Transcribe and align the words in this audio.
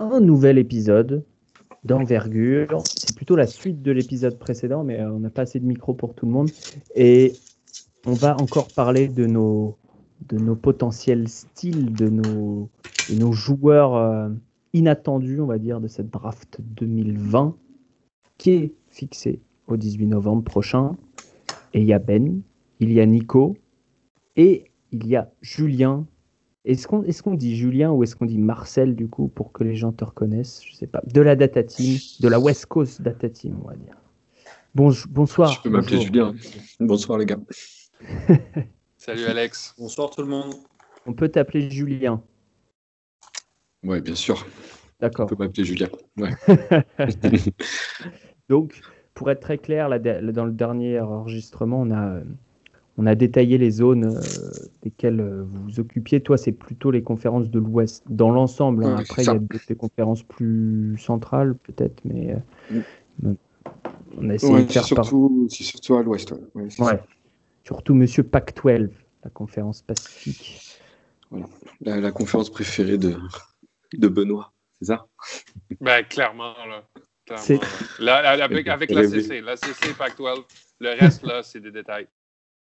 un 0.00 0.20
nouvel 0.20 0.58
épisode 0.58 1.24
d'envergure. 1.84 2.88
C'est 2.96 3.14
plutôt 3.14 3.36
la 3.36 3.46
suite 3.46 3.82
de 3.82 3.92
l'épisode 3.92 4.38
précédent, 4.38 4.82
mais 4.82 5.00
euh, 5.00 5.12
on 5.12 5.20
n'a 5.20 5.30
pas 5.30 5.42
assez 5.42 5.60
de 5.60 5.66
micro 5.66 5.94
pour 5.94 6.14
tout 6.14 6.26
le 6.26 6.32
monde. 6.32 6.50
Et 6.94 7.38
on 8.06 8.14
va 8.14 8.36
encore 8.38 8.70
parler 8.70 9.08
de 9.08 9.26
nos, 9.26 9.78
de 10.28 10.38
nos 10.38 10.56
potentiels 10.56 11.28
styles, 11.28 11.94
de 11.94 12.08
nos, 12.08 12.70
de 13.08 13.14
nos 13.14 13.32
joueurs 13.32 13.94
euh, 13.94 14.30
inattendus, 14.72 15.40
on 15.40 15.46
va 15.46 15.58
dire, 15.58 15.80
de 15.80 15.88
cette 15.88 16.10
draft 16.10 16.60
2020 16.60 17.56
qui 18.38 18.50
est 18.52 18.74
fixée 18.88 19.42
au 19.66 19.76
18 19.76 20.06
novembre 20.06 20.42
prochain. 20.42 20.96
Et 21.74 21.80
il 21.80 21.86
y 21.86 21.92
a 21.92 21.98
Ben, 21.98 22.42
il 22.80 22.92
y 22.92 23.00
a 23.00 23.06
Nico 23.06 23.56
et 24.36 24.64
il 24.92 25.06
y 25.06 25.14
a 25.16 25.30
Julien 25.42 26.06
est-ce 26.64 26.86
qu'on 26.86 27.02
est 27.04 27.22
qu'on 27.22 27.34
dit 27.34 27.56
Julien 27.56 27.90
ou 27.90 28.02
est-ce 28.02 28.14
qu'on 28.14 28.26
dit 28.26 28.38
Marcel 28.38 28.94
du 28.94 29.08
coup 29.08 29.28
pour 29.28 29.52
que 29.52 29.64
les 29.64 29.74
gens 29.74 29.92
te 29.92 30.04
reconnaissent? 30.04 30.62
Je 30.64 30.74
sais 30.74 30.86
pas. 30.86 31.00
De 31.06 31.20
la 31.20 31.36
Data 31.36 31.62
Team, 31.62 31.98
de 32.20 32.28
la 32.28 32.38
West 32.38 32.66
Coast 32.66 33.00
Data 33.00 33.28
Team, 33.28 33.58
on 33.64 33.68
va 33.68 33.76
dire. 33.76 33.96
Bon, 34.74 34.92
bonsoir. 35.08 35.52
Je 35.52 35.62
peux 35.62 35.70
m'appeler 35.70 36.00
Julien. 36.00 36.34
Bonsoir 36.78 37.18
les 37.18 37.26
gars. 37.26 37.40
Salut 38.98 39.24
Alex. 39.24 39.74
Bonsoir 39.78 40.10
tout 40.10 40.20
le 40.20 40.28
monde. 40.28 40.54
On 41.06 41.14
peut 41.14 41.28
t'appeler 41.28 41.70
Julien. 41.70 42.22
Ouais, 43.82 44.00
bien 44.02 44.14
sûr. 44.14 44.46
D'accord. 45.00 45.24
On 45.24 45.34
peut 45.34 45.42
m'appeler 45.42 45.64
Julien. 45.64 45.88
Ouais. 46.18 46.34
Donc, 48.50 48.80
pour 49.14 49.30
être 49.30 49.40
très 49.40 49.58
clair, 49.58 49.88
là, 49.88 49.98
dans 49.98 50.44
le 50.44 50.52
dernier 50.52 51.00
enregistrement, 51.00 51.80
on 51.80 51.90
a 51.90 52.20
on 53.00 53.06
a 53.06 53.14
détaillé 53.14 53.56
les 53.56 53.70
zones 53.70 54.04
euh, 54.04 54.20
desquelles 54.82 55.20
euh, 55.20 55.42
vous 55.42 55.62
vous 55.64 55.80
occupiez. 55.80 56.20
Toi, 56.20 56.36
c'est 56.36 56.52
plutôt 56.52 56.90
les 56.90 57.02
conférences 57.02 57.48
de 57.48 57.58
l'Ouest 57.58 58.04
dans 58.10 58.30
l'ensemble. 58.30 58.84
Hein. 58.84 58.96
Après, 58.98 59.22
il 59.22 59.26
y 59.26 59.30
a 59.30 59.38
des, 59.38 59.74
conférences 59.74 60.22
plus 60.22 60.98
centrales, 60.98 61.54
peut-être, 61.54 61.98
mais 62.04 62.34
euh, 62.34 62.82
mm. 63.22 63.34
on 64.18 64.28
a 64.28 64.34
essayé 64.34 64.64
de 64.64 64.70
faire 64.70 64.84
surtout, 64.84 65.46
C'est 65.48 65.62
surtout 65.62 65.94
à 65.94 66.02
l'Ouest. 66.02 66.34
Ouais, 66.54 67.00
Surtout 67.64 67.94
Monsieur 67.94 68.22
Pac-12, 68.22 68.90
la 69.24 69.30
conférence 69.30 69.80
Pacifique. 69.80 70.78
Voilà. 71.30 71.46
La, 71.80 72.12
conférence 72.12 72.50
préférée 72.50 72.98
de, 72.98 73.16
de 73.94 74.08
Benoît, 74.08 74.52
c'est 74.78 74.86
ça? 74.86 75.06
Ben, 75.80 76.04
Clairement, 76.04 76.52
là. 76.68 76.84
Clairement, 77.24 77.62
avec, 78.42 78.68
avec 78.68 78.90
la 78.90 79.08
CC, 79.08 79.40
la 79.40 79.56
CC 79.56 79.94
Pac-12, 79.96 80.42
le 80.80 80.98
reste, 80.98 81.22
là, 81.22 81.42
c'est 81.42 81.60
des 81.60 81.70
détails. 81.70 82.06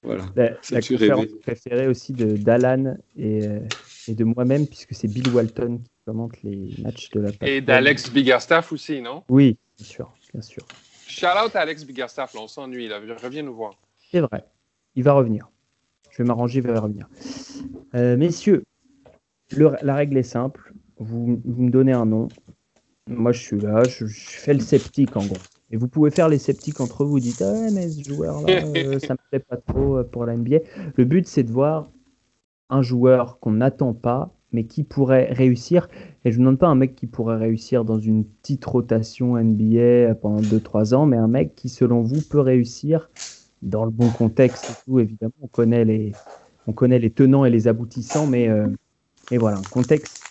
Voilà. 0.04 0.26
La, 0.36 0.82
conférence 0.82 1.26
préférée 1.42 1.88
aussi 1.88 2.14
d'Alan 2.14 2.98
et, 3.18 3.46
euh, 3.46 3.60
et, 4.08 4.16
de 4.16 4.24
moi-même, 4.24 4.68
puisque 4.68 4.94
c'est 4.94 5.08
Bill 5.08 5.28
Walton 5.30 5.80
qui 5.84 5.92
commente 6.06 6.42
les 6.44 6.76
matchs 6.82 7.10
de 7.12 7.22
la 7.22 7.30
Et 7.42 7.62
d'Alex 7.62 8.12
Biggerstaff 8.12 8.72
aussi, 8.72 9.02
non? 9.02 9.24
Oui, 9.30 9.58
bien 9.78 9.86
sûr, 9.86 10.14
bien 10.34 10.42
sûr. 10.42 10.64
Shout 11.08 11.26
out 11.26 11.56
à 11.56 11.62
Alex 11.62 11.84
Biggerstaff, 11.84 12.36
on 12.36 12.48
s'ennuie, 12.48 12.88
là. 12.88 13.00
reviens 13.22 13.44
nous 13.44 13.56
voir. 13.56 13.74
C'est 14.12 14.20
vrai, 14.20 14.46
il 14.96 15.04
va 15.04 15.14
revenir. 15.14 15.50
Je 16.12 16.20
vais 16.20 16.28
m'arranger, 16.28 16.60
il 16.60 16.68
va 16.68 16.80
revenir. 16.80 17.08
Euh, 17.96 18.18
messieurs, 18.18 18.64
la 19.52 19.96
règle 19.96 20.18
est 20.18 20.24
simple. 20.24 20.74
Vous, 21.00 21.42
vous, 21.44 21.64
me 21.64 21.70
donnez 21.70 21.94
un 21.94 22.06
nom. 22.06 22.28
Moi, 23.08 23.32
je 23.32 23.42
suis 23.42 23.60
là, 23.60 23.84
je, 23.84 24.06
je 24.06 24.30
fais 24.30 24.54
le 24.54 24.60
sceptique 24.60 25.16
en 25.16 25.26
gros. 25.26 25.38
Et 25.70 25.78
vous 25.78 25.88
pouvez 25.88 26.12
faire 26.12 26.30
les 26.30 26.38
sceptiques 26.38 26.80
entre 26.80 27.04
vous, 27.04 27.12
vous 27.12 27.20
dites 27.20 27.42
ah, 27.42 27.70
mais 27.72 27.90
ce 27.90 28.10
joueur-là, 28.10 28.64
euh, 28.76 29.00
ça 29.00 29.14
me 29.14 29.20
plaît 29.30 29.40
pas 29.40 29.58
trop 29.58 29.98
euh, 29.98 30.04
pour 30.04 30.26
la 30.26 30.38
NBA. 30.38 30.60
Le 30.96 31.06
but, 31.06 31.28
c'est 31.28 31.44
de 31.44 31.52
voir 31.52 31.90
un 32.70 32.82
joueur 32.82 33.40
qu'on 33.40 33.52
n'attend 33.52 33.94
pas, 33.94 34.34
mais 34.54 34.66
qui 34.66 34.84
pourrait 34.84 35.32
réussir. 35.32 35.90
Et 36.24 36.32
je 36.32 36.38
ne 36.38 36.46
demande 36.46 36.60
pas 36.60 36.68
un 36.68 36.76
mec 36.76 36.96
qui 36.96 37.08
pourrait 37.08 37.38
réussir 37.38 37.84
dans 37.84 38.00
une 38.00 38.24
petite 38.24 38.64
rotation 38.64 39.36
NBA 39.36 40.16
pendant 40.16 40.42
2-3 40.42 40.94
ans, 40.94 41.06
mais 41.06 41.18
un 41.18 41.28
mec 41.28 41.56
qui, 41.56 41.68
selon 41.68 42.02
vous, 42.02 42.22
peut 42.22 42.40
réussir 42.40 43.10
dans 43.62 43.84
le 43.84 43.92
bon 43.92 44.10
contexte 44.10 44.70
et 44.70 44.74
tout. 44.86 45.00
Évidemment, 45.00 45.34
on 45.42 45.48
connaît 45.48 45.84
les, 45.84 46.14
on 46.66 46.72
connaît 46.72 47.00
les 47.00 47.10
tenants 47.10 47.44
et 47.44 47.50
les 47.50 47.68
aboutissants, 47.68 48.28
mais 48.28 48.48
euh, 48.48 48.68
et 49.32 49.38
voilà, 49.38 49.58
un 49.58 49.70
contexte, 49.70 50.24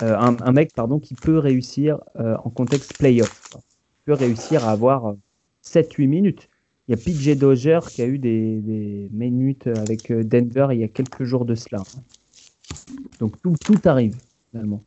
un, 0.00 0.36
un, 0.40 0.52
mec 0.52 0.72
pardon, 0.74 1.00
qui 1.00 1.14
peut 1.14 1.38
réussir 1.38 1.98
en 2.16 2.50
contexte 2.50 2.96
playoff 2.96 3.50
peut 4.04 4.14
réussir 4.14 4.66
à 4.66 4.72
avoir 4.72 5.14
7-8 5.64 6.06
minutes. 6.06 6.48
Il 6.88 6.96
y 6.96 7.00
a 7.00 7.02
PJ 7.02 7.38
Dozier 7.38 7.78
qui 7.88 8.02
a 8.02 8.06
eu 8.06 8.18
des, 8.18 9.08
minutes 9.12 9.66
avec 9.66 10.10
euh, 10.10 10.24
Denver 10.24 10.68
il 10.72 10.80
y 10.80 10.84
a 10.84 10.88
quelques 10.88 11.24
jours 11.24 11.44
de 11.44 11.54
cela. 11.54 11.82
Donc 13.20 13.40
tout, 13.40 13.54
tout 13.64 13.80
arrive 13.84 14.16
finalement. 14.50 14.82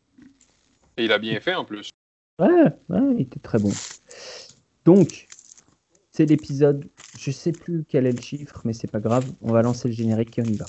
Et 0.97 1.05
il 1.05 1.11
a 1.11 1.17
bien 1.17 1.39
fait 1.39 1.55
en 1.55 1.65
plus. 1.65 1.91
Ouais, 2.39 2.65
ouais 2.89 3.15
il 3.15 3.21
était 3.21 3.39
très 3.39 3.59
bon. 3.59 3.71
Donc, 4.83 5.27
c'est 6.11 6.25
l'épisode, 6.25 6.87
je 7.17 7.31
sais 7.31 7.51
plus 7.51 7.85
quel 7.87 8.05
est 8.05 8.11
le 8.11 8.21
chiffre, 8.21 8.61
mais 8.65 8.73
c'est 8.73 8.89
pas 8.89 8.99
grave, 8.99 9.25
on 9.41 9.51
va 9.51 9.61
lancer 9.61 9.87
le 9.87 9.93
générique 9.93 10.37
et 10.37 10.41
on 10.41 10.45
y 10.45 10.55
va. 10.55 10.65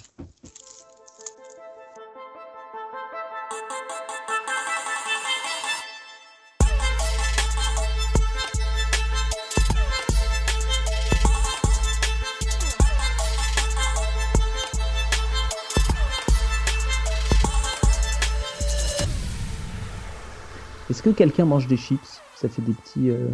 Que 21.13 21.19
quelqu'un 21.19 21.45
mange 21.45 21.67
des 21.67 21.77
chips 21.77 22.21
Ça 22.35 22.49
fait 22.49 22.63
des 22.63 22.73
petits, 22.73 23.11
euh, 23.11 23.29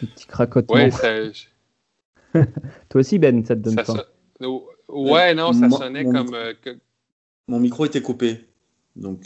des 0.00 0.06
petits 0.06 0.26
cracotements. 0.26 0.76
Ouais, 0.76 0.90
Toi 2.88 3.00
aussi, 3.00 3.18
Ben, 3.18 3.44
ça 3.44 3.56
te 3.56 3.60
donne 3.60 3.76
pas 3.76 4.06
Ouais, 4.88 5.34
non, 5.34 5.52
ça 5.52 5.68
sonnait 5.70 6.04
comme. 6.04 6.34
Euh, 6.34 6.54
mon 7.46 7.60
micro 7.60 7.84
était 7.84 8.02
coupé. 8.02 8.46
Donc. 8.96 9.20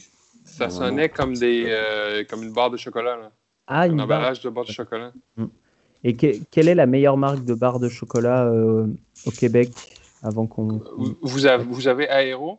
Ça 0.44 0.70
sonnait 0.70 1.08
comme, 1.08 1.34
des, 1.34 1.64
euh, 1.68 2.24
comme 2.28 2.42
une 2.42 2.52
barre 2.52 2.70
de 2.70 2.76
chocolat. 2.76 3.16
Là. 3.16 3.30
Ah, 3.68 3.86
une 3.86 4.00
un 4.00 4.04
emballage 4.04 4.40
de 4.40 4.50
barre 4.50 4.64
de 4.64 4.72
chocolat. 4.72 5.12
Mm. 5.36 5.44
Et 6.04 6.16
quelle 6.16 6.68
est 6.68 6.74
la 6.74 6.86
meilleure 6.86 7.16
marque 7.16 7.44
de 7.44 7.54
barre 7.54 7.78
de 7.78 7.88
chocolat 7.88 8.50
au 8.50 9.30
Québec 9.30 9.70
avant 10.22 10.46
qu'on. 10.46 10.82
Vous 11.22 11.46
avez, 11.46 11.64
vous 11.64 11.86
avez 11.86 12.08
Aéro? 12.08 12.58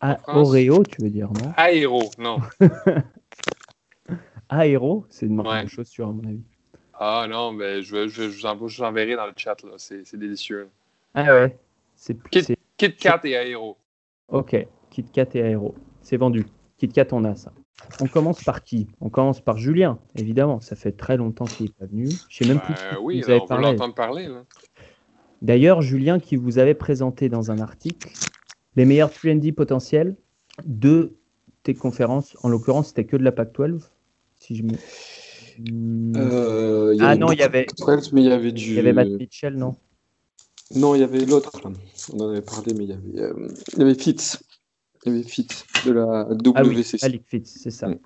Ah, 0.00 0.18
Oreo, 0.26 0.82
tu 0.84 1.02
veux 1.02 1.10
dire, 1.10 1.28
non? 1.32 1.52
Aéro, 1.56 2.10
non. 2.18 2.38
Aéro, 4.58 5.06
c'est 5.08 5.26
une 5.26 5.36
marque 5.36 5.64
de 5.64 5.68
chaussures, 5.68 6.08
à 6.08 6.12
mon 6.12 6.24
avis. 6.24 6.42
Ah 6.94 7.26
non, 7.28 7.52
mais 7.52 7.82
je, 7.82 8.08
je, 8.08 8.30
je, 8.30 8.48
vous, 8.48 8.82
enverrai 8.82 9.16
dans 9.16 9.26
le 9.26 9.32
chat, 9.36 9.62
là. 9.62 9.72
C'est, 9.76 10.16
délicieux. 10.16 10.68
Ah 11.14 11.32
ouais. 11.32 11.58
C'est, 11.96 12.16
Kit, 12.28 12.56
Kit 12.76 12.94
Kat 12.96 13.20
et 13.24 13.36
Aéro. 13.36 13.76
Ok, 14.28 14.56
Kit 14.90 15.04
Kat 15.04 15.28
et 15.34 15.42
Aéro. 15.42 15.74
C'est 16.00 16.16
vendu. 16.16 16.44
Kit 16.78 16.88
Kat, 16.88 17.06
on 17.12 17.24
a 17.24 17.34
ça. 17.34 17.52
On 18.00 18.06
commence 18.06 18.42
par 18.44 18.62
qui? 18.62 18.88
On 19.00 19.08
commence 19.08 19.40
par 19.40 19.56
Julien, 19.56 19.98
évidemment. 20.16 20.60
Ça 20.60 20.76
fait 20.76 20.92
très 20.92 21.16
longtemps 21.16 21.46
qu'il 21.46 21.66
n'est 21.66 21.72
pas 21.72 21.86
venu. 21.86 22.08
Je 22.28 22.36
sais 22.36 22.46
même 22.46 22.60
plus 22.60 22.74
ben 22.74 22.98
oui, 23.00 23.20
vous 23.20 23.30
avez 23.30 23.40
on 23.40 23.46
parlé. 23.46 23.64
l'entendre 23.64 23.94
parler. 23.94 24.28
D'ailleurs, 25.40 25.82
Julien, 25.82 26.20
qui 26.20 26.36
vous 26.36 26.58
avait 26.58 26.74
présenté 26.74 27.28
dans 27.28 27.50
un 27.50 27.58
article 27.58 28.08
les 28.76 28.84
meilleurs 28.84 29.10
3D 29.10 29.52
potentiels 29.52 30.16
de 30.64 31.16
tes 31.62 31.74
conférences. 31.74 32.36
En 32.42 32.48
l'occurrence, 32.48 32.88
c'était 32.88 33.06
que 33.06 33.16
de 33.16 33.24
la 33.24 33.32
PAC 33.32 33.52
12 33.52 33.91
si 34.42 34.56
je 34.56 34.62
me... 34.64 34.72
Euh, 36.16 36.96
ah 37.00 37.14
non, 37.16 37.30
il 37.30 37.38
y 37.38 37.42
avait. 37.42 37.66
mais 38.12 38.22
il 38.22 38.28
y 38.28 38.32
avait 38.32 38.52
du. 38.52 38.70
Il 38.70 38.74
y 38.74 38.78
avait 38.78 38.92
Matt 38.92 39.08
Mitchell, 39.08 39.54
non? 39.54 39.76
Non, 40.74 40.94
il 40.94 41.00
y 41.00 41.04
avait 41.04 41.24
l'autre. 41.24 41.52
On 42.12 42.20
en 42.20 42.30
avait 42.30 42.40
parlé, 42.40 42.74
mais 42.74 42.84
il 42.84 42.90
y 42.90 42.92
avait, 42.92 43.20
euh, 43.20 43.48
il 43.74 43.78
y 43.78 43.82
avait 43.82 43.94
Fitz. 43.94 44.42
Il 45.04 45.12
y 45.12 45.14
avait 45.14 45.24
Fitz 45.24 45.64
de 45.86 45.92
la 45.92 46.24
WCC. 46.30 46.98
Ah 47.02 47.08
oui, 47.08 47.20
Fitz, 47.26 47.58
c'est 47.62 47.70
ça. 47.70 47.88
Mm. 47.88 47.98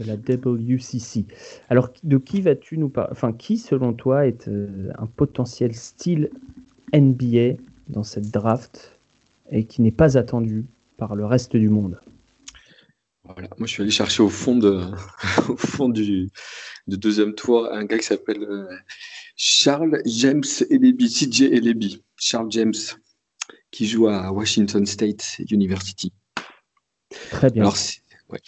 De 0.00 0.04
la 0.04 0.16
WCC. 0.16 1.26
Alors, 1.68 1.90
de 2.02 2.18
qui 2.18 2.40
vas-tu 2.40 2.78
nous 2.78 2.88
parler 2.88 3.10
Enfin, 3.12 3.32
qui, 3.32 3.58
selon 3.58 3.92
toi, 3.92 4.26
est 4.26 4.48
euh, 4.48 4.90
un 4.98 5.06
potentiel 5.06 5.74
style 5.74 6.30
NBA 6.94 7.60
dans 7.88 8.04
cette 8.04 8.30
draft 8.30 8.98
et 9.50 9.64
qui 9.64 9.82
n'est 9.82 9.90
pas 9.90 10.16
attendu 10.16 10.64
par 10.96 11.16
le 11.16 11.26
reste 11.26 11.56
du 11.56 11.68
monde? 11.68 12.00
Moi, 13.36 13.66
je 13.66 13.66
suis 13.66 13.82
allé 13.82 13.90
chercher 13.90 14.22
au 14.22 14.28
fond, 14.28 14.56
de, 14.56 14.84
au 15.48 15.56
fond 15.56 15.88
du, 15.88 16.30
deuxième 16.86 17.34
tour 17.34 17.68
un 17.70 17.84
gars 17.84 17.98
qui 17.98 18.06
s'appelle 18.06 18.42
euh, 18.42 18.66
Charles 19.36 20.00
James 20.06 20.44
Elebi, 20.70 21.08
CJ 21.08 21.42
Elebi. 21.42 22.02
Charles 22.16 22.50
James, 22.50 22.74
qui 23.70 23.86
joue 23.86 24.08
à 24.08 24.32
Washington 24.32 24.84
State 24.86 25.40
University. 25.50 26.12
Très 27.30 27.50
bien. 27.50 27.62
Alors, 27.62 27.76
ouais. 28.30 28.40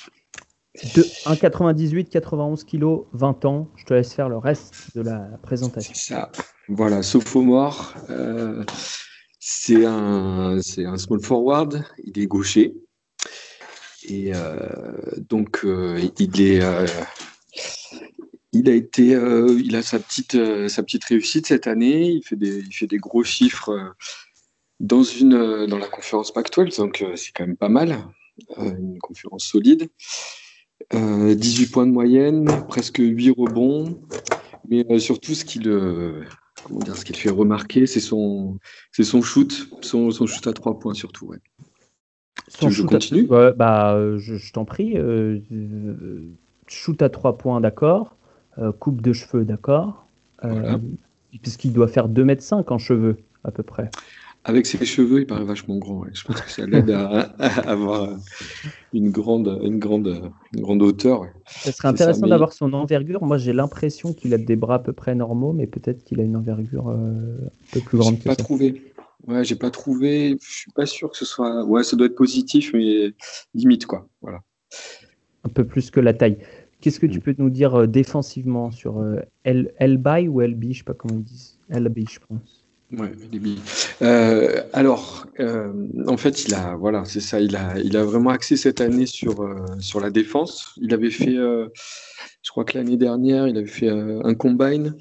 De 0.95 1.03
1,98, 1.03 2.09
91 2.09 2.65
kg, 2.65 3.05
20 3.13 3.45
ans. 3.45 3.69
Je 3.77 3.85
te 3.85 3.95
laisse 3.95 4.15
faire 4.15 4.29
le 4.29 4.39
reste 4.39 4.97
de 4.97 5.03
la 5.03 5.19
présentation. 5.43 5.93
Ça. 5.95 6.31
Voilà, 6.69 7.03
sophomore. 7.03 7.95
Euh, 8.09 8.65
c'est 9.41 9.85
un, 9.85 10.59
un 10.59 10.97
small 10.97 11.21
forward. 11.21 11.85
Il 12.05 12.19
est 12.19 12.27
gaucher. 12.27 12.75
Et 14.09 14.33
donc, 15.29 15.65
il 16.19 16.41
est 16.41 16.61
il 18.53 18.69
a 18.69 18.73
été, 18.73 19.17
il 19.65 19.77
a 19.77 19.83
sa 19.83 20.01
petite, 20.01 20.37
sa 20.69 20.83
petite 20.83 21.05
réussite 21.05 21.47
cette 21.47 21.67
année. 21.67 22.11
Il 22.11 22.23
fait 22.25 22.37
des, 22.37 22.59
il 22.59 22.73
fait 22.73 22.87
des 22.87 22.99
gros 22.99 23.23
chiffres 23.23 23.95
dans 24.81 25.03
une, 25.03 25.67
dans 25.67 25.79
la 25.79 25.89
conférence 25.89 26.33
Pac-12, 26.33 26.77
donc 26.79 27.05
c'est 27.15 27.33
quand 27.33 27.47
même 27.47 27.57
pas 27.57 27.69
mal, 27.69 27.97
une 28.59 28.99
conférence 28.99 29.45
solide. 29.45 29.89
18 30.93 31.67
points 31.67 31.87
de 31.87 31.93
moyenne, 31.93 32.47
presque 32.69 32.99
8 32.99 33.31
rebonds, 33.31 34.01
mais 34.69 34.99
surtout 34.99 35.35
ce 35.35 35.45
qui 35.45 35.59
le, 35.59 36.25
comment 36.65 36.81
dire, 36.81 36.97
ce 36.97 37.05
fait 37.13 37.31
remarquer, 37.31 37.87
c'est 37.87 38.01
son, 38.01 38.59
son 38.93 39.23
shoot, 39.23 39.69
son, 39.83 40.11
shoot 40.11 40.47
à 40.47 40.53
3 40.53 40.79
points 40.79 40.95
surtout. 40.95 41.35
Son 42.51 42.69
je 42.69 42.83
continue 42.83 43.27
bah, 43.27 43.97
je, 44.19 44.53
t'en 44.53 44.65
prie. 44.65 44.97
shoot 46.67 47.01
à 47.01 47.09
3 47.09 47.39
points, 47.39 47.61
d'accord. 47.61 48.17
Euh, 48.59 48.73
coupe 48.73 49.01
de 49.01 49.13
cheveux, 49.13 49.45
d'accord. 49.45 50.07
Euh, 50.45 50.77
puisqu'il 51.43 51.73
doit 51.73 51.89
faire 51.89 52.09
2,5 52.09 52.59
m 52.59 52.65
en 52.69 52.79
cheveux, 52.79 53.17
à 53.45 53.51
peu 53.51 53.63
près. 53.63 53.91
Avec 54.45 54.65
ses 54.67 54.85
cheveux, 54.87 55.21
il 55.21 55.27
paraît 55.27 55.45
vachement 55.45 55.77
grand. 55.77 56.05
Je 56.13 56.25
pense 56.25 56.41
que 56.41 56.51
ça 56.51 56.67
l'aide 56.67 56.91
à, 56.91 57.21
avoir 57.67 58.09
une 58.93 59.11
grande, 59.11 59.61
une 59.63 59.79
grande, 59.79 60.31
une 60.55 60.63
grande 60.63 60.83
hauteur. 60.83 61.27
Ce 61.47 61.71
serait 61.71 61.89
intéressant 61.89 62.27
d'avoir 62.27 62.53
son 62.53 62.73
envergure. 62.73 63.23
Moi, 63.23 63.39
j'ai 63.39 63.53
l'impression 63.53 64.13
qu'il 64.13 64.33
a 64.35 64.39
des 64.39 64.57
bras 64.57 64.77
à 64.77 64.79
peu 64.79 64.93
près 64.93 65.15
normaux, 65.15 65.53
mais 65.53 65.67
peut-être 65.67 66.05
qu'il 66.05 66.21
a 66.21 66.23
une 66.23 66.37
envergure 66.37 66.89
euh, 66.89 66.95
un 66.95 67.73
peu 67.73 67.81
plus 67.81 67.99
grande 67.99 68.19
que 68.19 68.25
pas 68.25 68.37
Trouvé. 68.37 68.90
Ouais, 69.27 69.45
j'ai 69.45 69.57
pas 69.57 69.71
trouvé. 69.71 70.37
Je 70.41 70.53
suis 70.53 70.71
pas 70.73 70.87
sûr 70.87 71.11
que 71.11 71.17
ce 71.17 71.25
soit. 71.25 71.65
Ouais, 71.65 71.85
ça 71.85 71.97
doit 71.97 72.07
être 72.07 72.15
positif, 72.15 72.73
mais 72.73 73.13
limite 73.55 73.87
quoi. 73.87 74.09
Voilà. 74.23 74.41
Un 75.45 75.49
peu 75.49 75.65
plus 75.65 75.91
que 75.91 76.01
la 76.01 76.15
taille. 76.15 76.39
Qu'est-ce 76.81 76.99
que 76.99 77.07
tu 77.07 77.19
mm. 77.19 77.23
peux 77.23 77.35
nous 77.39 77.51
dire 77.51 77.75
euh, 77.75 77.87
défensivement 77.87 78.71
sur 78.71 79.01
euh, 79.01 79.21
Elby 79.45 80.29
ou 80.29 80.41
LB 80.41 80.73
Je 80.73 80.79
sais 80.79 80.85
pas 80.85 80.95
comment 80.95 81.15
ils 81.15 81.25
disent. 81.25 81.59
LB, 81.71 81.99
je 82.11 82.19
pense. 82.27 82.65
Ouais, 82.93 83.13
euh, 84.03 84.63
alors, 84.73 85.25
en 86.09 86.17
fait, 86.17 86.45
il 86.45 86.55
a, 86.55 86.75
voilà, 86.75 87.05
c'est 87.05 87.21
ça, 87.21 87.41
il 87.41 87.55
a, 87.55 87.79
il 87.79 87.97
a 87.97 88.03
vraiment 88.03 88.31
axé 88.31 88.57
cette 88.57 88.81
année 88.81 89.07
sur, 89.07 89.49
sur 89.79 90.01
la 90.01 90.11
défense. 90.11 90.75
Il 90.83 90.93
avait 90.93 91.13
fait, 91.13 91.37
je 91.37 92.51
crois 92.51 92.65
que 92.65 92.77
l'année 92.77 92.97
dernière, 92.97 93.47
il 93.47 93.57
avait 93.59 93.69
fait 93.69 93.89
un 93.89 94.35
combine 94.35 94.97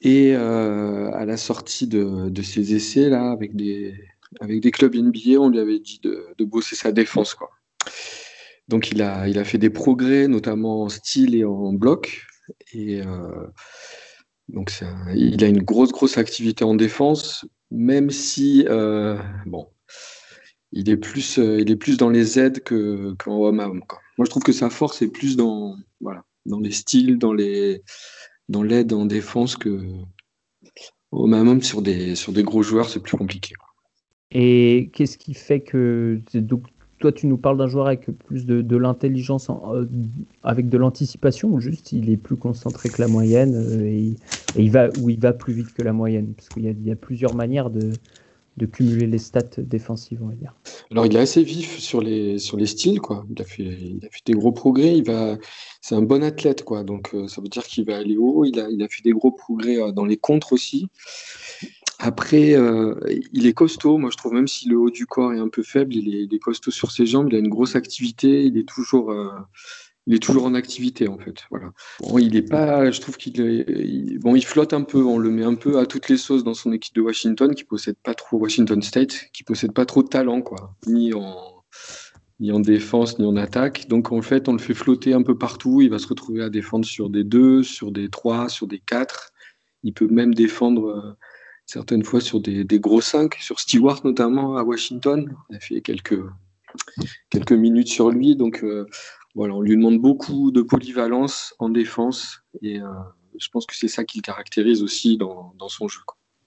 et 0.00 0.34
à 0.34 1.24
la 1.24 1.36
sortie 1.36 1.86
de, 1.86 2.42
ses 2.42 2.74
essais 2.74 3.08
là, 3.08 3.30
avec 3.30 3.56
des, 3.56 3.94
avec 4.40 4.60
des 4.60 4.70
clubs 4.70 4.94
NBA, 4.94 5.40
on 5.40 5.48
lui 5.48 5.58
avait 5.58 5.78
dit 5.78 6.00
de, 6.02 6.44
bosser 6.44 6.76
sa 6.76 6.92
défense, 6.92 7.34
quoi. 7.34 7.50
Donc 8.68 8.90
il 8.90 9.00
a, 9.02 9.26
il 9.28 9.38
a 9.38 9.44
fait 9.44 9.58
des 9.58 9.70
progrès, 9.70 10.28
notamment 10.28 10.82
en 10.82 10.88
style 10.88 11.34
et 11.34 11.44
en 11.44 11.72
bloc. 11.72 12.26
Et 12.72 13.00
euh, 13.00 13.46
donc 14.48 14.72
il 15.14 15.42
a 15.42 15.48
une 15.48 15.62
grosse, 15.62 15.90
grosse 15.90 16.18
activité 16.18 16.64
en 16.64 16.74
défense, 16.74 17.46
même 17.70 18.10
si 18.10 18.66
euh, 18.68 19.18
bon, 19.46 19.68
il 20.72 20.90
est 20.90 20.96
plus, 20.96 21.38
euh, 21.38 21.60
il 21.60 21.70
est 21.70 21.76
plus 21.76 21.96
dans 21.96 22.10
les 22.10 22.38
aides 22.38 22.62
que 22.62 23.14
qu'en 23.18 23.42
homme 23.42 23.60
à 23.60 23.68
homme. 23.68 23.82
Moi, 24.18 24.24
je 24.24 24.30
trouve 24.30 24.42
que 24.42 24.52
sa 24.52 24.68
force 24.68 25.00
est 25.00 25.08
plus 25.08 25.36
dans, 25.36 25.76
voilà, 26.00 26.24
dans 26.44 26.60
les 26.60 26.72
styles, 26.72 27.18
dans 27.18 27.32
les, 27.32 27.82
dans 28.48 28.62
l'aide 28.62 28.92
en 28.92 29.06
défense 29.06 29.56
que 29.56 29.80
au 31.10 31.26
même 31.26 31.62
sur 31.62 31.82
des, 31.82 32.14
sur 32.14 32.32
des 32.32 32.42
gros 32.42 32.62
joueurs, 32.62 32.88
c'est 32.88 33.00
plus 33.00 33.16
compliqué. 33.16 33.54
Et 34.30 34.90
qu'est-ce 34.92 35.16
qui 35.16 35.34
fait 35.34 35.60
que 35.60 36.20
donc 36.34 36.64
toi, 36.98 37.12
tu 37.12 37.26
nous 37.26 37.38
parles 37.38 37.58
d'un 37.58 37.68
joueur 37.68 37.86
avec 37.86 38.06
plus 38.10 38.44
de, 38.44 38.76
l'intelligence, 38.76 39.50
euh, 39.50 39.86
avec 40.42 40.68
de 40.68 40.76
l'anticipation, 40.76 41.48
ou 41.48 41.60
juste 41.60 41.92
il 41.92 42.10
est 42.10 42.16
plus 42.16 42.36
concentré 42.36 42.90
que 42.90 43.00
la 43.00 43.08
moyenne 43.08 43.54
euh, 43.54 43.86
et, 43.86 44.16
il 44.56 44.70
va, 44.70 44.90
ou 44.94 45.08
il 45.08 45.20
va 45.20 45.32
plus 45.32 45.52
vite 45.52 45.72
que 45.72 45.82
la 45.82 45.92
moyenne? 45.92 46.34
Parce 46.34 46.50
qu'il 46.50 46.64
y, 46.64 46.90
a 46.90 46.96
plusieurs 46.96 47.34
manières 47.34 47.70
de, 47.70 47.98
cumuler 48.66 49.06
les 49.06 49.18
stats 49.18 49.42
défensives, 49.58 50.20
on 50.22 50.28
va 50.28 50.34
dire. 50.34 50.54
Alors, 50.90 51.06
il 51.06 51.16
est 51.16 51.20
assez 51.20 51.42
vif 51.42 51.78
sur 51.78 52.00
les, 52.00 52.38
sur 52.38 52.56
les 52.56 52.66
styles, 52.66 53.00
quoi. 53.00 53.24
Il 53.34 53.40
a 53.40 53.44
fait, 53.44 53.62
il 53.62 54.00
a 54.04 54.10
fait 54.10 54.22
des 54.26 54.34
gros 54.34 54.52
progrès. 54.52 54.96
Il 54.96 55.04
va, 55.04 55.36
c'est 55.80 55.94
un 55.94 56.02
bon 56.02 56.22
athlète, 56.22 56.64
quoi. 56.64 56.84
Donc, 56.84 57.14
euh, 57.14 57.28
ça 57.28 57.40
veut 57.40 57.48
dire 57.48 57.64
qu'il 57.64 57.84
va 57.84 57.96
aller 57.96 58.16
haut. 58.16 58.44
Il 58.44 58.58
a, 58.60 58.68
il 58.70 58.82
a 58.82 58.88
fait 58.88 59.02
des 59.02 59.12
gros 59.12 59.32
progrès 59.32 59.92
dans 59.92 60.04
les 60.04 60.16
contres 60.16 60.52
aussi. 60.52 60.88
Après, 61.98 62.54
euh, 62.54 62.94
il 63.32 63.46
est 63.46 63.52
costaud. 63.52 63.98
Moi, 63.98 64.10
je 64.10 64.16
trouve 64.16 64.32
même 64.32 64.46
si 64.46 64.68
le 64.68 64.78
haut 64.78 64.90
du 64.90 65.06
corps 65.06 65.32
est 65.32 65.40
un 65.40 65.48
peu 65.48 65.64
faible, 65.64 65.96
il 65.96 66.32
est, 66.32 66.38
costaud 66.38 66.70
sur 66.70 66.92
ses 66.92 67.06
jambes. 67.06 67.28
Il 67.30 67.34
a 67.34 67.38
une 67.40 67.48
grosse 67.48 67.74
activité. 67.74 68.44
Il 68.44 68.56
est 68.56 68.68
toujours, 68.68 69.10
euh, 69.10 69.30
il 70.08 70.14
est 70.14 70.20
toujours 70.20 70.46
en 70.46 70.54
activité 70.54 71.06
en 71.06 71.18
fait. 71.18 71.44
Voilà. 71.50 71.70
Il 72.18 72.34
est 72.34 72.48
pas. 72.48 72.90
Je 72.90 72.98
trouve 72.98 73.18
qu'il 73.18 74.18
bon, 74.20 74.34
il 74.34 74.44
flotte 74.44 74.72
un 74.72 74.82
peu. 74.82 75.04
On 75.04 75.18
le 75.18 75.30
met 75.30 75.44
un 75.44 75.54
peu 75.54 75.78
à 75.78 75.84
toutes 75.84 76.08
les 76.08 76.16
sauces 76.16 76.44
dans 76.44 76.54
son 76.54 76.72
équipe 76.72 76.94
de 76.94 77.02
Washington, 77.02 77.54
qui 77.54 77.64
possède 77.64 77.96
pas 78.02 78.14
trop 78.14 78.38
Washington 78.38 78.80
State, 78.80 79.26
qui 79.34 79.44
possède 79.44 79.72
pas 79.72 79.84
trop 79.84 80.02
de 80.02 80.08
talent, 80.08 80.40
quoi, 80.40 80.74
ni 80.86 81.12
en 81.12 81.36
ni 82.40 82.52
en 82.52 82.60
défense 82.60 83.18
ni 83.18 83.26
en 83.26 83.36
attaque. 83.36 83.86
Donc 83.88 84.10
en 84.10 84.22
fait, 84.22 84.48
on 84.48 84.52
le 84.52 84.58
fait 84.58 84.72
flotter 84.72 85.12
un 85.12 85.22
peu 85.22 85.36
partout. 85.36 85.82
Il 85.82 85.90
va 85.90 85.98
se 85.98 86.08
retrouver 86.08 86.42
à 86.42 86.48
défendre 86.48 86.86
sur 86.86 87.10
des 87.10 87.24
2, 87.24 87.62
sur 87.62 87.92
des 87.92 88.08
3, 88.08 88.48
sur 88.48 88.66
des 88.66 88.78
4. 88.78 89.32
Il 89.82 89.92
peut 89.92 90.08
même 90.08 90.32
défendre 90.34 90.86
euh, 90.88 91.16
certaines 91.66 92.02
fois 92.02 92.22
sur 92.22 92.40
des, 92.40 92.64
gros 92.80 93.02
5, 93.02 93.34
sur 93.34 93.60
Stewart 93.60 94.00
notamment 94.04 94.56
à 94.56 94.62
Washington. 94.62 95.36
On 95.50 95.54
a 95.56 95.60
fait 95.60 95.82
quelques, 95.82 96.18
quelques 97.28 97.52
minutes 97.52 97.88
sur 97.88 98.08
lui. 98.08 98.36
Donc 98.36 98.64
euh, 98.64 98.86
voilà, 99.38 99.54
on 99.54 99.60
lui 99.60 99.76
demande 99.76 100.00
beaucoup 100.00 100.50
de 100.50 100.62
polyvalence 100.62 101.54
en 101.60 101.68
défense 101.68 102.42
et 102.60 102.80
euh, 102.80 102.86
je 103.38 103.46
pense 103.52 103.66
que 103.66 103.76
c'est 103.76 103.86
ça 103.86 104.02
qui 104.02 104.18
le 104.18 104.22
caractérise 104.22 104.82
aussi 104.82 105.16
dans, 105.16 105.54
son 105.68 105.86
jeu. 105.86 106.00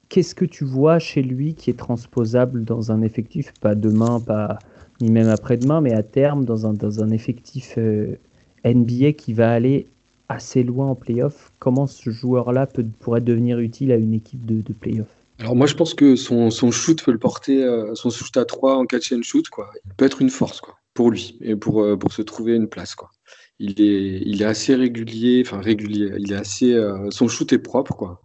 Qu'est-ce 0.09 0.35
que 0.35 0.43
tu 0.43 0.65
vois 0.65 0.99
chez 0.99 1.21
lui 1.21 1.55
qui 1.55 1.69
est 1.69 1.79
transposable 1.79 2.65
dans 2.65 2.91
un 2.91 3.01
effectif, 3.01 3.53
pas 3.61 3.75
demain, 3.75 4.19
pas 4.19 4.59
ni 4.99 5.09
même 5.09 5.29
après-demain, 5.29 5.79
mais 5.79 5.93
à 5.93 6.03
terme, 6.03 6.43
dans 6.43 6.65
un, 6.65 6.73
dans 6.73 7.01
un 7.01 7.11
effectif 7.11 7.75
euh, 7.77 8.17
NBA 8.65 9.13
qui 9.13 9.31
va 9.31 9.53
aller 9.53 9.87
assez 10.27 10.61
loin 10.61 10.87
en 10.87 10.95
playoff? 10.95 11.53
Comment 11.59 11.87
ce 11.87 12.09
joueur-là 12.09 12.67
pourrait 12.99 13.21
devenir 13.21 13.59
utile 13.59 13.93
à 13.93 13.95
une 13.95 14.13
équipe 14.13 14.45
de, 14.45 14.61
de 14.61 14.73
playoff? 14.73 15.07
Alors 15.39 15.55
moi 15.55 15.65
je 15.65 15.75
pense 15.75 15.93
que 15.93 16.17
son, 16.17 16.49
shoot 16.71 17.01
peut 17.01 17.13
le 17.13 17.19
porter, 17.19 17.63
euh, 17.63 17.95
son 17.95 18.09
shoot 18.09 18.35
à 18.35 18.43
3 18.43 18.75
en 18.75 18.85
catch 18.85 19.13
and 19.13 19.21
shoot, 19.21 19.47
quoi. 19.47 19.69
Il 19.85 19.93
peut 19.93 20.03
être 20.03 20.21
une 20.21 20.29
force 20.29 20.59
quoi, 20.59 20.75
pour 21.01 21.09
lui 21.09 21.35
et 21.41 21.55
pour, 21.55 21.81
euh, 21.81 21.97
pour 21.97 22.13
se 22.13 22.21
trouver 22.21 22.55
une 22.55 22.69
place. 22.69 22.93
Quoi. 22.93 23.09
Il, 23.57 23.81
est, 23.81 24.21
il 24.23 24.43
est 24.43 24.45
assez 24.45 24.75
régulier, 24.75 25.41
enfin 25.43 25.59
régulier, 25.59 26.11
il 26.19 26.31
est 26.31 26.35
assez, 26.35 26.75
euh, 26.75 27.09
son 27.09 27.27
shoot 27.27 27.51
est 27.51 27.57
propre. 27.57 27.95
Quoi. 27.95 28.21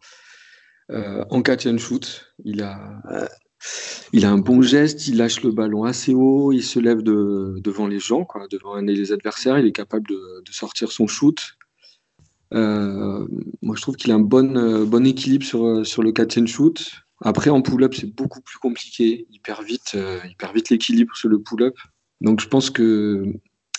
en 1.31 1.41
catch 1.41 1.67
and 1.67 1.79
shoot, 1.79 2.27
il 2.45 2.63
a, 2.63 2.79
il 4.13 4.27
a 4.27 4.31
un 4.31 4.37
bon 4.37 4.61
geste, 4.61 5.09
il 5.09 5.17
lâche 5.17 5.43
le 5.43 5.53
ballon 5.53 5.85
assez 5.85 6.13
haut, 6.13 6.53
il 6.53 6.63
se 6.63 6.79
lève 6.79 7.01
de, 7.01 7.55
devant 7.65 7.87
les 7.87 7.99
gens, 7.99 8.27
quoi, 8.27 8.47
devant 8.51 8.77
les 8.77 9.11
adversaires, 9.11 9.59
il 9.59 9.67
est 9.67 9.73
capable 9.73 10.07
de, 10.07 10.43
de 10.47 10.53
sortir 10.53 10.93
son 10.93 11.07
shoot. 11.07 11.39
Euh, 12.53 13.27
moi, 13.63 13.75
je 13.75 13.81
trouve 13.81 13.97
qu'il 13.97 14.13
a 14.13 14.17
un 14.17 14.21
bon, 14.21 14.55
euh, 14.55 14.85
bon 14.85 15.07
équilibre 15.07 15.47
sur, 15.47 15.65
euh, 15.65 15.83
sur 15.85 16.03
le 16.03 16.13
catch 16.13 16.37
and 16.37 16.47
shoot. 16.47 16.91
Après, 17.23 17.49
en 17.49 17.63
pull-up, 17.63 17.95
c'est 17.95 18.15
beaucoup 18.15 18.43
plus 18.43 18.59
compliqué. 18.59 19.27
Il 19.31 19.41
vite, 19.65 19.97
perd 20.39 20.55
vite 20.55 20.69
l'équilibre 20.69 21.17
sur 21.17 21.31
le 21.31 21.41
pull-up. 21.41 21.75
Donc, 22.21 22.41
je 22.41 22.49
pense 22.49 22.71
que 22.71 23.35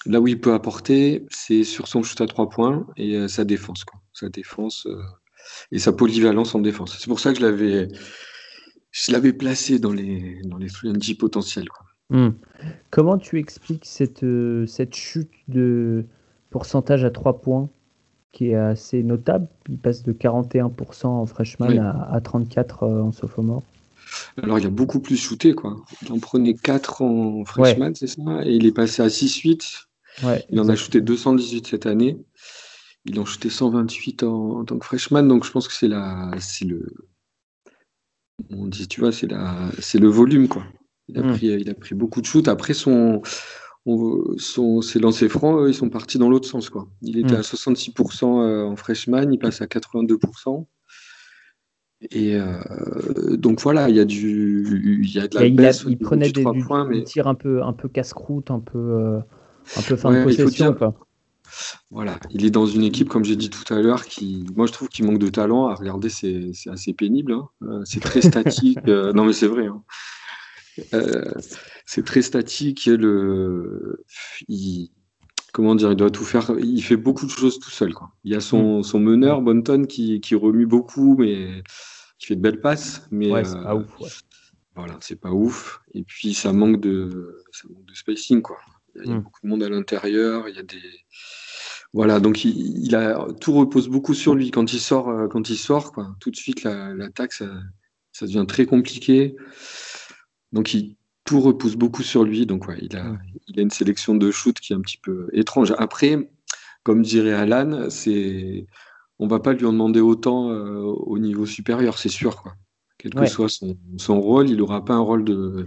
là 0.06 0.20
où 0.22 0.28
il 0.28 0.40
peut 0.40 0.54
apporter, 0.54 1.26
c'est 1.30 1.64
sur 1.64 1.88
son 1.88 2.04
shoot 2.04 2.22
à 2.22 2.28
trois 2.28 2.50
points 2.50 2.88
et 2.98 3.28
sa 3.28 3.44
défense. 3.44 3.84
Quoi. 3.84 4.00
Sa 4.14 4.30
défense 4.30 4.88
et 5.72 5.80
sa 5.80 5.94
polyvalence 5.94 6.56
en 6.56 6.60
défense. 6.60 6.98
C'est 7.00 7.08
pour 7.08 7.20
ça 7.20 7.32
que 7.32 7.40
je 7.40 7.46
l'avais, 7.46 7.88
je 8.92 9.12
l'avais 9.12 9.34
placé 9.34 9.80
dans 9.80 9.94
les, 9.94 10.42
dans 10.44 10.58
les 10.58 11.16
potentiels. 11.16 11.70
Quoi. 11.70 11.88
Hmm. 12.10 12.30
Comment 12.90 13.18
tu 13.18 13.38
expliques 13.38 13.86
cette, 13.86 14.26
cette 14.66 14.96
chute 14.96 15.32
de 15.48 16.06
pourcentage 16.50 17.04
à 17.04 17.10
trois 17.10 17.42
points 17.42 17.70
qui 18.32 18.50
est 18.52 18.56
assez 18.56 19.04
notable? 19.04 19.48
Il 19.68 19.78
passe 19.78 20.04
de 20.04 20.14
41% 20.14 21.06
en 21.06 21.26
freshman 21.26 21.78
à, 21.80 22.20
34% 22.20 22.84
euh, 22.84 23.02
en 23.02 23.12
sophomore. 23.12 23.64
Alors, 24.42 24.60
il 24.60 24.66
a 24.66 24.70
beaucoup 24.70 25.00
plus 25.00 25.18
shooté, 25.18 25.54
quoi. 25.54 25.78
Il 26.04 26.12
en 26.12 26.20
prenait 26.20 26.54
4 26.54 27.02
en 27.02 27.46
freshman, 27.46 27.94
c'est 27.96 28.08
ça 28.08 28.22
Et 28.44 28.56
il 28.56 28.66
est 28.66 28.72
passé 28.72 29.02
à 29.02 29.08
6-8. 29.08 29.88
il 30.50 30.60
en 30.60 30.70
a 30.70 30.76
shooté 30.76 31.02
218 31.02 31.68
cette 31.68 31.86
année. 31.86 32.18
Il 33.06 33.20
en 33.20 33.26
shooté 33.26 33.50
128 33.50 34.24
en, 34.24 34.66
tant 34.66 34.78
que 34.78 34.86
freshman, 34.86 35.24
donc 35.24 35.46
je 35.46 35.52
pense 35.52 35.68
que 35.68 35.74
c'est 35.74 35.88
la, 35.88 36.32
c'est 36.40 36.66
le, 36.66 36.86
on 38.50 38.68
dit, 38.68 38.88
tu 38.88 39.00
vois, 39.00 39.12
c'est 39.12 39.28
la, 39.28 39.72
c'est 39.80 40.00
le 40.00 40.10
volume, 40.10 40.48
quoi. 40.48 40.64
Il 41.08 41.18
a, 41.18 41.24
hmm. 41.24 41.34
pris, 41.36 41.48
il 41.48 41.70
a 41.70 41.74
pris 41.74 41.96
beaucoup 41.96 42.20
de 42.20 42.26
shoots. 42.26 42.50
Après, 42.50 42.74
son, 42.74 43.22
son, 44.38 44.82
ses 44.82 45.00
lancers 45.00 45.30
francs, 45.30 45.66
ils 45.68 45.74
sont 45.74 45.90
partis 45.90 46.18
dans 46.18 46.30
l'autre 46.30 46.48
sens. 46.48 46.70
Quoi. 46.70 46.88
Il 47.02 47.18
était 47.18 47.36
mm. 47.36 47.40
à 47.40 47.42
66% 47.42 48.42
euh, 48.42 48.66
en 48.66 48.76
freshman, 48.76 49.32
il 49.32 49.40
passe 49.40 49.62
à 49.62 49.66
82%. 49.66 50.66
Et 52.12 52.36
euh, 52.36 53.38
donc 53.38 53.60
voilà, 53.62 53.90
il 53.90 53.96
y 53.96 54.00
a 54.00 54.06
du, 54.06 55.02
il 55.04 55.12
y 55.12 55.20
a 55.20 55.28
de 55.28 55.36
la 55.36 55.50
baisse. 55.50 55.84
Il, 55.88 55.98
prenait 55.98 56.32
des, 56.32 56.44
points, 56.44 56.88
mais... 56.88 57.04
un 57.18 57.34
peu, 57.34 57.64
un 57.64 57.74
peu 57.74 57.90
casse-croûte, 57.90 58.52
un 58.52 58.60
peu, 58.60 58.78
euh, 58.78 59.20
Un 59.78 59.82
peu 59.82 59.96
fin 59.96 60.12
de 60.12 60.24
possession, 60.24 60.74
quoi. 60.74 60.94
Voilà, 61.90 62.20
il 62.30 62.46
est 62.46 62.52
dans 62.52 62.66
une 62.66 62.84
équipe, 62.84 63.10
comme 63.10 63.24
j'ai 63.24 63.36
dit 63.36 63.50
tout 63.50 63.74
à 63.74 63.82
l'heure, 63.82 64.06
qui, 64.06 64.46
moi 64.56 64.68
je 64.68 64.74
trouve 64.74 64.90
qu'il 64.90 65.06
manque 65.06 65.18
de 65.18 65.30
talent. 65.30 65.68
À 65.68 65.76
regarder, 65.76 66.10
c'est 66.10 66.52
assez 66.70 66.94
pénible. 66.94 67.32
Hein. 67.32 67.50
Euh, 67.64 67.82
c'est 67.86 68.02
très 68.02 68.22
statique. 68.22 68.86
Non, 68.86 69.26
mais 69.26 69.34
c'est 69.34 69.48
vrai. 69.48 69.66
Hein. 69.66 69.82
Euh, 70.94 71.32
c'est 71.86 72.06
très 72.06 72.22
statique. 72.22 72.86
Le, 72.86 74.04
il, 74.48 74.92
comment 75.54 75.76
dire, 75.76 75.92
il 75.92 75.96
doit 75.96 76.12
tout 76.12 76.24
faire. 76.24 76.52
Il 76.60 76.82
fait 76.84 76.98
beaucoup 76.98 77.26
de 77.26 77.32
choses 77.32 77.60
tout 77.60 77.70
seul. 77.70 77.94
Quoi. 77.94 78.12
Il 78.24 78.32
y 78.32 78.36
a 78.36 78.40
son, 78.40 78.80
mm. 78.80 78.84
son 78.84 79.00
meneur, 79.00 79.42
Bonton, 79.42 79.86
qui, 79.86 80.20
qui, 80.22 80.36
remue 80.36 80.66
beaucoup, 80.66 81.16
mais 81.18 81.64
qui 82.20 82.28
fait 82.28 82.36
de 82.36 82.42
belles 82.42 82.62
passes. 82.62 83.08
Mais 83.12 83.32
ouais, 83.32 83.44
c'est 83.44 83.62
pas 83.62 83.76
ouf. 83.76 84.24
Voilà, 84.76 84.98
c'est 85.02 85.20
pas 85.20 85.32
ouf. 85.32 85.82
Et 85.94 86.04
puis 86.04 86.34
ça 86.34 86.54
manque 86.54 86.80
de, 86.80 87.44
ça 87.52 87.68
manque 87.70 87.86
de 87.86 87.94
spacing, 87.94 88.42
quoi. 88.42 88.58
Il 88.96 89.10
y 89.10 89.12
a, 89.12 89.16
mm. 89.16 89.22
beaucoup 89.22 89.42
de 89.44 89.48
monde 89.48 89.64
à 89.64 89.70
l'intérieur. 89.70 90.48
Il 90.50 90.56
y 90.56 90.60
a 90.60 90.64
des 90.64 90.82
voilà, 91.94 92.20
donc 92.20 92.44
il, 92.44 92.96
a 92.96 93.28
tout 93.40 93.54
repose 93.54 93.88
beaucoup 93.88 94.14
sur 94.14 94.36
lui 94.36 94.52
quand 94.52 94.74
il 94.74 94.80
sort, 94.80 95.10
euh, 95.10 95.28
quand 95.28 95.50
il 95.50 95.58
sort, 95.58 95.94
quoi. 95.94 96.16
Tout 96.20 96.32
de 96.32 96.36
suite 96.36 96.64
l'attaque, 96.64 97.34
ça, 97.34 97.50
ça, 98.12 98.26
devient 98.26 98.46
très 98.48 98.66
compliqué. 98.66 99.36
Donc 100.52 100.74
il, 100.74 100.97
tout 101.28 101.42
repose 101.42 101.76
beaucoup 101.76 102.02
sur 102.02 102.24
lui. 102.24 102.48
Donc 102.48 102.66
il 102.82 102.96
a, 102.96 103.18
il 103.48 103.60
a 103.60 103.62
une 103.62 103.70
sélection 103.70 104.16
de 104.16 104.32
shoot 104.32 104.60
qui 104.60 104.74
est 104.74 104.76
un 104.76 104.82
petit 104.82 104.98
peu 104.98 105.28
étrange. 105.34 105.76
Après, 105.78 106.32
comme 106.84 107.04
dirait 107.04 107.34
Alan, 107.34 107.90
c'est 107.90 108.66
on 109.20 109.28
va 109.28 109.40
pas 109.40 109.54
lui 109.54 109.66
en 109.66 109.74
demander 109.74 110.00
autant 110.00 110.52
euh, 110.52 110.80
au 110.80 111.20
niveau 111.20 111.46
supérieur, 111.46 111.98
c'est 111.98 112.10
sûr, 112.10 112.42
quoi. 112.42 112.56
Quel 113.00 113.14
que 113.14 113.28
soit 113.28 113.50
son, 113.50 113.78
son, 113.98 114.20
rôle, 114.20 114.50
il 114.50 114.58
n'aura 114.58 114.84
pas 114.84 114.96
un 114.96 115.00
rôle 115.00 115.24
de, 115.24 115.66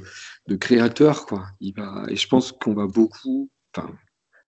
de, 0.48 0.56
créateur, 0.56 1.26
quoi. 1.26 1.46
Il 1.60 1.74
va, 1.74 2.04
et 2.08 2.16
je 2.16 2.26
pense 2.26 2.50
qu'on 2.50 2.74
va 2.74 2.86
beaucoup. 2.86 3.48
Enfin, 3.72 3.92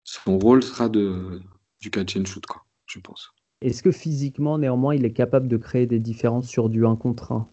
son 0.02 0.38
rôle 0.38 0.64
sera 0.64 0.88
de, 0.88 1.40
du 1.80 1.90
catch 1.90 2.16
and 2.16 2.24
shoot, 2.24 2.44
quoi, 2.44 2.64
je 2.86 2.98
pense. 2.98 3.30
Est-ce 3.60 3.84
que 3.84 3.92
physiquement, 3.92 4.58
néanmoins, 4.58 4.96
il 4.96 5.04
est 5.04 5.12
capable 5.12 5.46
de 5.46 5.56
créer 5.56 5.86
des 5.86 6.00
différences 6.00 6.48
sur 6.48 6.68
du 6.68 6.84
1 6.84 6.96
contre 6.96 7.32
1 7.32 7.48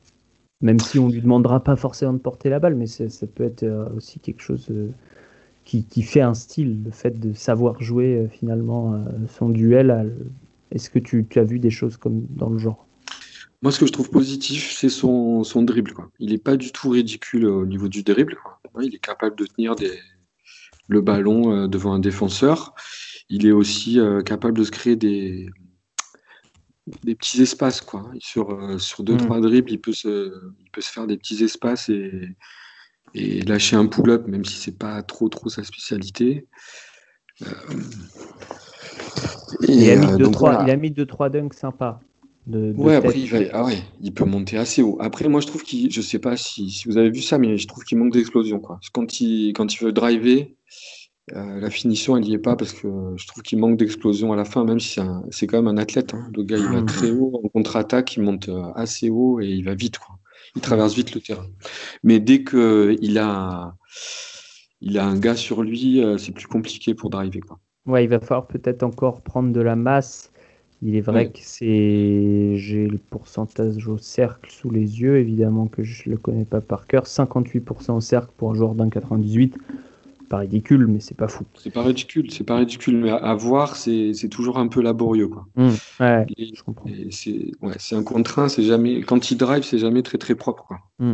Même 0.61 0.79
si 0.79 0.99
on 0.99 1.07
lui 1.07 1.21
demandera 1.21 1.63
pas 1.63 1.75
forcément 1.75 2.13
de 2.13 2.17
porter 2.17 2.49
la 2.49 2.59
balle, 2.59 2.75
mais 2.75 2.87
ça 2.87 3.05
peut 3.27 3.43
être 3.43 3.63
euh, 3.63 3.87
aussi 3.95 4.19
quelque 4.19 4.41
chose 4.41 4.67
euh, 4.71 4.89
qui, 5.63 6.01
fait 6.01 6.21
un 6.21 6.33
style, 6.33 6.83
le 6.83 6.91
fait 6.91 7.17
de 7.17 7.33
savoir 7.33 7.81
jouer 7.81 8.17
euh, 8.17 8.27
finalement 8.27 9.01
son 9.37 9.49
duel. 9.49 10.13
Est-ce 10.71 10.89
que 10.89 10.99
tu, 10.99 11.25
as 11.35 11.43
vu 11.43 11.59
des 11.59 11.69
choses 11.69 11.95
comme 11.95 12.25
dans 12.29 12.49
le 12.49 12.57
genre? 12.57 12.85
Moi, 13.61 13.71
ce 13.71 13.79
que 13.79 13.85
je 13.85 13.91
trouve 13.91 14.09
positif, 14.09 14.71
c'est 14.75 14.89
son, 14.89 15.43
dribble. 15.63 15.93
Il 16.19 16.31
n'est 16.31 16.37
pas 16.37 16.57
du 16.57 16.71
tout 16.71 16.89
ridicule 16.89 17.45
au 17.45 17.65
niveau 17.65 17.87
du 17.87 18.03
dribble. 18.03 18.37
Il 18.81 18.95
est 18.95 18.99
capable 18.99 19.35
de 19.35 19.45
tenir 19.45 19.75
le 20.87 21.01
ballon 21.01 21.67
devant 21.67 21.93
un 21.93 21.99
défenseur 21.99 22.73
il 23.29 23.45
est 23.45 23.51
aussi 23.51 23.99
capable 24.25 24.57
de 24.57 24.63
se 24.63 24.71
créer 24.71 24.95
des, 24.95 25.49
des 27.03 27.15
petits 27.15 27.41
espaces. 27.41 27.81
Quoi. 27.81 28.09
Sur, 28.19 28.51
euh, 28.51 28.77
sur 28.77 29.03
deux, 29.03 29.15
mm. 29.15 29.17
trois 29.17 29.39
dribbles, 29.39 29.71
il 29.71 29.79
peut, 29.79 29.93
se, 29.93 30.31
il 30.59 30.71
peut 30.71 30.81
se 30.81 30.91
faire 30.91 31.07
des 31.07 31.17
petits 31.17 31.43
espaces 31.43 31.89
et, 31.89 32.29
et 33.13 33.41
lâcher 33.41 33.75
un 33.75 33.85
pull-up, 33.87 34.27
même 34.27 34.45
si 34.45 34.55
c'est 34.55 34.77
pas 34.77 35.01
trop, 35.03 35.29
trop 35.29 35.49
sa 35.49 35.63
spécialité. 35.63 36.47
Euh, 37.41 37.45
il, 39.67 39.89
a 39.89 39.95
mis 39.95 40.17
deux, 40.17 40.31
trois, 40.31 40.63
il 40.63 40.69
a 40.69 40.75
mis 40.75 40.91
deux, 40.91 41.05
trois 41.05 41.29
dunks 41.29 41.53
sympas. 41.53 41.99
De, 42.47 42.73
ouais, 42.77 42.95
après, 42.95 43.19
il, 43.19 43.49
ah 43.53 43.63
ouais, 43.63 43.77
il 44.01 44.13
peut 44.13 44.25
monter 44.25 44.57
assez 44.57 44.81
haut. 44.81 44.97
Après, 44.99 45.27
moi, 45.27 45.39
je 45.39 45.47
trouve 45.47 45.61
qu'il, 45.63 45.91
je 45.91 46.01
sais 46.01 46.17
pas 46.17 46.35
si, 46.35 46.71
si, 46.71 46.87
vous 46.87 46.97
avez 46.97 47.11
vu 47.11 47.21
ça, 47.21 47.37
mais 47.37 47.57
je 47.57 47.67
trouve 47.67 47.83
qu'il 47.83 47.97
manque 47.97 48.13
d'explosion. 48.13 48.59
Quoi. 48.59 48.79
Quand 48.91 49.21
il, 49.21 49.53
quand 49.53 49.71
il 49.73 49.83
veut 49.83 49.91
driver, 49.91 50.51
euh, 51.35 51.59
la 51.59 51.69
finition, 51.69 52.17
elle 52.17 52.23
n'y 52.23 52.33
est 52.33 52.39
pas 52.39 52.55
parce 52.55 52.73
que 52.73 52.87
je 53.15 53.27
trouve 53.27 53.43
qu'il 53.43 53.59
manque 53.59 53.77
d'explosion 53.77 54.33
à 54.33 54.35
la 54.35 54.45
fin, 54.45 54.63
même 54.63 54.79
si 54.79 54.99
c'est 55.31 55.47
quand 55.47 55.61
même 55.61 55.67
un 55.67 55.77
athlète. 55.77 56.13
Hein. 56.13 56.29
Le 56.35 56.43
gars, 56.43 56.57
il 56.57 56.65
va 56.65 56.81
mmh. 56.81 56.85
très 56.85 57.11
haut 57.11 57.41
en 57.43 57.47
contre-attaque, 57.49 58.15
il 58.17 58.23
monte 58.23 58.49
euh, 58.49 58.71
assez 58.75 59.09
haut 59.09 59.39
et 59.39 59.47
il 59.47 59.63
va 59.63 59.75
vite. 59.75 59.97
Quoi. 59.99 60.15
Il 60.55 60.61
traverse 60.61 60.95
vite 60.95 61.13
le 61.13 61.21
terrain. 61.21 61.47
Mais 62.03 62.19
dès 62.19 62.43
qu'il 62.43 63.17
a, 63.17 63.75
il 64.81 64.97
a 64.97 65.05
un 65.05 65.17
gars 65.17 65.35
sur 65.35 65.63
lui, 65.63 66.03
euh, 66.03 66.17
c'est 66.17 66.31
plus 66.31 66.47
compliqué 66.47 66.93
pour 66.93 67.09
driver. 67.09 67.41
Quoi. 67.41 67.59
Ouais, 67.85 68.03
il 68.03 68.07
va 68.07 68.19
falloir 68.19 68.47
peut-être 68.47 68.83
encore 68.83 69.21
prendre 69.21 69.51
de 69.51 69.61
la 69.61 69.75
masse. 69.75 70.31
Il 70.81 70.95
est 70.95 71.01
vrai 71.01 71.29
que 71.29 71.39
c'est. 71.41 72.55
J'ai 72.55 72.87
le 72.87 72.97
pourcentage 72.97 73.85
au 73.89 73.97
cercle 73.97 74.49
sous 74.49 74.69
les 74.69 75.01
yeux, 75.01 75.17
évidemment 75.17 75.67
que 75.67 75.83
je 75.83 76.07
ne 76.07 76.13
le 76.13 76.17
connais 76.17 76.45
pas 76.45 76.61
par 76.61 76.87
cœur. 76.87 77.03
58% 77.03 77.91
au 77.91 77.99
cercle 77.99 78.31
pour 78.37 78.51
un 78.51 78.53
joueur 78.53 78.75
d'un 78.75 78.89
98 78.89 79.57
pas 80.29 80.37
ridicule, 80.37 80.87
mais 80.87 80.99
c'est 80.99 81.17
pas 81.17 81.27
fou. 81.27 81.43
C'est 81.55 81.71
pas 81.71 81.83
ridicule, 81.83 82.31
c'est 82.31 82.43
pas 82.43 82.57
ridicule, 82.57 82.97
mais 82.97 83.09
à, 83.09 83.33
voir, 83.33 83.75
c'est 83.75 84.29
toujours 84.29 84.57
un 84.57 84.67
peu 84.67 84.81
laborieux. 84.81 85.27
Quoi. 85.27 85.47
Mmh, 85.55 85.69
ouais, 85.99 86.25
je 86.37 86.63
comprends. 86.63 86.89
C'est 87.09 87.51
ouais, 87.61 87.75
un 87.91 88.03
contraint, 88.03 88.47
c'est 88.47 88.63
jamais. 88.63 89.01
Quand 89.01 89.31
il 89.31 89.37
drive, 89.37 89.63
c'est 89.63 89.79
jamais 89.79 90.03
très 90.03 90.17
très 90.17 90.35
propre. 90.35 90.65
Quoi. 90.65 90.79
Mmh. 90.99 91.13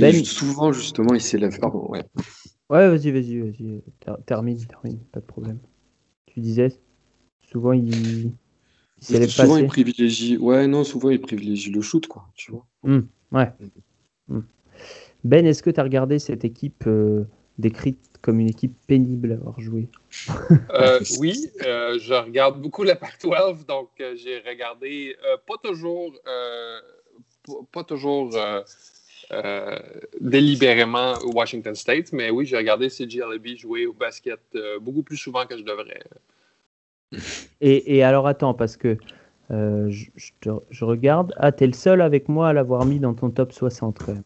Ben... 0.00 0.24
souvent, 0.24 0.72
justement, 0.72 1.14
il 1.14 1.20
s'élève. 1.20 1.58
Pardon, 1.60 1.86
ouais. 1.88 2.04
Ouais, 2.70 2.88
vas-y, 2.88 3.10
vas-y, 3.12 3.38
vas-y. 3.38 3.82
Termine, 4.26 4.58
termine, 4.66 4.98
pas 5.12 5.20
de 5.20 5.26
problème. 5.26 5.58
Tu 6.26 6.40
disais, 6.40 6.80
souvent, 7.50 7.72
il. 7.72 8.32
il 9.10 9.30
souvent, 9.30 9.58
il 9.58 9.66
privilégie. 9.66 10.38
Ouais, 10.38 10.66
non, 10.66 10.82
souvent, 10.82 11.10
il 11.10 11.20
privilégie 11.20 11.70
le 11.70 11.82
shoot, 11.82 12.06
quoi. 12.06 12.28
Tu 12.34 12.52
vois. 12.52 12.66
Mmh, 12.82 13.00
ouais. 13.32 13.52
Ben, 15.24 15.44
est-ce 15.46 15.62
que 15.62 15.70
tu 15.70 15.80
as 15.80 15.82
regardé 15.82 16.18
cette 16.18 16.44
équipe 16.44 16.84
euh, 16.86 17.24
décrite 17.58 17.98
comme 18.22 18.40
une 18.40 18.48
équipe 18.48 18.74
pénible 18.86 19.32
à 19.32 19.34
avoir 19.34 19.60
joué. 19.60 19.88
Euh, 20.70 21.00
oui, 21.18 21.50
euh, 21.62 21.98
je 22.00 22.14
regarde 22.14 22.60
beaucoup 22.60 22.82
la 22.82 22.96
Pac-12, 22.96 23.66
donc 23.66 23.90
euh, 24.00 24.14
j'ai 24.16 24.40
regardé 24.40 25.16
pas 25.46 25.54
toujours, 25.62 26.12
pas 27.72 27.84
toujours 27.84 28.30
délibérément 30.20 31.14
Washington 31.34 31.74
State, 31.74 32.12
mais 32.12 32.30
oui, 32.30 32.46
j'ai 32.46 32.56
regardé 32.56 32.88
CGLB 32.88 33.56
jouer 33.56 33.86
au 33.86 33.92
basket 33.92 34.40
beaucoup 34.80 35.02
plus 35.02 35.16
souvent 35.16 35.46
que 35.46 35.56
je 35.56 35.62
devrais. 35.62 36.02
Et, 37.60 37.96
et 37.96 38.02
alors 38.02 38.26
attends, 38.26 38.54
parce 38.54 38.76
que 38.76 38.96
je, 39.50 40.04
je, 40.70 40.84
regarde. 40.84 41.34
Ah, 41.36 41.52
t'es 41.52 41.66
le 41.66 41.72
seul 41.72 42.00
avec 42.02 42.28
moi 42.28 42.48
à 42.48 42.52
l'avoir 42.52 42.84
mis 42.84 42.98
dans 42.98 43.14
ton 43.14 43.30
top 43.30 43.52
60 43.52 43.98
quand 43.98 44.12
même. 44.12 44.22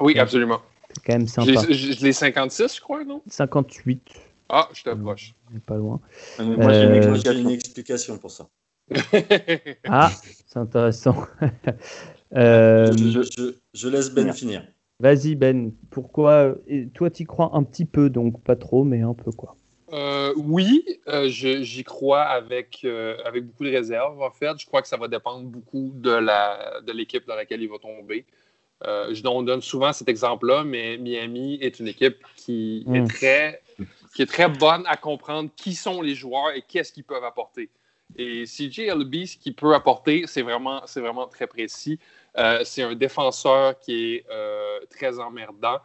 Oui, 0.00 0.18
absolument. 0.18 0.60
C'est 0.94 1.04
quand 1.04 1.12
même 1.12 1.28
sympa. 1.28 1.52
Je 1.70 2.04
l'ai 2.04 2.12
56, 2.12 2.76
je 2.76 2.80
crois, 2.80 3.04
non? 3.04 3.22
58. 3.26 4.00
Ah, 4.48 4.68
je 4.74 4.82
t'approche. 4.82 5.34
Pas 5.66 5.76
loin. 5.76 6.00
Ah, 6.38 6.42
moi, 6.44 6.72
j'ai 6.72 7.32
une, 7.32 7.48
explication 7.50 8.18
pour 8.18 8.30
ça. 8.30 8.48
ah, 9.88 10.10
c'est 10.46 10.58
intéressant. 10.58 11.26
Euh, 12.34 12.90
je, 13.74 13.88
laisse 13.90 14.08
Ben 14.08 14.32
finir. 14.32 14.66
Vas-y, 15.00 15.34
Ben. 15.34 15.70
Pourquoi 15.90 16.54
Toi, 16.94 17.10
tu 17.10 17.24
y 17.24 17.26
crois 17.26 17.50
un 17.52 17.62
petit 17.62 17.84
peu, 17.84 18.08
donc 18.08 18.42
pas 18.42 18.56
trop, 18.56 18.84
mais 18.84 19.02
un 19.02 19.12
peu 19.12 19.30
quoi. 19.32 19.54
Euh, 19.92 20.32
oui, 20.38 20.82
euh, 21.08 21.28
j'y 21.28 21.84
crois 21.84 22.22
avec, 22.22 22.86
avec 23.26 23.44
beaucoup 23.44 23.64
de 23.64 23.70
réserve, 23.70 24.22
en 24.22 24.30
fait. 24.30 24.58
Je 24.58 24.64
crois 24.64 24.80
que 24.80 24.88
ça 24.88 24.96
va 24.96 25.08
dépendre 25.08 25.44
beaucoup 25.44 25.92
de 25.94 26.90
l'équipe 26.90 27.24
de 27.24 27.28
dans 27.28 27.36
laquelle 27.36 27.60
il 27.60 27.68
va 27.68 27.76
tomber. 27.78 28.24
Euh, 28.86 29.14
on 29.24 29.42
donne 29.42 29.62
souvent 29.62 29.92
cet 29.92 30.08
exemple-là, 30.08 30.64
mais 30.64 30.96
Miami 30.96 31.58
est 31.60 31.78
une 31.78 31.88
équipe 31.88 32.24
qui, 32.36 32.84
est 32.92 33.00
mm. 33.00 33.08
très, 33.08 33.62
qui 34.14 34.22
est 34.22 34.26
très 34.26 34.48
bonne 34.48 34.84
à 34.86 34.96
comprendre 34.96 35.50
qui 35.56 35.74
sont 35.74 36.02
les 36.02 36.14
joueurs 36.14 36.50
et 36.54 36.62
qu'est-ce 36.62 36.92
qu'ils 36.92 37.04
peuvent 37.04 37.24
apporter. 37.24 37.70
Et 38.16 38.44
CJLB, 38.44 39.24
ce 39.24 39.36
qu'il 39.36 39.54
peut 39.54 39.74
apporter, 39.74 40.24
c'est 40.26 40.42
vraiment, 40.42 40.82
vraiment 40.96 41.26
très 41.28 41.46
précis. 41.46 41.98
Euh, 42.36 42.60
c'est 42.64 42.82
un 42.82 42.94
défenseur 42.94 43.78
qui 43.78 44.14
est 44.14 44.26
euh, 44.30 44.80
très 44.90 45.18
emmerdant, 45.18 45.78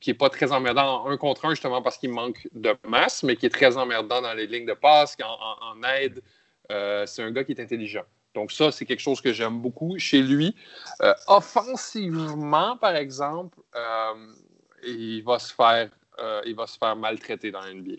qui 0.00 0.10
n'est 0.10 0.14
pas 0.14 0.28
très 0.28 0.52
emmerdant 0.52 1.04
en 1.04 1.10
un 1.10 1.16
contre 1.16 1.46
un, 1.46 1.50
justement 1.50 1.82
parce 1.82 1.98
qu'il 1.98 2.10
manque 2.10 2.48
de 2.52 2.74
masse, 2.86 3.22
mais 3.22 3.36
qui 3.36 3.46
est 3.46 3.50
très 3.50 3.76
emmerdant 3.76 4.20
dans 4.20 4.34
les 4.34 4.46
lignes 4.46 4.66
de 4.66 4.74
passe, 4.74 5.16
en 5.22 5.82
aide. 5.84 6.20
c'est 7.06 7.22
un 7.22 7.30
gars 7.30 7.44
qui 7.44 7.52
est 7.52 7.60
intelligent. 7.60 8.04
Donc, 8.34 8.52
ça, 8.52 8.70
c'est 8.70 8.86
quelque 8.86 9.00
chose 9.00 9.20
que 9.20 9.32
j'aime 9.32 9.60
beaucoup 9.60 9.98
chez 9.98 10.22
lui. 10.22 10.54
Euh, 11.02 11.14
offensivement, 11.26 12.76
par 12.76 12.94
exemple, 12.94 13.58
euh, 13.74 14.32
il, 14.84 15.22
va 15.22 15.38
se 15.38 15.52
faire, 15.52 15.90
euh, 16.18 16.40
il 16.46 16.54
va 16.54 16.66
se 16.66 16.78
faire 16.78 16.94
maltraiter 16.94 17.50
dans 17.50 17.60
l'NBA. 17.60 17.96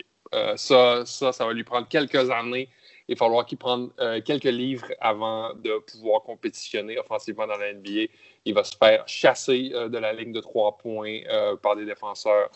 ça, 0.56 1.04
ça, 1.04 1.32
ça 1.32 1.46
va 1.46 1.52
lui 1.52 1.64
prendre 1.64 1.86
quelques 1.88 2.30
années. 2.30 2.68
Il 3.08 3.16
va 3.16 3.26
falloir 3.26 3.44
qu'il 3.44 3.58
prenne 3.58 3.90
quelques 4.24 4.44
livres 4.44 4.86
avant 5.00 5.52
de 5.54 5.78
pouvoir 5.80 6.22
compétitionner 6.22 6.98
offensivement 6.98 7.46
dans 7.46 7.56
la 7.56 7.74
NBA. 7.74 8.06
Il 8.44 8.54
va 8.54 8.64
se 8.64 8.76
faire 8.76 9.06
chasser 9.06 9.70
de 9.70 9.98
la 9.98 10.12
ligne 10.12 10.32
de 10.32 10.40
trois 10.40 10.78
points 10.78 11.20
par 11.60 11.76
des 11.76 11.84
défenseurs. 11.84 12.48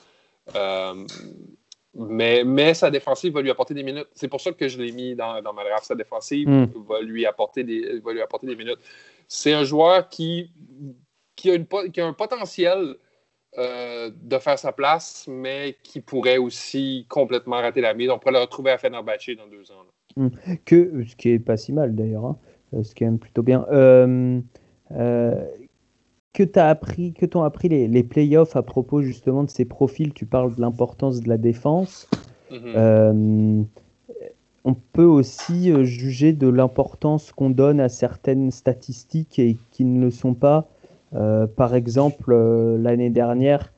Mais, 1.98 2.44
mais 2.44 2.74
sa 2.74 2.90
défensive 2.90 3.32
va 3.32 3.40
lui 3.40 3.50
apporter 3.50 3.72
des 3.72 3.82
minutes. 3.82 4.08
C'est 4.12 4.28
pour 4.28 4.40
ça 4.40 4.52
que 4.52 4.68
je 4.68 4.80
l'ai 4.80 4.92
mis 4.92 5.14
dans, 5.14 5.40
dans 5.40 5.52
ma 5.52 5.64
draft. 5.64 5.86
Sa 5.86 5.94
défensive 5.94 6.48
hmm. 6.48 6.68
va, 6.88 7.00
lui 7.00 7.24
apporter 7.24 7.64
des, 7.64 8.00
va 8.00 8.12
lui 8.12 8.20
apporter 8.20 8.46
des 8.46 8.56
minutes. 8.56 8.78
C'est 9.28 9.52
un 9.52 9.64
joueur 9.64 10.08
qui, 10.08 10.50
qui, 11.34 11.50
a 11.50 11.54
une, 11.54 11.66
qui 11.92 12.00
a 12.00 12.06
un 12.06 12.12
potentiel 12.12 12.96
euh, 13.58 14.10
de 14.22 14.38
faire 14.38 14.58
sa 14.58 14.72
place, 14.72 15.26
mais 15.28 15.78
qui 15.82 16.00
pourrait 16.00 16.36
aussi 16.36 17.06
complètement 17.08 17.56
rater 17.56 17.80
la 17.80 17.94
mise. 17.94 18.10
On 18.10 18.18
pourrait 18.18 18.34
le 18.34 18.40
retrouver 18.40 18.70
à 18.70 18.78
Fenerbahce 18.78 19.30
dans 19.38 19.46
deux 19.46 19.70
ans. 19.72 19.86
Hum. 20.16 20.30
Que, 20.66 21.04
ce 21.08 21.16
qui 21.16 21.30
est 21.30 21.38
pas 21.38 21.56
si 21.56 21.72
mal 21.72 21.94
d'ailleurs, 21.94 22.26
hein. 22.26 22.38
euh, 22.74 22.82
ce 22.82 22.94
qui 22.94 23.04
est 23.04 23.06
même 23.06 23.18
plutôt 23.18 23.42
bien. 23.42 23.66
Euh, 23.70 24.40
que 26.36 26.44
t'as 26.44 26.68
appris, 26.68 27.14
que 27.14 27.24
t'ont 27.24 27.42
appris 27.42 27.68
les, 27.68 27.88
les 27.88 28.02
playoffs 28.02 28.56
à 28.56 28.62
propos 28.62 29.00
justement 29.02 29.42
de 29.42 29.50
ces 29.50 29.64
profils? 29.64 30.12
Tu 30.12 30.26
parles 30.26 30.54
de 30.54 30.60
l'importance 30.60 31.20
de 31.20 31.28
la 31.28 31.38
défense. 31.38 32.08
Mhm. 32.52 33.66
on 34.64 34.74
peut 34.92 35.04
aussi 35.04 35.72
juger 35.84 36.32
de 36.32 36.46
l'importance 36.46 37.32
qu'on 37.32 37.50
donne 37.50 37.80
à 37.80 37.88
certaines 37.88 38.52
statistiques 38.52 39.40
et 39.40 39.56
qui 39.72 39.84
ne 39.84 40.00
le 40.00 40.12
sont 40.12 40.34
pas. 40.34 40.68
Euh, 41.14 41.46
par 41.46 41.74
exemple, 41.74 42.32
euh, 42.32 42.78
l'année 42.78 43.10
dernière, 43.10 43.72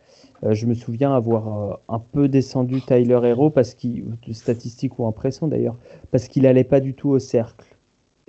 euh, 0.44 0.54
je 0.54 0.66
me 0.66 0.74
souviens 0.74 1.14
avoir 1.14 1.80
un 1.88 1.98
peu 1.98 2.28
descendu 2.28 2.80
Tyler 2.80 3.20
Hero, 3.24 3.50
parce 3.50 3.74
qu'il, 3.74 4.04
statistiques 4.32 4.98
ou 4.98 5.06
impression 5.06 5.48
d'ailleurs, 5.48 5.76
parce 6.10 6.28
qu'il 6.28 6.42
n'allait 6.44 6.64
pas 6.64 6.80
du 6.80 6.94
tout 6.94 7.10
au 7.10 7.18
cercle. 7.18 7.66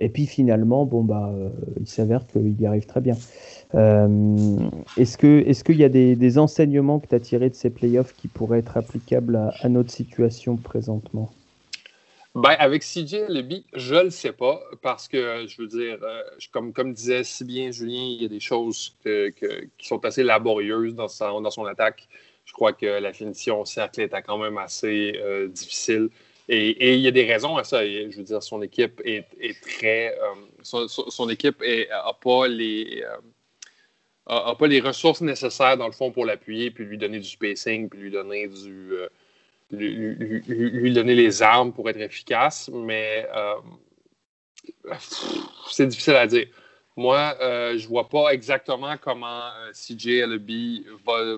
Et 0.01 0.09
puis 0.09 0.25
finalement, 0.25 0.85
bon 0.85 1.03
bah, 1.03 1.29
il 1.77 1.87
s'avère 1.87 2.25
qu'il 2.25 2.59
y 2.61 2.65
arrive 2.65 2.85
très 2.85 3.01
bien. 3.01 3.15
Est-ce 3.73 5.17
que, 5.17 5.47
est-ce 5.47 5.63
qu'il 5.63 5.77
y 5.77 5.83
a 5.83 5.89
des, 5.89 6.37
enseignements 6.37 6.99
que 6.99 7.07
tu 7.07 7.15
as 7.15 7.19
tirés 7.19 7.49
de 7.49 7.55
ces 7.55 7.69
playoffs 7.69 8.13
qui 8.15 8.27
pourraient 8.27 8.59
être 8.59 8.77
applicables 8.77 9.51
à 9.59 9.69
notre 9.69 9.91
situation 9.91 10.57
présentement? 10.57 11.31
Ben, 12.35 12.55
avec 12.59 12.83
CJ 12.83 13.27
Leby, 13.27 13.65
je 13.73 13.95
ne 13.95 14.03
le 14.03 14.09
sais 14.11 14.31
pas 14.31 14.61
parce 14.83 15.07
que, 15.07 15.45
je 15.47 15.61
veux 15.61 15.67
dire, 15.67 15.97
euh, 16.03 16.21
comme, 16.51 16.73
comme 16.73 16.93
disait 16.93 17.23
si 17.23 17.43
bien 17.43 17.71
Julien, 17.71 18.03
il 18.03 18.21
y 18.21 18.25
a 18.25 18.27
des 18.27 18.39
choses 18.39 18.95
qui 19.03 19.87
sont 19.87 20.05
assez 20.05 20.23
laborieuses 20.23 20.93
dans 20.93 21.07
son, 21.07 21.41
dans 21.41 21.49
son 21.49 21.65
attaque. 21.65 22.07
Je 22.45 22.53
crois 22.53 22.73
que 22.73 22.85
la 22.85 23.13
finition 23.13 23.61
au 23.61 23.65
cercle 23.65 24.01
est 24.01 24.21
quand 24.21 24.37
même 24.37 24.57
assez 24.57 25.13
euh, 25.17 25.47
difficile. 25.47 26.09
Et, 26.47 26.93
il 26.95 27.01
y 27.01 27.07
a 27.07 27.11
des 27.11 27.25
raisons 27.25 27.57
à 27.57 27.63
ça. 27.63 27.85
Je 27.85 28.15
veux 28.15 28.23
dire, 28.23 28.41
son 28.41 28.61
équipe 28.61 29.01
est, 29.05 29.25
très. 29.61 30.17
Euh, 30.17 30.35
son, 30.63 31.29
équipe 31.29 31.61
n'a 31.61 32.13
pas 32.21 32.47
les. 32.47 33.03
A, 34.29 34.55
pas 34.55 34.67
les 34.67 34.79
ressources 34.79 35.21
nécessaires, 35.21 35.77
dans 35.77 35.87
le 35.87 35.91
fond, 35.91 36.11
pour 36.11 36.25
l'appuyer, 36.25 36.71
puis 36.71 36.85
lui 36.85 36.97
donner 36.97 37.19
du 37.19 37.27
spacing, 37.27 37.89
puis 37.89 37.99
lui 37.99 38.11
donner 38.11 38.47
du, 38.47 38.93
lui, 39.71 40.93
donner 40.93 41.15
les 41.15 41.41
armes 41.41 41.73
pour 41.73 41.89
être 41.89 41.99
efficace, 41.99 42.69
mais 42.73 43.27
euh, 43.35 43.55
c'est 45.69 45.87
difficile 45.87 46.15
à 46.15 46.27
dire. 46.27 46.47
Moi, 46.95 47.35
euh, 47.41 47.77
je 47.77 47.87
vois 47.87 48.09
pas 48.09 48.31
exactement 48.31 48.97
comment 48.97 49.47
euh, 49.47 49.71
CJ 49.71 50.23
LB 50.25 50.85
va, 51.05 51.37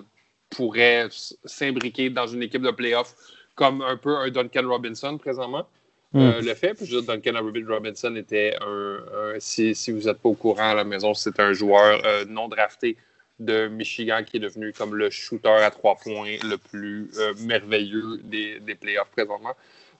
pourrait 0.50 1.08
s'imbriquer 1.44 2.10
dans 2.10 2.26
une 2.26 2.42
équipe 2.42 2.62
de 2.62 2.70
playoff 2.70 3.14
comme 3.54 3.82
un 3.82 3.96
peu 3.96 4.16
un 4.16 4.30
Duncan 4.30 4.66
Robinson 4.66 5.18
présentement. 5.18 5.66
Hmm. 6.12 6.40
le 6.42 6.54
fait, 6.54 6.74
puis 6.74 6.84
je 6.84 6.98
Duncan 6.98 7.32
Robinson 7.68 8.14
était 8.16 8.54
un, 8.60 8.98
si, 9.38 9.74
si, 9.74 9.92
vous 9.92 10.00
n'êtes 10.00 10.18
pas 10.18 10.28
au 10.28 10.34
courant 10.34 10.70
à 10.70 10.74
la 10.74 10.84
maison, 10.84 11.14
c'est 11.14 11.40
un 11.40 11.52
joueur 11.54 12.02
non 12.28 12.48
drafté 12.48 12.98
de 13.44 13.68
Michigan 13.68 14.22
qui 14.24 14.36
est 14.36 14.40
devenu 14.40 14.72
comme 14.72 14.94
le 14.94 15.10
shooter 15.10 15.48
à 15.48 15.70
trois 15.70 15.96
points 15.96 16.36
le 16.42 16.56
plus 16.56 17.10
euh, 17.18 17.34
merveilleux 17.40 18.18
des, 18.22 18.60
des 18.60 18.74
playoffs 18.74 19.10
présentement. 19.10 19.56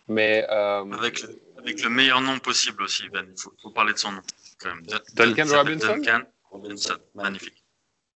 Mais, 0.08 0.46
euh, 0.50 0.84
avec, 0.92 1.22
le, 1.22 1.40
avec, 1.58 1.82
le, 1.82 1.90
meilleur 1.90 2.20
nom 2.20 2.38
possible 2.38 2.82
aussi, 2.82 3.08
Ben. 3.08 3.26
Il 3.28 3.40
faut, 3.62 3.70
parler 3.70 3.92
de 3.92 3.98
son 3.98 4.12
nom. 4.12 4.22
Duncan 5.14 5.44
Robinson? 5.48 5.96
Duncan 5.96 6.22
Robinson, 6.50 6.96
magnifique. 7.14 7.64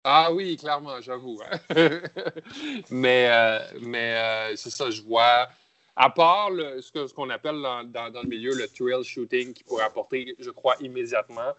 Ah 0.05 0.33
oui, 0.33 0.57
clairement, 0.57 1.01
j'avoue. 1.01 1.41
Hein. 1.51 1.59
mais 2.91 3.29
euh, 3.31 3.59
mais 3.83 4.57
c'est 4.57 4.71
ça, 4.71 4.91
je 4.91 5.03
vois. 5.03 5.49
À 5.95 6.11
part 6.11 6.51
ce 6.81 7.13
qu'on 7.13 7.31
appelle 7.31 7.61
dans, 7.61 7.85
dans, 7.85 8.11
dans, 8.11 8.23
le 8.23 8.29
milieu 8.29 8.55
le 8.55 8.67
thrill 8.67 9.03
shooting 9.05 9.53
qui 9.53 9.63
pourrait 9.65 9.85
apporter, 9.85 10.35
je 10.39 10.51
crois, 10.51 10.75
immédiatement, 10.81 11.53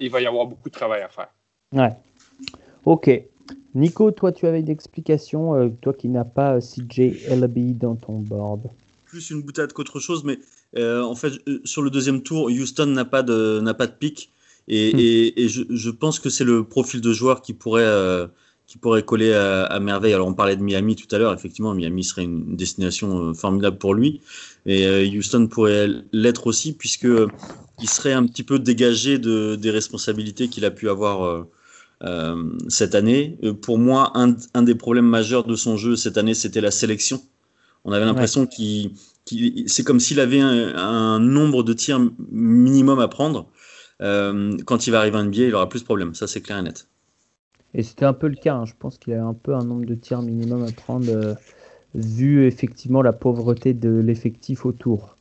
il 0.00 0.10
va 0.10 0.20
y 0.20 0.26
avoir 0.26 0.46
beaucoup 0.46 0.68
de 0.68 0.74
travail 0.74 1.02
à 1.02 1.08
faire. 1.08 1.28
Ouais. 1.72 1.90
Ok. 2.84 3.10
Nico, 3.74 4.10
toi, 4.10 4.32
tu 4.32 4.46
avais 4.46 4.60
une 4.60 4.70
explication, 4.70 5.54
euh, 5.54 5.68
toi 5.80 5.92
qui 5.92 6.08
n'as 6.08 6.24
pas 6.24 6.56
euh, 6.56 6.60
CJ 6.60 7.28
LB 7.30 7.78
dans 7.78 7.96
ton 7.96 8.18
board. 8.18 8.70
Plus 9.04 9.30
une 9.30 9.42
boutade 9.42 9.72
qu'autre 9.72 10.00
chose, 10.00 10.24
mais 10.24 10.38
euh, 10.76 11.02
en 11.02 11.14
fait, 11.14 11.32
sur 11.64 11.82
le 11.82 11.90
deuxième 11.90 12.22
tour, 12.22 12.46
Houston 12.46 12.86
n'a 12.86 13.04
pas 13.04 13.22
de 13.22 13.60
n'a 13.60 13.74
pas 13.74 13.86
de 13.86 13.92
pic, 13.92 14.32
et, 14.68 15.32
hmm. 15.36 15.48
je, 15.48 15.90
pense 15.90 16.18
que 16.18 16.28
c'est 16.28 16.44
le 16.44 16.64
profil 16.64 17.00
de 17.00 17.12
joueur 17.12 17.40
qui 17.40 17.54
pourrait 17.54 17.88
qui 18.68 18.78
pourrait 18.78 19.02
coller 19.02 19.34
à, 19.34 19.80
merveille. 19.80 20.14
Alors, 20.14 20.28
on 20.28 20.34
parlait 20.34 20.54
de 20.54 20.62
Miami 20.62 20.94
tout 20.94 21.12
à 21.12 21.18
l'heure. 21.18 21.34
Effectivement, 21.34 21.74
Miami 21.74 22.04
serait 22.04 22.22
une 22.22 22.54
destination 22.54 23.34
formidable 23.34 23.78
pour 23.78 23.94
lui, 23.94 24.20
et 24.66 25.08
Houston 25.16 25.48
pourrait 25.48 25.88
l'être 26.12 26.46
aussi, 26.46 26.74
puisque 26.74 27.08
il 27.80 27.88
serait 27.88 28.12
un 28.12 28.26
petit 28.26 28.44
peu 28.44 28.60
dégagé 28.60 29.18
de, 29.18 29.56
des 29.56 29.70
responsabilités 29.70 30.48
qu'il 30.48 30.64
a 30.64 30.70
pu 30.70 30.88
avoir 30.88 31.46
euh, 32.04 32.50
cette 32.68 32.94
année. 32.94 33.38
Euh, 33.42 33.52
pour 33.52 33.78
moi, 33.78 34.12
un, 34.14 34.36
un, 34.54 34.62
des 34.62 34.76
problèmes 34.76 35.08
majeurs 35.08 35.44
de 35.44 35.56
son 35.56 35.76
jeu 35.76 35.96
cette 35.96 36.16
année, 36.16 36.34
c'était 36.34 36.60
la 36.60 36.70
sélection. 36.70 37.20
On 37.84 37.92
avait 37.92 38.04
l'impression 38.04 38.46
qu'il, 38.46 38.92
c'est 39.66 39.82
comme 39.82 39.98
s'il 39.98 40.20
avait 40.20 40.40
un, 40.40 41.18
nombre 41.18 41.62
de 41.62 41.72
tirs 41.72 42.00
minimum 42.30 43.00
à 43.00 43.08
prendre. 43.08 43.48
Euh, 44.00 44.56
quand 44.64 44.86
il 44.86 44.90
va 44.90 45.00
arriver 45.00 45.16
en 45.16 45.24
NBA, 45.24 45.42
il 45.42 45.54
aura 45.54 45.68
plus 45.68 45.80
de 45.80 45.84
problèmes. 45.84 46.14
Ça, 46.14 46.26
c'est 46.26 46.40
clair 46.40 46.58
et 46.58 46.62
net. 46.62 46.88
Et 47.74 47.82
c'était 47.82 48.04
un 48.04 48.12
peu 48.12 48.28
le 48.28 48.36
cas. 48.36 48.54
Hein. 48.54 48.64
Je 48.64 48.74
pense 48.78 48.98
qu'il 48.98 49.14
a 49.14 49.24
un 49.24 49.34
peu 49.34 49.54
un 49.54 49.64
nombre 49.64 49.84
de 49.84 49.94
tirs 49.94 50.22
minimum 50.22 50.64
à 50.64 50.72
prendre, 50.72 51.36
vu 51.94 52.46
effectivement 52.46 53.02
la 53.02 53.12
pauvreté 53.12 53.74
de 53.74 53.90
l'effectif 53.90 54.64
autour. 54.66 55.16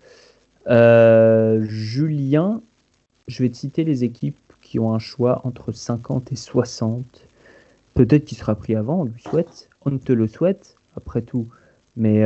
Julien, 0.67 2.62
je 3.27 3.43
vais 3.43 3.49
te 3.49 3.57
citer 3.57 3.83
les 3.83 4.03
équipes 4.03 4.38
qui 4.62 4.79
ont 4.79 4.93
un 4.93 4.99
choix 4.99 5.41
entre 5.45 5.71
50 5.71 6.31
et 6.31 6.36
60. 6.36 7.27
Peut-être 7.93 8.25
qu'il 8.25 8.38
sera 8.38 8.55
pris 8.55 8.75
avant, 8.75 9.01
on 9.01 9.05
lui 9.05 9.21
souhaite. 9.21 9.69
On 9.86 9.97
te 9.97 10.12
le 10.12 10.27
souhaite, 10.27 10.75
après 10.97 11.21
tout. 11.21 11.47
Mais 11.95 12.21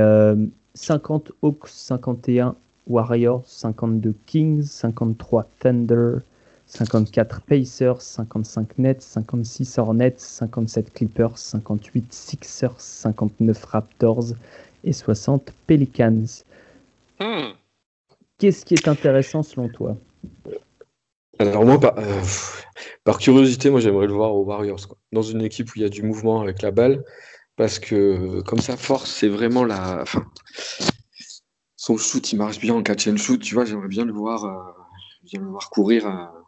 50 0.73 1.29
euh, 1.29 1.33
Hawks, 1.43 1.67
51 1.67 2.55
Warriors, 2.87 3.43
52 3.45 4.15
Kings, 4.25 4.63
53 4.63 5.47
Thunder, 5.59 6.15
54 6.71 7.41
Pacers, 7.41 8.01
55 8.01 8.77
Nets, 8.77 9.01
56 9.01 9.77
Hornets, 9.77 10.15
57 10.17 10.93
Clippers, 10.93 11.37
58 11.37 12.13
Sixers, 12.13 12.79
59 12.79 13.63
Raptors 13.65 14.33
et 14.85 14.93
60 14.93 15.51
Pelicans. 15.67 16.45
Hmm. 17.19 17.51
Qu'est-ce 18.37 18.63
qui 18.63 18.73
est 18.75 18.87
intéressant 18.87 19.43
selon 19.43 19.67
toi? 19.67 19.97
Alors 21.39 21.65
moi, 21.65 21.77
euh, 21.97 22.21
par, 23.03 23.17
curiosité, 23.17 23.69
moi 23.69 23.81
j'aimerais 23.81 24.07
le 24.07 24.13
voir 24.13 24.33
aux 24.33 24.45
Warriors, 24.45 24.87
quoi. 24.87 24.97
dans 25.11 25.21
une 25.21 25.41
équipe 25.41 25.69
où 25.69 25.73
il 25.75 25.81
y 25.81 25.85
a 25.85 25.89
du 25.89 26.03
mouvement 26.03 26.41
avec 26.41 26.61
la 26.61 26.71
balle, 26.71 27.03
parce 27.57 27.79
que 27.79 28.41
comme 28.41 28.59
sa 28.59 28.77
force, 28.77 29.11
c'est 29.11 29.27
vraiment 29.27 29.65
la... 29.65 30.01
Enfin, 30.03 30.25
son 31.75 31.97
shoot, 31.97 32.31
il 32.31 32.37
marche 32.37 32.59
bien 32.59 32.75
en 32.75 32.83
catch 32.83 33.07
and 33.09 33.17
shoot, 33.17 33.41
tu 33.41 33.55
vois, 33.55 33.65
j'aimerais 33.65 33.89
bien 33.89 34.05
le 34.05 34.13
voir, 34.13 34.45
euh, 34.45 35.33
le 35.33 35.47
voir 35.47 35.69
courir, 35.69 36.07
euh, 36.07 36.40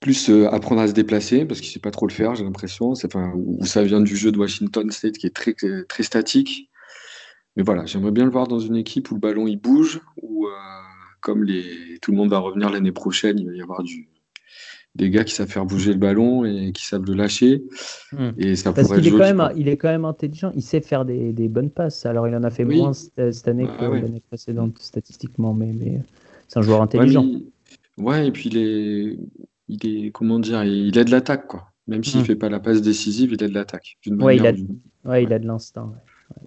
plus 0.00 0.30
apprendre 0.50 0.80
à 0.80 0.88
se 0.88 0.92
déplacer, 0.92 1.44
parce 1.44 1.60
qu'il 1.60 1.68
ne 1.68 1.74
sait 1.74 1.80
pas 1.80 1.90
trop 1.90 2.06
le 2.06 2.12
faire, 2.12 2.34
j'ai 2.34 2.44
l'impression, 2.44 2.92
enfin, 2.92 3.32
où 3.34 3.64
ça 3.66 3.84
vient 3.84 4.00
du 4.00 4.16
jeu 4.16 4.32
de 4.32 4.38
Washington 4.38 4.90
State 4.90 5.18
qui 5.18 5.26
est 5.26 5.34
très, 5.34 5.54
très 5.88 6.02
statique. 6.02 6.70
Mais 7.56 7.62
voilà, 7.62 7.84
j'aimerais 7.84 8.12
bien 8.12 8.24
le 8.24 8.30
voir 8.30 8.48
dans 8.48 8.60
une 8.60 8.76
équipe 8.76 9.10
où 9.10 9.14
le 9.14 9.20
ballon 9.20 9.46
il 9.46 9.58
bouge, 9.58 10.00
où 10.22 10.46
comme 11.20 11.44
les, 11.44 11.98
tout 12.00 12.10
le 12.10 12.16
monde 12.16 12.30
va 12.30 12.38
revenir 12.38 12.70
l'année 12.70 12.92
prochaine, 12.92 13.38
il 13.38 13.46
va 13.46 13.54
y 13.54 13.62
avoir 13.62 13.82
du, 13.82 14.08
des 14.94 15.10
gars 15.10 15.24
qui 15.24 15.34
savent 15.34 15.48
faire 15.48 15.66
bouger 15.66 15.92
le 15.92 15.98
ballon 15.98 16.44
et 16.44 16.72
qui 16.72 16.84
savent 16.84 17.04
le 17.04 17.14
lâcher. 17.14 17.62
Hmm. 18.12 18.30
Et 18.38 18.56
ça 18.56 18.72
Parce 18.72 18.92
qu'il 18.92 19.06
est, 19.06 19.10
quand 19.10 19.18
même, 19.18 19.52
il 19.56 19.68
est 19.68 19.76
quand 19.76 19.88
même 19.88 20.04
intelligent, 20.04 20.52
il 20.54 20.62
sait 20.62 20.80
faire 20.80 21.04
des, 21.04 21.32
des, 21.32 21.48
bonnes 21.48 21.70
passes. 21.70 22.06
Alors 22.06 22.26
il 22.26 22.34
en 22.34 22.42
a 22.42 22.50
fait 22.50 22.64
moins 22.64 22.92
cette 22.92 23.48
année 23.48 23.66
que 23.66 23.84
l'année 23.84 24.22
précédente 24.26 24.78
statistiquement, 24.78 25.54
mais, 25.54 25.72
mais 25.72 26.00
c'est 26.48 26.58
un 26.58 26.62
joueur 26.62 26.82
intelligent. 26.82 27.26
Ouais, 27.98 28.26
et 28.26 28.32
puis 28.32 28.48
il 28.48 28.56
est, 28.56 29.18
il 29.70 30.06
est, 30.06 30.10
comment 30.10 30.38
dire, 30.38 30.64
il 30.64 30.98
a 30.98 31.04
de 31.04 31.10
l'attaque, 31.10 31.46
quoi. 31.46 31.70
Même 31.86 32.04
s'il 32.04 32.18
ne 32.18 32.22
hmm. 32.22 32.26
fait 32.26 32.36
pas 32.36 32.48
la 32.48 32.60
passe 32.60 32.82
décisive, 32.82 33.32
il 33.32 33.42
a 33.42 33.48
de 33.48 33.54
l'attaque. 33.54 33.98
Ouais, 34.06 34.36
il 34.36 34.46
a, 34.46 34.52
ouais, 35.04 35.24
il 35.24 35.32
a 35.32 35.38
de 35.38 35.46
l'instinct. 35.46 35.92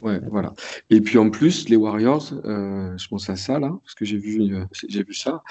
Ouais, 0.01 0.21
voilà. 0.29 0.53
Et 0.89 1.01
puis 1.01 1.17
en 1.17 1.29
plus, 1.29 1.67
les 1.67 1.75
Warriors, 1.75 2.33
euh, 2.45 2.97
je 2.97 3.07
pense 3.09 3.29
à 3.29 3.35
ça 3.35 3.59
là, 3.59 3.77
parce 3.83 3.95
que 3.95 4.05
j'ai 4.05 4.17
vu, 4.17 4.55
euh, 4.55 4.63
j'ai 4.87 5.03
vu 5.03 5.13
ça. 5.13 5.43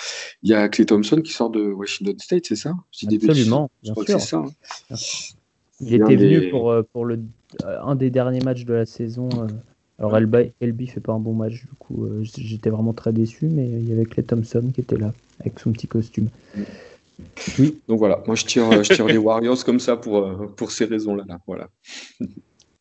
Il 0.43 0.51
y 0.51 0.55
a 0.55 0.69
Clay 0.69 0.87
Thompson 0.87 1.21
qui 1.21 1.33
sort 1.33 1.51
de 1.51 1.71
Washington 1.71 2.19
State, 2.19 2.47
c'est 2.47 2.57
ça? 2.57 2.75
Absolument, 3.03 3.71
bien 3.83 3.95
sûr. 3.95 4.21
Ça, 4.21 4.39
hein. 4.91 4.97
Il 5.81 5.95
était 5.95 6.17
venu 6.17 6.51
pour, 6.51 6.71
euh, 6.71 6.83
pour 6.93 7.05
le, 7.05 7.21
un 7.65 7.95
des 7.95 8.09
derniers 8.09 8.41
matchs 8.41 8.65
de 8.65 8.73
la 8.73 8.87
saison. 8.87 9.29
Alors 9.99 10.17
Elby, 10.17 10.53
Elby 10.61 10.87
fait 10.87 11.01
pas 11.01 11.13
un 11.13 11.21
bon 11.21 11.35
match, 11.35 11.61
du 11.61 11.75
coup 11.79 12.09
j'étais 12.23 12.71
vraiment 12.71 12.95
très 12.95 13.13
déçu, 13.13 13.47
mais 13.47 13.69
il 13.69 13.89
y 13.89 13.93
avait 13.93 14.05
Clay 14.05 14.23
Thompson 14.23 14.71
qui 14.75 14.81
était 14.81 14.97
là, 14.97 15.13
avec 15.41 15.59
son 15.61 15.73
petit 15.73 15.87
costume. 15.87 16.29
Oui. 17.59 17.81
Donc 17.89 17.99
voilà, 17.99 18.23
moi 18.27 18.35
je 18.37 18.45
tire, 18.45 18.83
je 18.85 18.95
tire 18.95 19.07
les 19.07 19.17
Warriors 19.19 19.65
comme 19.65 19.81
ça 19.81 19.97
pour, 19.97 20.53
pour 20.57 20.71
ces 20.73 20.85
raisons-là. 20.87 21.25
Là. 21.29 21.39
Voilà. 21.47 21.69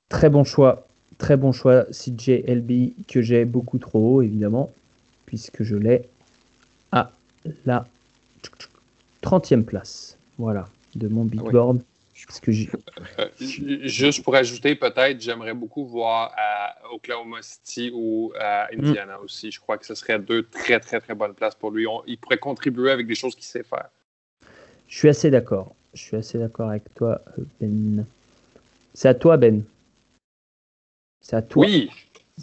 Très 0.09 0.29
bon 0.29 0.43
choix. 0.43 0.87
Très 1.17 1.37
bon 1.37 1.51
choix, 1.51 1.85
CJ 1.91 2.43
LB, 2.47 2.93
que 3.07 3.21
j'ai 3.21 3.45
beaucoup 3.45 3.77
trop 3.77 4.15
haut, 4.17 4.21
évidemment, 4.23 4.71
puisque 5.27 5.61
je 5.63 5.75
l'ai 5.75 6.01
à 6.91 7.11
la 7.65 7.85
30e 9.21 9.63
place. 9.63 10.17
Voilà, 10.37 10.67
de 10.95 11.07
mon 11.07 11.25
big 11.25 11.43
Oui. 11.43 11.51
board. 11.51 11.81
Parce 12.27 12.39
que 12.39 12.51
j'ai- 12.51 12.69
Euh, 13.19 13.25
ju- 13.39 13.79
juste 13.87 14.23
pour 14.23 14.35
ajouter, 14.35 14.75
peut-être, 14.75 15.19
j'aimerais 15.19 15.53
beaucoup 15.55 15.85
voir 15.85 16.31
à 16.37 16.75
Oklahoma 16.93 17.37
City 17.41 17.91
ou 17.93 18.31
à 18.39 18.67
Indiana 18.73 19.19
aussi. 19.19 19.51
Je 19.51 19.59
crois 19.59 19.77
que 19.77 19.85
ce 19.85 19.95
serait 19.95 20.19
deux 20.19 20.43
très, 20.43 20.79
très, 20.79 20.99
très 20.99 21.15
bonnes 21.15 21.33
places 21.33 21.55
pour 21.55 21.71
lui. 21.71 21.87
On- 21.87 22.03
il 22.05 22.17
pourrait 22.17 22.37
contribuer 22.37 22.91
avec 22.91 23.07
des 23.07 23.15
choses 23.15 23.33
qu'il 23.35 23.45
sait 23.45 23.63
faire. 23.63 23.89
Je 24.91 24.97
suis 24.97 25.09
assez 25.09 25.31
d'accord. 25.31 25.73
Je 25.93 26.01
suis 26.01 26.17
assez 26.17 26.37
d'accord 26.37 26.69
avec 26.69 26.93
toi, 26.93 27.21
Ben. 27.59 28.05
C'est 28.93 29.07
à 29.07 29.13
toi, 29.13 29.37
Ben. 29.37 29.63
C'est 31.21 31.37
à 31.37 31.41
toi. 31.41 31.65
Oui, 31.65 31.89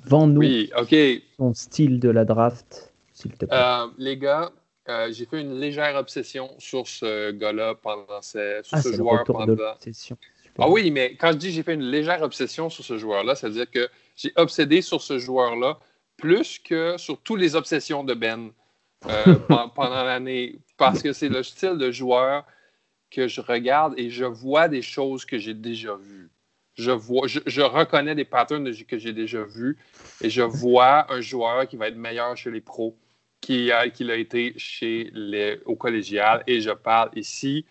Vends-nous 0.04 0.40
oui, 0.40 0.70
OK. 0.78 0.94
ton 1.36 1.52
style 1.52 2.00
de 2.00 2.08
la 2.08 2.24
draft, 2.24 2.90
s'il 3.12 3.32
te 3.32 3.44
plaît. 3.44 3.56
Euh, 3.56 3.86
les 3.98 4.16
gars, 4.16 4.50
euh, 4.88 5.12
j'ai 5.12 5.26
fait 5.26 5.40
une 5.40 5.60
légère 5.60 5.94
obsession 5.96 6.50
sur 6.58 6.86
ce 6.88 7.32
gars-là 7.32 7.74
pendant 7.74 8.22
ce, 8.22 8.60
sur 8.62 8.78
ah, 8.78 8.82
ce 8.82 8.94
joueur 8.94 9.24
de 9.24 9.32
pendant. 9.32 9.74
Super. 9.92 10.16
Ah 10.58 10.70
oui, 10.70 10.90
mais 10.90 11.16
quand 11.16 11.32
je 11.32 11.36
dis 11.36 11.52
j'ai 11.52 11.62
fait 11.62 11.74
une 11.74 11.90
légère 11.90 12.22
obsession 12.22 12.70
sur 12.70 12.82
ce 12.82 12.96
joueur-là, 12.96 13.34
c'est-à-dire 13.34 13.70
que 13.70 13.88
j'ai 14.16 14.32
obsédé 14.36 14.80
sur 14.80 15.02
ce 15.02 15.18
joueur-là 15.18 15.78
plus 16.16 16.58
que 16.58 16.96
sur 16.96 17.18
toutes 17.18 17.40
les 17.40 17.54
obsessions 17.56 18.04
de 18.04 18.14
Ben 18.14 18.50
euh, 19.06 19.34
pen- 19.48 19.70
pendant 19.74 20.02
l'année, 20.04 20.58
parce 20.78 21.02
que 21.02 21.12
c'est 21.12 21.28
le 21.28 21.42
style 21.42 21.76
de 21.76 21.90
joueur 21.90 22.46
que 23.10 23.28
je 23.28 23.40
regarde 23.40 23.94
et 23.98 24.08
je 24.08 24.24
vois 24.24 24.68
des 24.68 24.82
choses 24.82 25.24
que 25.24 25.38
j'ai 25.38 25.54
déjà 25.54 25.94
vues. 25.96 26.30
Je, 26.76 26.92
vois, 26.92 27.26
je, 27.26 27.60
reconnais 27.60 28.14
des 28.14 28.24
patterns 28.24 28.72
que 28.86 28.98
j'ai 28.98 29.12
déjà 29.12 29.42
vus 29.42 29.76
et 30.22 30.30
je 30.30 30.42
vois 30.42 31.12
un 31.12 31.20
joueur 31.20 31.66
qui 31.66 31.76
va 31.76 31.88
être 31.88 31.96
meilleur 31.96 32.36
chez 32.36 32.52
les 32.52 32.60
pros 32.60 32.96
qu'il 33.40 33.70
a, 33.72 33.88
qu'il 33.88 34.10
a 34.10 34.16
été 34.16 34.54
chez 34.56 35.10
les, 35.12 35.60
au 35.64 35.74
collégial. 35.74 36.44
Et 36.46 36.60
je 36.60 36.70
parle 36.70 37.10
ici 37.16 37.66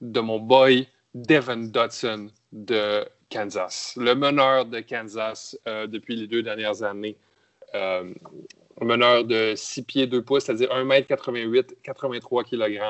de 0.00 0.20
mon 0.20 0.38
boy 0.38 0.86
Devin 1.14 1.68
Dodson 1.68 2.30
de 2.52 3.04
Kansas, 3.30 3.94
le 3.96 4.14
meneur 4.14 4.66
de 4.66 4.80
Kansas 4.80 5.58
euh, 5.66 5.86
depuis 5.86 6.14
les 6.14 6.28
deux 6.28 6.42
dernières 6.42 6.82
années. 6.82 7.16
Euh, 7.74 8.14
un 8.80 8.84
meneur 8.84 9.24
de 9.24 9.54
6 9.56 9.82
pieds 9.82 10.06
2 10.06 10.22
pouces, 10.22 10.44
c'est-à-dire 10.44 10.68
1m88, 10.70 11.74
83 11.82 12.44
kg. 12.44 12.80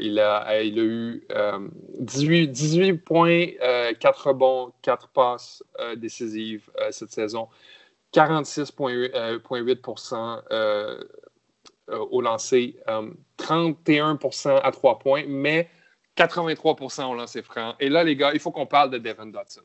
Il, 0.00 0.18
a, 0.18 0.62
eu 0.62 1.24
euh, 1.32 1.68
18, 2.00 2.48
18 2.48 2.94
points, 2.94 3.46
euh, 3.62 3.94
4 3.94 4.28
rebonds, 4.28 4.72
4 4.82 5.08
passes 5.08 5.64
euh, 5.80 5.96
décisives 5.96 6.68
euh, 6.80 6.88
cette 6.90 7.12
saison, 7.12 7.48
46,8% 8.12 10.42
euh, 10.50 11.00
au 12.10 12.20
lancer, 12.20 12.76
euh, 12.88 13.10
31% 13.38 14.60
à 14.62 14.70
3 14.70 14.98
points, 14.98 15.24
mais 15.26 15.70
83% 16.16 17.10
au 17.10 17.14
lancer 17.14 17.42
franc. 17.42 17.74
Et 17.80 17.88
là, 17.88 18.04
les 18.04 18.16
gars, 18.16 18.32
il 18.34 18.40
faut 18.40 18.50
qu'on 18.50 18.66
parle 18.66 18.90
de 18.90 18.98
Devin 18.98 19.24
Dodson. 19.26 19.62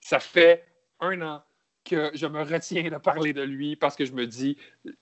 Ça 0.00 0.20
fait 0.20 0.64
un 1.00 1.20
an 1.20 1.42
que 1.90 2.10
je 2.14 2.26
me 2.26 2.42
retiens 2.42 2.88
de 2.88 2.96
parler 2.98 3.32
de 3.32 3.42
lui 3.42 3.74
parce 3.74 3.96
que 3.96 4.04
je 4.04 4.12
me 4.12 4.26
dis, 4.26 4.56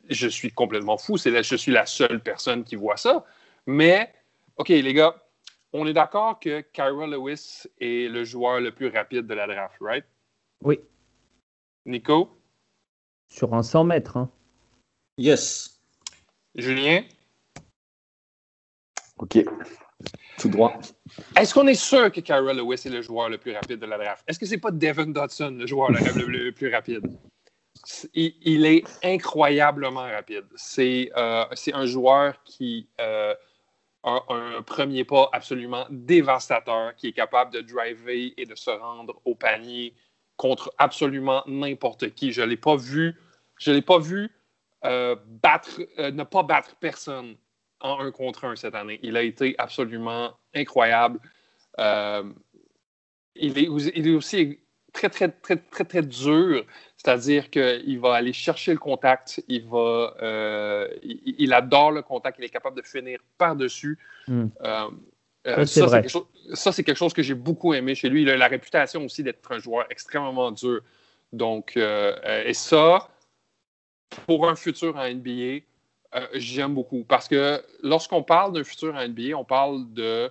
je 0.09 0.27
suis 0.27 0.51
complètement 0.51 0.97
fou, 0.97 1.19
c'est 1.19 1.31
la- 1.31 1.43
je 1.43 1.55
suis 1.55 1.71
la 1.71 1.85
seule 1.85 2.21
personne 2.23 2.65
qui 2.65 2.77
voit 2.77 2.97
ça. 2.97 3.27
Mais, 3.67 4.11
OK, 4.57 4.71
les 4.71 4.95
gars, 4.95 5.15
on 5.75 5.87
est 5.87 5.93
d'accord 5.93 6.41
que 6.41 6.63
Kyra 6.73 7.07
Lewis 7.07 7.65
est 7.79 8.09
le 8.11 8.25
joueur 8.25 8.61
le 8.61 8.73
plus 8.75 8.89
rapide 8.89 9.27
de 9.27 9.35
la 9.35 9.47
draft, 9.47 9.77
right? 9.83 10.07
Oui, 10.63 10.81
Nico? 11.85 12.35
sur 13.31 13.53
un 13.53 13.63
100 13.63 13.85
mètres. 13.85 14.17
hein. 14.17 14.31
Yes. 15.19 15.79
Julien? 16.55 17.03
Ok. 19.19 19.45
Tout 20.39 20.49
droit. 20.49 20.79
Est-ce 21.37 21.53
qu'on 21.53 21.67
est 21.67 21.75
sûr 21.75 22.13
que 22.13 22.21
Kyra 22.21 22.53
Lewis 22.53 22.83
est 22.85 22.91
le 22.91 23.03
joueur 23.03 23.29
le 23.29 23.39
plus 23.39 23.53
rapide 23.53 23.81
de 23.81 23.87
la 23.87 23.99
draft? 23.99 24.23
Est-ce 24.29 24.39
que 24.39 24.47
c'est 24.47 24.59
pas 24.59 24.71
Devin 24.71 25.09
Dodson, 25.09 25.57
le 25.59 25.67
joueur 25.67 25.91
le, 25.91 26.51
plus 26.53 26.73
rapide? 26.73 27.07
Il, 28.15 28.65
est 28.67 28.85
incroyablement 29.03 30.03
rapide. 30.03 30.45
C'est 30.55 31.11
euh, 31.17 31.45
un 31.73 31.87
joueur 31.87 32.43
qui 32.45 32.89
euh, 33.01 33.35
a 34.05 34.23
un 34.29 34.63
premier 34.63 35.05
pas 35.05 35.29
absolument 35.33 35.87
dévastateur, 35.91 36.95
qui 36.95 37.09
est 37.09 37.13
capable 37.13 37.53
de 37.53 37.61
driver 37.61 38.33
et 38.37 38.47
de 38.47 38.55
se 38.55 38.71
rendre 38.71 39.21
au 39.25 39.35
panier 39.35 39.95
contre 40.37 40.73
absolument 40.79 41.43
n'importe 41.47 42.15
qui. 42.15 42.33
Je 42.33 42.43
l'ai 42.43 42.57
pas 42.57 42.77
vu, 42.77 43.21
je 43.59 43.73
l'ai 43.73 43.83
pas 43.83 43.99
vu 43.99 44.31
euh, 44.85 45.17
battre, 45.27 45.81
ne 45.99 46.23
pas 46.23 46.45
battre 46.45 46.77
personne 46.77 47.37
en 47.81 48.01
un 48.01 48.11
contre 48.11 48.45
un 48.45 48.57
cette 48.57 48.75
année. 48.75 48.99
Il 49.03 49.17
a 49.17 49.23
été 49.23 49.55
absolument 49.59 50.33
incroyable. 50.55 51.21
Euh, 51.79 52.25
il, 53.35 53.59
est, 53.59 53.69
il 53.95 54.09
est 54.09 54.15
aussi 54.15 54.59
très, 54.93 55.09
très, 55.09 55.29
très, 55.29 55.57
très, 55.57 55.85
très 55.85 56.03
dur. 56.03 56.65
C'est-à-dire 56.97 57.51
qu'il 57.51 58.01
va 58.01 58.15
aller 58.15 58.33
chercher 58.33 58.73
le 58.73 58.79
contact, 58.79 59.43
il 59.49 59.65
va, 59.67 60.15
euh, 60.21 60.89
il, 61.03 61.37
il 61.39 61.53
adore 61.53 61.93
le 61.93 62.03
contact, 62.03 62.39
il 62.39 62.45
est 62.45 62.49
capable 62.49 62.77
de 62.77 62.83
finir 62.83 63.21
par-dessus. 63.37 63.99
Mm. 64.27 64.47
Euh, 64.63 65.65
Ça, 65.65 66.73
c'est 66.73 66.83
quelque 66.83 66.99
chose, 66.99 67.13
quelque 67.13 67.15
que 67.15 67.23
j'ai 67.23 67.35
beaucoup 67.35 67.73
aimé 67.75 67.95
chez 67.95 68.09
lui. 68.09 68.23
Il 68.23 68.31
a 68.31 68.37
la 68.37 68.49
réputation 68.49 69.05
aussi 69.05 69.23
d'être 69.23 69.51
un 69.53 69.59
joueur 69.59 69.87
extrêmement 69.91 70.51
dur. 70.51 70.81
Donc, 71.33 71.77
et 71.77 72.55
ça, 72.55 73.09
pour 74.27 74.49
un 74.49 74.57
futur 74.57 74.97
en 74.97 75.09
NBA, 75.09 75.61
euh, 76.15 76.27
j'aime 76.35 76.75
beaucoup. 76.75 77.05
Parce 77.05 77.29
que 77.29 77.63
lorsqu'on 77.83 78.23
parle 78.23 78.53
d'un 78.53 78.65
futur 78.65 78.95
NBA, 78.95 79.37
on 79.37 79.45
parle 79.45 79.93
de. 79.93 80.31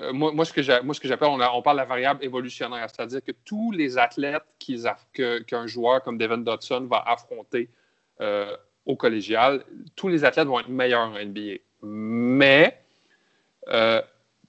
euh, 0.00 0.12
moi, 0.12 0.32
moi, 0.32 0.44
ce 0.44 0.52
que 0.52 0.62
j'appelle, 0.62 1.28
on, 1.28 1.62
parle 1.62 1.76
de 1.76 1.82
la 1.82 1.84
variable 1.84 2.24
évolutionnaire. 2.24 2.88
C'est-à-dire 2.88 3.22
que 3.22 3.32
tous 3.44 3.72
les 3.72 3.98
athlètes 3.98 4.44
qu'un 5.46 5.66
joueur 5.66 6.02
comme 6.02 6.18
Devin 6.18 6.38
Dodson 6.38 6.86
va 6.88 7.02
affronter 7.06 7.70
euh, 8.20 8.56
au 8.86 8.96
collégial, 8.96 9.64
tous 9.96 10.08
les 10.08 10.24
athlètes 10.24 10.46
vont 10.46 10.60
être 10.60 10.68
meilleurs 10.68 11.00
en 11.00 11.18
NBA. 11.18 11.58
Mais 11.82 12.80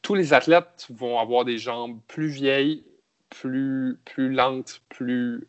tous 0.01 0.15
les 0.15 0.33
athlètes 0.33 0.87
vont 0.89 1.19
avoir 1.19 1.43
des 1.43 1.57
jambes 1.57 1.99
plus 2.07 2.27
vieilles, 2.27 2.85
plus, 3.29 3.99
plus 4.05 4.31
lentes, 4.31 4.81
plus, 4.89 5.47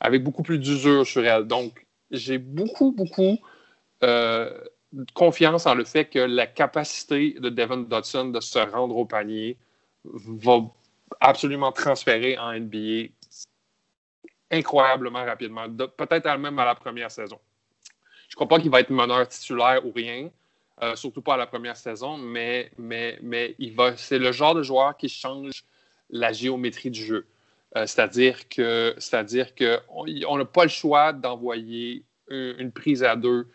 avec 0.00 0.22
beaucoup 0.22 0.42
plus 0.42 0.58
d'usure 0.58 1.06
sur 1.06 1.24
elles. 1.24 1.44
Donc, 1.44 1.86
j'ai 2.10 2.38
beaucoup, 2.38 2.92
beaucoup 2.92 3.38
confiance 5.14 5.66
en 5.66 5.74
le 5.74 5.84
fait 5.84 6.06
que 6.06 6.18
la 6.18 6.46
capacité 6.46 7.32
de 7.38 7.48
Devin 7.48 7.78
Dodson 7.78 8.26
de 8.26 8.40
se 8.40 8.58
rendre 8.58 8.96
au 8.96 9.04
panier 9.04 9.56
va 10.04 10.60
absolument 11.20 11.72
transférer 11.72 12.38
en 12.38 12.52
NBA 12.52 13.08
incroyablement 14.50 15.24
rapidement, 15.24 15.68
de- 15.68 15.86
peut-être 15.86 16.36
même 16.38 16.58
à 16.58 16.64
la 16.64 16.74
première 16.74 17.10
saison. 17.10 17.38
Je 18.28 18.34
ne 18.34 18.36
crois 18.36 18.48
pas 18.48 18.60
qu'il 18.60 18.70
va 18.70 18.80
être 18.80 18.90
meneur 18.90 19.26
titulaire 19.28 19.84
ou 19.86 19.92
rien, 19.92 20.30
euh, 20.82 20.96
surtout 20.96 21.22
pas 21.22 21.34
à 21.34 21.36
la 21.36 21.46
première 21.46 21.76
saison, 21.76 22.16
mais, 22.16 22.70
mais, 22.78 23.18
mais 23.22 23.54
il 23.58 23.74
va, 23.74 23.96
c'est 23.96 24.18
le 24.18 24.32
genre 24.32 24.54
de 24.54 24.62
joueur 24.62 24.96
qui 24.96 25.08
change 25.08 25.64
la 26.10 26.32
géométrie 26.32 26.90
du 26.90 27.04
jeu. 27.04 27.26
Euh, 27.76 27.86
c'est-à-dire 27.86 28.48
que, 28.48 28.94
c'est-à-dire 28.98 29.54
que 29.54 29.78
on 29.88 30.04
on 30.28 30.38
n'a 30.38 30.44
pas 30.44 30.64
le 30.64 30.70
choix 30.70 31.12
d'envoyer 31.12 32.04
une 32.28 32.70
prise 32.72 33.02
à 33.02 33.16
deux 33.16 33.48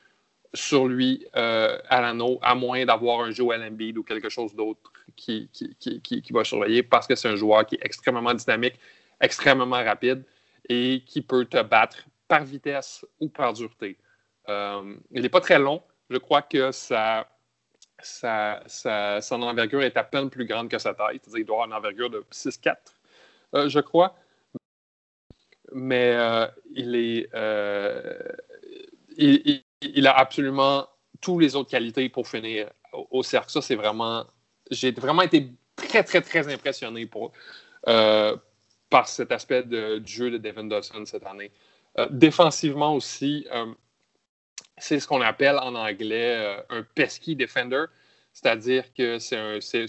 sur 0.56 0.88
lui 0.88 1.26
euh, 1.36 1.78
à 1.90 2.02
l'anneau, 2.02 2.40
à 2.42 2.56
moins 2.56 2.86
d'avoir 2.86 3.22
un 3.22 3.32
Joel 3.32 3.64
Embiid 3.64 3.98
ou 3.98 4.04
quelque 4.04 4.30
chose 4.30 4.56
d'autre 4.56 4.92
qui, 5.16 5.50
qui, 5.54 5.76
qui, 5.80 6.02
qui- 6.02 6.34
va 6.34 6.44
surveiller, 6.44 6.84
parce 6.84 7.08
que 7.08 7.16
c'est 7.16 7.30
un 7.30 7.36
joueur 7.36 7.66
qui 7.66 7.76
est 7.76 7.86
extrêmement 7.86 8.34
dynamique, 8.34 8.76
extrêmement 9.22 9.84
rapide 9.84 10.24
et 10.70 11.04
qui 11.06 11.22
peut 11.22 11.46
te 11.46 11.62
battre 11.64 11.98
par 12.28 12.44
vitesse 12.46 13.06
ou 13.20 13.30
par 13.30 13.54
dureté. 13.54 13.98
Euh, 14.50 14.96
il 15.12 15.22
n'est 15.22 15.30
pas 15.30 15.42
très 15.42 15.60
long. 15.60 15.84
Je 16.10 16.18
crois 16.18 16.42
que 16.44 16.72
sa, 16.72 17.28
sa, 18.02 18.64
sa- 18.68 19.22
son 19.22 19.42
envergure 19.44 19.84
est 19.84 19.98
à 19.98 20.04
peine 20.04 20.30
plus 20.30 20.46
grande 20.46 20.70
que 20.70 20.78
sa 20.80 20.94
taille. 20.94 21.20
C'est-à-dire 21.24 21.38
qu'il 21.40 21.46
doit 21.48 21.56
avoir 21.64 21.68
une 21.70 21.74
envergure 21.76 22.10
de 22.12 22.26
6-4, 22.32 22.96
euh, 23.56 23.70
je 23.70 23.80
crois. 23.80 24.16
Mais 25.74 26.16
il 26.72 26.96
est. 26.96 27.30
il 29.96 30.08
a 30.08 30.18
absolument 30.18 30.88
toutes 31.22 31.42
les 31.42 31.56
autres 31.56 31.70
qualités 31.70 32.10
pour 32.10 32.28
finir 32.28 32.70
au, 33.12 33.24
cercle. 33.24 33.52
Ça, 33.52 33.62
c'est 33.62 33.76
vraiment. 33.76 34.26
J'ai 34.72 34.92
vraiment 34.92 35.22
été 35.22 35.52
très, 35.76 36.04
très, 36.04 36.22
très 36.22 36.52
impressionné 36.52 37.10
euh, 37.88 38.36
par 38.90 39.08
cet 39.08 39.32
aspect 39.32 39.64
du 39.64 40.02
jeu 40.06 40.32
de 40.32 40.38
Devin 40.38 40.66
Dodson 40.66 41.06
cette 41.06 41.26
année. 41.26 41.52
Euh, 41.98 42.08
défensivement 42.10 42.94
aussi, 42.96 43.48
euh, 43.54 43.74
c'est 44.78 45.00
ce 45.00 45.08
qu'on 45.08 45.22
appelle 45.22 45.58
en 45.58 45.76
anglais 45.76 46.58
un 46.70 46.84
pesky 46.96 47.36
defender, 47.36 47.86
c'est-à-dire 48.34 48.94
que 48.94 49.20
c'est 49.20 49.38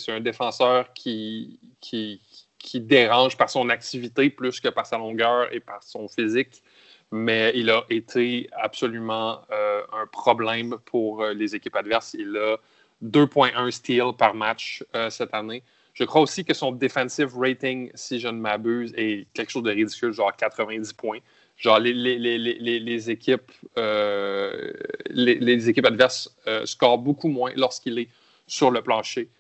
un, 0.08 0.20
défenseur 0.20 0.92
qui, 0.92 1.58
qui 1.80 2.80
dérange 2.80 3.36
par 3.36 3.50
son 3.50 3.68
activité 3.70 4.30
plus 4.30 4.60
que 4.60 4.68
par 4.68 4.86
sa 4.86 4.98
longueur 4.98 5.52
et 5.52 5.60
par 5.60 5.82
son 5.82 6.08
physique. 6.08 6.62
Mais 7.12 7.52
il 7.54 7.70
a 7.70 7.84
été 7.88 8.48
absolument 8.52 9.40
euh, 9.52 9.82
un 9.92 10.06
problème 10.06 10.76
pour 10.86 11.22
euh, 11.22 11.32
les 11.32 11.54
équipes 11.54 11.76
adverses. 11.76 12.14
Il 12.18 12.36
a 12.36 12.56
2,1 13.04 13.70
steals 13.70 14.12
par 14.18 14.34
match 14.34 14.84
euh, 14.94 15.08
cette 15.10 15.32
année. 15.32 15.62
Je 15.92 16.04
crois 16.04 16.20
aussi 16.20 16.44
que 16.44 16.52
son 16.52 16.72
defensive 16.72 17.36
rating, 17.36 17.90
si 17.94 18.18
je 18.18 18.28
ne 18.28 18.38
m'abuse, 18.38 18.92
est 18.96 19.26
quelque 19.34 19.50
chose 19.50 19.62
de 19.62 19.70
ridicule, 19.70 20.12
genre 20.12 20.34
90 20.36 20.92
points. 20.92 21.18
Genre, 21.56 21.78
les, 21.78 21.94
les, 21.94 22.18
les, 22.18 22.80
les 22.80 23.10
équipes, 23.10 23.50
euh, 23.78 24.72
les, 25.08 25.70
équipes 25.70 25.86
adverses 25.86 26.36
scorent 26.66 26.98
beaucoup 26.98 27.28
moins 27.28 27.52
lorsqu'il 27.56 27.98
est 27.98 28.08
sur 28.46 28.70
le 28.70 28.82
plancher. 28.82 29.30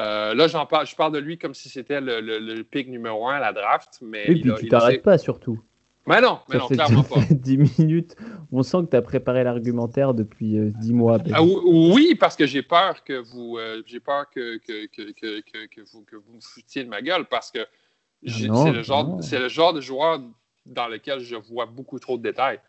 Euh, 0.00 0.34
là, 0.34 0.48
j'en 0.48 0.66
parle, 0.66 0.86
je 0.86 0.94
parle 0.94 1.12
de 1.12 1.18
lui 1.18 1.38
comme 1.38 1.54
si 1.54 1.68
c'était 1.68 2.00
le, 2.00 2.20
le, 2.20 2.62
pick 2.62 2.88
numéro 2.88 3.26
un 3.28 3.36
à 3.36 3.40
la 3.40 3.52
draft. 3.52 3.98
Mais 4.02 4.26
oui, 4.28 4.42
puis 4.42 4.52
tu 4.58 4.68
t'arrêtes 4.68 5.02
pas 5.02 5.18
surtout. 5.18 5.60
Mais 6.08 6.20
non, 6.20 6.40
mais 6.48 6.58
non, 6.58 6.66
clairement 6.68 7.02
pas. 7.02 7.20
10 7.30 7.78
minutes, 7.78 8.16
on 8.50 8.62
sent 8.62 8.78
que 8.84 8.90
tu 8.90 8.96
as 8.96 9.02
préparé 9.02 9.44
l'argumentaire 9.44 10.14
depuis 10.14 10.58
10 10.58 10.92
mois. 10.94 11.18
Ah, 11.32 11.42
oui, 11.42 12.14
parce 12.14 12.36
que 12.36 12.46
j'ai 12.46 12.62
peur 12.62 13.04
que 13.04 13.14
vous 13.14 13.58
j'ai 13.86 14.00
peur 14.00 14.28
que, 14.30 14.58
que, 14.58 14.86
que, 14.86 15.40
que, 15.66 15.80
vous, 15.92 16.04
que 16.04 16.16
vous 16.16 16.34
me 16.34 16.40
foutiez 16.40 16.84
de 16.84 16.88
ma 16.88 17.02
gueule 17.02 17.26
parce 17.26 17.50
que 17.50 17.60
ah 17.60 18.30
c'est 18.30 18.72
le, 18.72 18.82
genre, 18.82 19.20
le 19.32 19.48
genre 19.48 19.72
de 19.72 19.80
joueur 19.80 20.20
dans 20.66 20.88
lequel 20.88 21.20
je 21.20 21.36
vois 21.36 21.66
beaucoup 21.66 21.98
trop 21.98 22.18
de 22.18 22.22
détails. 22.22 22.60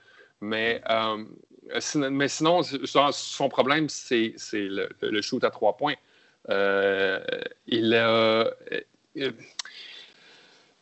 Mais, 0.42 0.82
euh, 0.90 1.24
mais 2.10 2.28
sinon, 2.28 2.62
son 2.64 3.50
problème, 3.50 3.90
c'est 3.90 4.34
le, 4.54 5.22
shoot 5.22 5.44
à 5.44 5.50
trois 5.50 5.76
points. 5.76 5.96
Euh, 6.50 7.20
il 7.68 7.94
euh, 7.94 8.50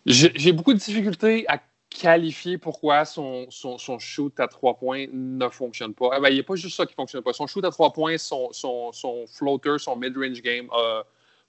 J'ai 0.05 0.51
beaucoup 0.51 0.73
de 0.73 0.79
difficultés 0.79 1.45
à 1.47 1.59
qualifier 1.99 2.57
pourquoi 2.57 3.05
son, 3.05 3.47
son, 3.49 3.77
son, 3.77 3.99
shoot 3.99 4.39
à 4.39 4.47
trois 4.47 4.75
points 4.75 5.05
ne 5.11 5.49
fonctionne 5.49 5.93
pas. 5.93 6.11
Eh 6.17 6.21
ben, 6.21 6.29
il 6.29 6.35
n'y 6.35 6.39
a 6.39 6.43
pas 6.43 6.55
juste 6.55 6.77
ça 6.77 6.85
qui 6.85 6.93
ne 6.93 6.95
fonctionne 6.95 7.23
pas. 7.23 7.33
Son 7.33 7.47
shoot 7.47 7.63
à 7.65 7.71
trois 7.71 7.93
points, 7.93 8.17
son, 8.17 8.49
son, 8.51 8.91
son 8.91 9.25
floater, 9.27 9.79
son 9.79 9.95
mid-range 9.95 10.41
game 10.41 10.67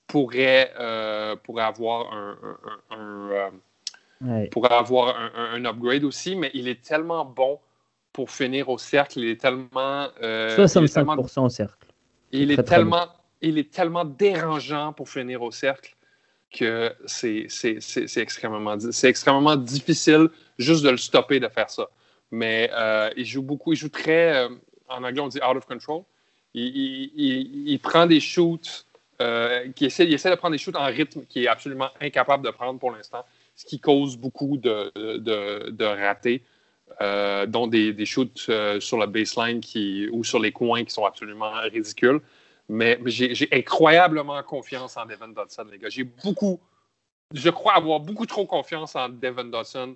pourrait, 0.06 0.72
pourrait 1.44 1.64
avoir 1.64 2.12
un, 2.12 2.38
un 2.90 3.50
pour 4.50 4.70
avoir 4.70 5.16
un, 5.36 5.64
upgrade 5.64 6.04
aussi, 6.04 6.34
mais 6.34 6.50
il 6.54 6.68
est 6.68 6.82
tellement 6.82 7.24
bon 7.24 7.58
pour 8.12 8.30
finir 8.30 8.68
au 8.68 8.78
cercle, 8.78 9.20
il 9.20 9.28
est 9.28 9.40
tellement... 9.40 10.08
Euh, 10.22 10.56
65% 10.56 11.44
au 11.44 11.48
cercle. 11.48 11.86
Il 12.32 12.50
est, 12.50 12.62
tellement, 12.64 13.06
il 13.40 13.58
est 13.58 13.72
tellement 13.72 14.04
dérangeant 14.04 14.92
pour 14.92 15.08
finir 15.08 15.42
au 15.42 15.50
cercle 15.50 15.94
que 16.50 16.94
c'est 17.06 17.46
extrêmement, 18.16 18.76
extrêmement 19.02 19.56
difficile 19.56 20.28
juste 20.58 20.82
de 20.82 20.90
le 20.90 20.96
stopper 20.96 21.40
de 21.40 21.48
faire 21.48 21.70
ça. 21.70 21.88
Mais 22.30 22.70
euh, 22.72 23.10
il 23.16 23.24
joue 23.24 23.42
beaucoup, 23.42 23.72
il 23.72 23.76
joue 23.76 23.88
très, 23.88 24.36
euh, 24.36 24.48
en 24.88 25.04
anglais 25.04 25.20
on 25.20 25.28
dit 25.28 25.38
out 25.38 25.56
of 25.56 25.66
control. 25.66 26.02
Il, 26.54 27.10
il, 27.14 27.78
prend 27.78 28.06
des 28.06 28.20
shoots, 28.20 28.86
euh, 29.20 29.70
qui 29.76 29.84
essaie, 29.84 30.04
il 30.04 30.14
essaie 30.14 30.30
de 30.30 30.34
prendre 30.34 30.52
des 30.52 30.58
shoots 30.58 30.76
en 30.76 30.86
rythme 30.86 31.22
qui 31.28 31.44
est 31.44 31.48
absolument 31.48 31.90
incapable 32.00 32.44
de 32.44 32.50
prendre 32.50 32.80
pour 32.80 32.90
l'instant 32.90 33.24
ce 33.54 33.64
qui 33.66 33.78
cause 33.78 34.16
beaucoup 34.16 34.56
de, 34.56 34.90
de, 35.18 35.84
ratés, 35.84 36.42
euh, 37.00 37.46
dont 37.46 37.66
des, 37.66 37.92
des 37.92 38.06
shoots 38.06 38.50
sur 38.80 38.98
la 38.98 39.06
baseline 39.06 39.60
qui, 39.60 40.08
ou 40.10 40.24
sur 40.24 40.38
les 40.38 40.52
coins 40.52 40.84
qui 40.84 40.92
sont 40.92 41.04
absolument 41.04 41.52
ridicules. 41.70 42.20
Mais, 42.68 42.98
j'ai 43.06 43.48
incroyablement 43.52 44.42
confiance 44.42 44.96
en 44.96 45.06
Devin 45.06 45.28
Dodson, 45.28 45.64
les 45.70 45.78
gars. 45.78 45.88
J'ai 45.88 46.04
beaucoup, 46.04 46.60
je 47.32 47.48
crois 47.50 47.74
avoir 47.74 48.00
beaucoup 48.00 48.26
trop 48.26 48.46
confiance 48.46 48.94
en 48.94 49.08
Devin 49.08 49.46
Dodson. 49.46 49.94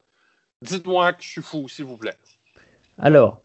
Dites-moi 0.63 1.13
que 1.13 1.23
je 1.23 1.29
suis 1.29 1.43
fou, 1.43 1.69
s'il 1.69 1.85
vous 1.85 1.97
plaît. 1.97 2.17
Alors, 2.99 3.43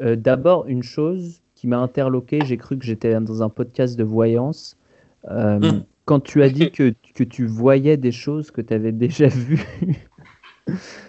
euh, 0.00 0.16
d'abord, 0.16 0.66
une 0.66 0.82
chose 0.82 1.42
qui 1.54 1.68
m'a 1.68 1.78
interloqué, 1.78 2.40
j'ai 2.44 2.56
cru 2.56 2.78
que 2.78 2.84
j'étais 2.84 3.18
dans 3.20 3.42
un 3.42 3.48
podcast 3.48 3.96
de 3.96 4.04
voyance. 4.04 4.76
Hmm 5.28 5.82
quand 6.04 6.20
tu 6.20 6.42
as 6.42 6.48
dit 6.48 6.70
que, 6.70 6.94
que, 7.14 7.24
tu 7.24 7.46
voyais 7.46 7.96
des 7.96 8.12
choses 8.12 8.50
que 8.50 8.60
tu 8.60 8.74
avais 8.74 8.92
déjà 8.92 9.28
vues. 9.28 9.64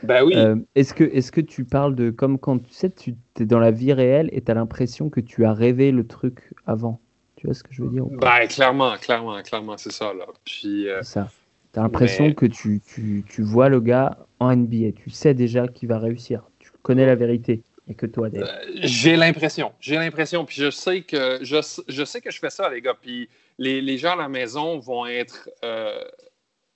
bah 0.04 0.24
oui. 0.24 0.34
Euh, 0.36 0.56
est-ce 0.76 0.94
que, 0.94 1.04
est 1.04 1.30
que 1.32 1.42
tu 1.42 1.66
parles 1.66 1.96
de 1.96 2.10
comme 2.10 2.40
quand 2.40 2.60
tu 2.60 2.74
sais, 2.74 2.90
tu 2.90 3.16
es 3.40 3.46
dans 3.46 3.60
la 3.60 3.72
vie 3.72 3.94
réelle 3.94 4.30
et 4.32 4.42
tu 4.42 4.52
as 4.52 4.56
l'impression 4.56 5.10
que 5.10 5.20
tu 5.20 5.46
as 5.46 5.54
rêvé 5.54 5.92
le 5.92 6.06
truc 6.06 6.54
avant? 6.66 7.00
Tu 7.36 7.48
vois 7.48 7.54
ce 7.54 7.64
que 7.64 7.74
je 7.74 7.84
veux 7.84 7.90
dire 7.90 8.06
Bah 8.06 8.46
clairement, 8.48 8.96
clairement, 8.98 9.42
clairement, 9.42 9.78
c'est 9.78 9.92
ça. 9.92 10.14
Là. 10.14 10.26
Puis, 10.44 10.88
euh, 10.88 11.02
ça. 11.04 11.30
Tu 11.74 11.80
as 11.80 11.84
l'impression 11.84 12.34
que 12.34 12.46
tu, 12.46 12.82
tu, 12.86 13.26
tu, 13.28 13.42
vois 13.42 13.68
le 13.68 13.82
gars 13.82 14.18
en 14.40 14.56
NBA. 14.56 14.94
Tu 14.96 15.10
sais 15.10 15.34
déjà 15.34 15.68
qu'il 15.68 15.90
va 15.90 16.00
réussir. 16.00 16.44
Tu 16.60 16.72
connais 16.82 17.06
la 17.06 17.16
vérité. 17.16 17.64
Et 17.88 17.94
que 17.94 18.08
toi, 18.08 18.30
euh, 18.34 18.46
J'ai 18.76 19.16
l'impression. 19.16 19.74
J'ai 19.80 19.96
l'impression. 19.96 20.44
Puis 20.46 20.56
je 20.56 20.72
sais 20.72 21.02
que 21.02 21.40
je, 21.42 21.58
je 21.88 22.04
sais 22.04 22.20
que 22.22 22.32
je 22.32 22.40
fais 22.40 22.50
ça, 22.50 22.70
les 22.70 22.82
gars. 22.82 22.96
Puis 23.00 23.30
les, 23.60 23.98
gens 23.98 24.14
à 24.14 24.16
la 24.16 24.30
maison 24.30 24.80
vont 24.80 25.06
être 25.06 25.50
euh, 25.64 26.04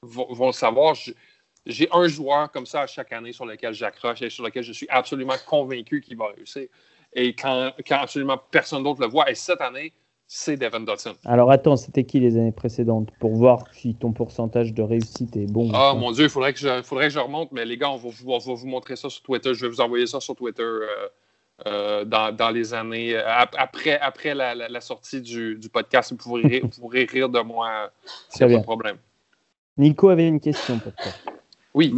vont, 0.03 0.51
savoir. 0.51 0.95
J'ai 1.65 1.89
un 1.91 2.07
joueur 2.07 2.51
comme 2.51 2.65
ça 2.65 2.87
chaque 2.87 3.11
année 3.11 3.33
sur 3.33 3.45
lequel 3.45 3.73
j'accroche 3.73 4.21
et 4.21 4.29
sur 4.29 4.43
lequel 4.43 4.63
je 4.63 4.71
suis 4.71 4.87
absolument 4.89 5.35
convaincu 5.47 6.01
qu'il 6.01 6.17
va 6.17 6.27
réussir. 6.27 6.67
Et 7.13 7.35
quand, 7.35 7.71
absolument 7.89 8.37
personne 8.51 8.83
d'autre 8.83 9.01
le 9.01 9.07
voit, 9.07 9.29
et 9.29 9.35
cette 9.35 9.61
année, 9.61 9.93
c'est 10.31 10.57
Devin 10.57 10.81
Dodson. 10.81 11.15
Alors 11.25 11.49
attends, 11.49 11.75
c'était 11.75 12.03
qui 12.03 12.19
les 12.19 12.37
années 12.37 12.51
précédentes? 12.51 13.09
Pour 13.19 13.35
voir 13.35 13.63
si 13.73 13.95
ton 13.95 14.11
pourcentage 14.11 14.75
de 14.75 14.83
réussite 14.83 15.35
est 15.35 15.51
bon 15.51 15.71
Ah 15.73 15.95
mon 15.97 16.11
Dieu, 16.11 16.25
il 16.25 16.29
faudrait 16.29 16.53
que, 16.53 16.59
je, 16.59 16.83
faudrait 16.83 17.07
que 17.07 17.13
je 17.13 17.19
remonte, 17.19 17.51
mais 17.51 17.65
les 17.65 17.77
gars, 17.77 17.89
on 17.89 17.97
va, 17.97 18.37
vous 18.37 18.67
montrer 18.67 18.95
ça 18.95 19.09
sur 19.09 19.23
Twitter. 19.23 19.55
Je 19.55 19.65
vais 19.65 19.69
vous 19.69 19.81
envoyer 19.81 20.05
ça 20.05 20.19
sur 20.19 20.35
Twitter. 20.35 20.61
Euh, 20.61 20.85
euh, 21.67 22.05
dans, 22.05 22.51
les 22.53 22.73
années. 22.73 23.15
Euh, 23.15 23.23
après, 23.57 23.99
après 23.99 24.33
la, 24.33 24.81
sortie 24.81 25.19
du, 25.19 25.59
podcast, 25.73 26.11
vous 26.11 26.17
pourrez, 26.17 26.61
vous 26.61 26.69
pourrez 26.69 27.03
rire 27.03 27.27
de 27.27 27.41
moi 27.41 27.91
c'est 28.29 28.47
pas 28.47 28.55
de 28.55 28.63
problème. 28.63 28.95
Nico 29.77 30.09
avait 30.09 30.27
une 30.27 30.39
question 30.39 30.79
pour 30.79 30.93
toi. 30.93 31.11
Oui. 31.73 31.93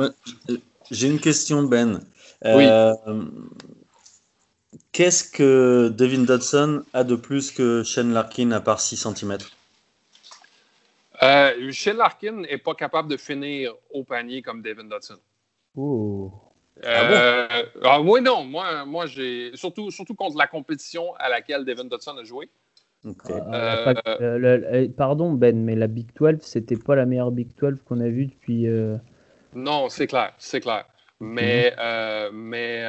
J'ai 0.90 1.10
une 1.10 1.20
question, 1.20 1.64
Ben. 1.64 2.00
Euh, 2.44 2.94
qu'est-ce 4.92 5.30
que 5.30 5.90
Devin 5.90 6.24
Dodson 6.24 6.84
a 6.94 7.04
de 7.04 7.16
plus 7.16 7.52
que 7.52 7.84
Shane 7.84 8.14
Larkin 8.14 8.52
à 8.52 8.62
part 8.62 8.80
6 8.80 8.98
cm 8.98 9.38
Shane 11.72 11.98
Larkin 11.98 12.42
n'est 12.42 12.58
pas 12.58 12.74
capable 12.74 13.10
de 13.10 13.18
finir 13.18 13.74
au 13.92 14.04
panier 14.04 14.42
comme 14.42 14.62
Devin 14.62 14.86
Dodson. 14.86 15.18
Oh. 15.76 16.32
Ah, 16.84 17.54
bon? 17.54 17.82
ah 17.84 18.02
oui, 18.02 18.22
non. 18.22 18.44
Moi, 18.44 18.86
moi 18.86 19.06
j'ai 19.06 19.52
surtout, 19.56 19.92
surtout 19.92 20.16
contre 20.16 20.38
la 20.38 20.48
compétition 20.48 21.14
à 21.20 21.30
laquelle 21.30 21.64
Devin 21.64 21.86
Dodson 21.86 22.18
a 22.18 22.24
joué. 22.24 22.50
Euh, 23.06 23.94
euh, 24.06 24.88
pardon 24.96 25.34
Ben, 25.34 25.64
mais 25.64 25.76
la 25.76 25.88
Big 25.88 26.08
12, 26.16 26.40
c'était 26.42 26.78
pas 26.78 26.96
la 26.96 27.06
meilleure 27.06 27.32
Big 27.32 27.50
12 27.60 27.80
qu'on 27.86 28.00
a 28.00 28.08
vue 28.08 28.28
depuis. 28.28 28.68
Non, 29.54 29.90
c'est 29.90 30.08
clair, 30.08 30.34
c'est 30.38 30.62
clair. 30.62 30.86
Mais, 31.22 31.76
mais 32.34 32.84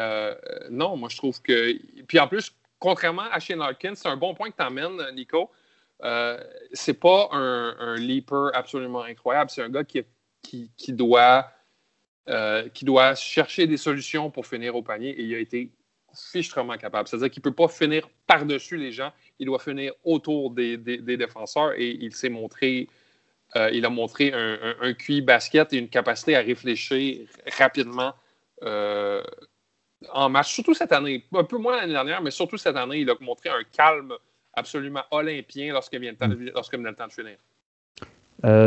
non, 0.71 0.97
moi 0.97 1.09
je 1.11 1.17
trouve 1.17 1.41
que. 1.43 1.77
Puis 2.07 2.19
en 2.19 2.29
plus, 2.29 2.53
contrairement 2.79 3.31
à 3.31 3.39
Shane 3.39 3.59
Larkin, 3.59 3.95
c'est 3.95 4.09
un 4.09 4.17
bon 4.17 4.35
point 4.35 4.51
que 4.51 4.57
tu 4.57 4.63
amènes, 4.63 5.01
Nico. 5.15 5.51
c'est 6.73 6.99
pas 6.99 7.29
un, 7.33 7.77
un, 7.79 7.97
leaper 7.97 8.51
absolument 8.55 9.03
incroyable. 9.03 9.51
C'est 9.51 9.63
un 9.63 9.69
gars 9.69 9.85
qui, 9.85 10.03
qui, 10.43 10.71
qui 10.77 10.93
doit 10.93 11.47
euh, 12.29 12.69
qui 12.69 12.85
doit 12.85 13.17
chercher 13.17 13.67
des 13.67 13.77
solutions 13.77 14.31
pour 14.31 14.47
finir 14.47 14.77
au 14.77 14.83
panier 14.83 15.11
et 15.11 15.25
il 15.25 15.35
a 15.35 15.41
été 15.41 15.73
fichtrement 16.15 16.77
capable. 16.77 17.09
C'est-à-dire 17.09 17.33
qu'il 17.33 17.41
ne 17.41 17.51
peut 17.51 17.55
pas 17.55 17.67
finir 17.67 18.09
par-dessus 18.29 18.77
les 18.77 18.93
gens, 18.93 19.11
il 19.41 19.47
doit 19.47 19.59
finir 19.59 19.93
autour 20.05 20.53
des, 20.53 20.77
défenseurs 20.77 21.73
et 21.77 21.89
il 21.89 22.15
s'est 22.15 22.29
montré, 22.29 22.89
euh, 23.57 23.71
il 23.73 23.85
a 23.85 23.91
montré 23.91 24.33
un, 24.33 24.77
un, 24.81 24.95
QI 24.95 25.21
basket 25.21 25.73
et 25.73 25.79
une 25.79 25.89
capacité 25.89 26.37
à 26.37 26.43
réfléchir 26.43 27.27
rapidement 27.59 28.15
euh, 28.63 29.23
en 30.13 30.29
match, 30.29 30.53
surtout 30.53 30.75
cette 30.75 30.93
année, 30.93 31.25
un 31.33 31.45
peu 31.45 31.59
moins 31.59 31.77
l'année 31.77 31.93
dernière, 31.93 32.23
mais 32.23 32.31
surtout 32.31 32.57
cette 32.57 32.77
année, 32.77 33.01
il 33.01 33.11
a 33.11 33.15
montré 33.21 33.49
un 33.49 33.63
calme 33.73 34.15
absolument 34.55 35.03
olympien 35.11 35.73
lorsqu'il 35.73 36.01
vient, 36.01 36.13
vient, 36.13 36.29
le 36.29 36.95
temps 36.95 37.07
de 37.07 37.13
finir. 37.13 37.37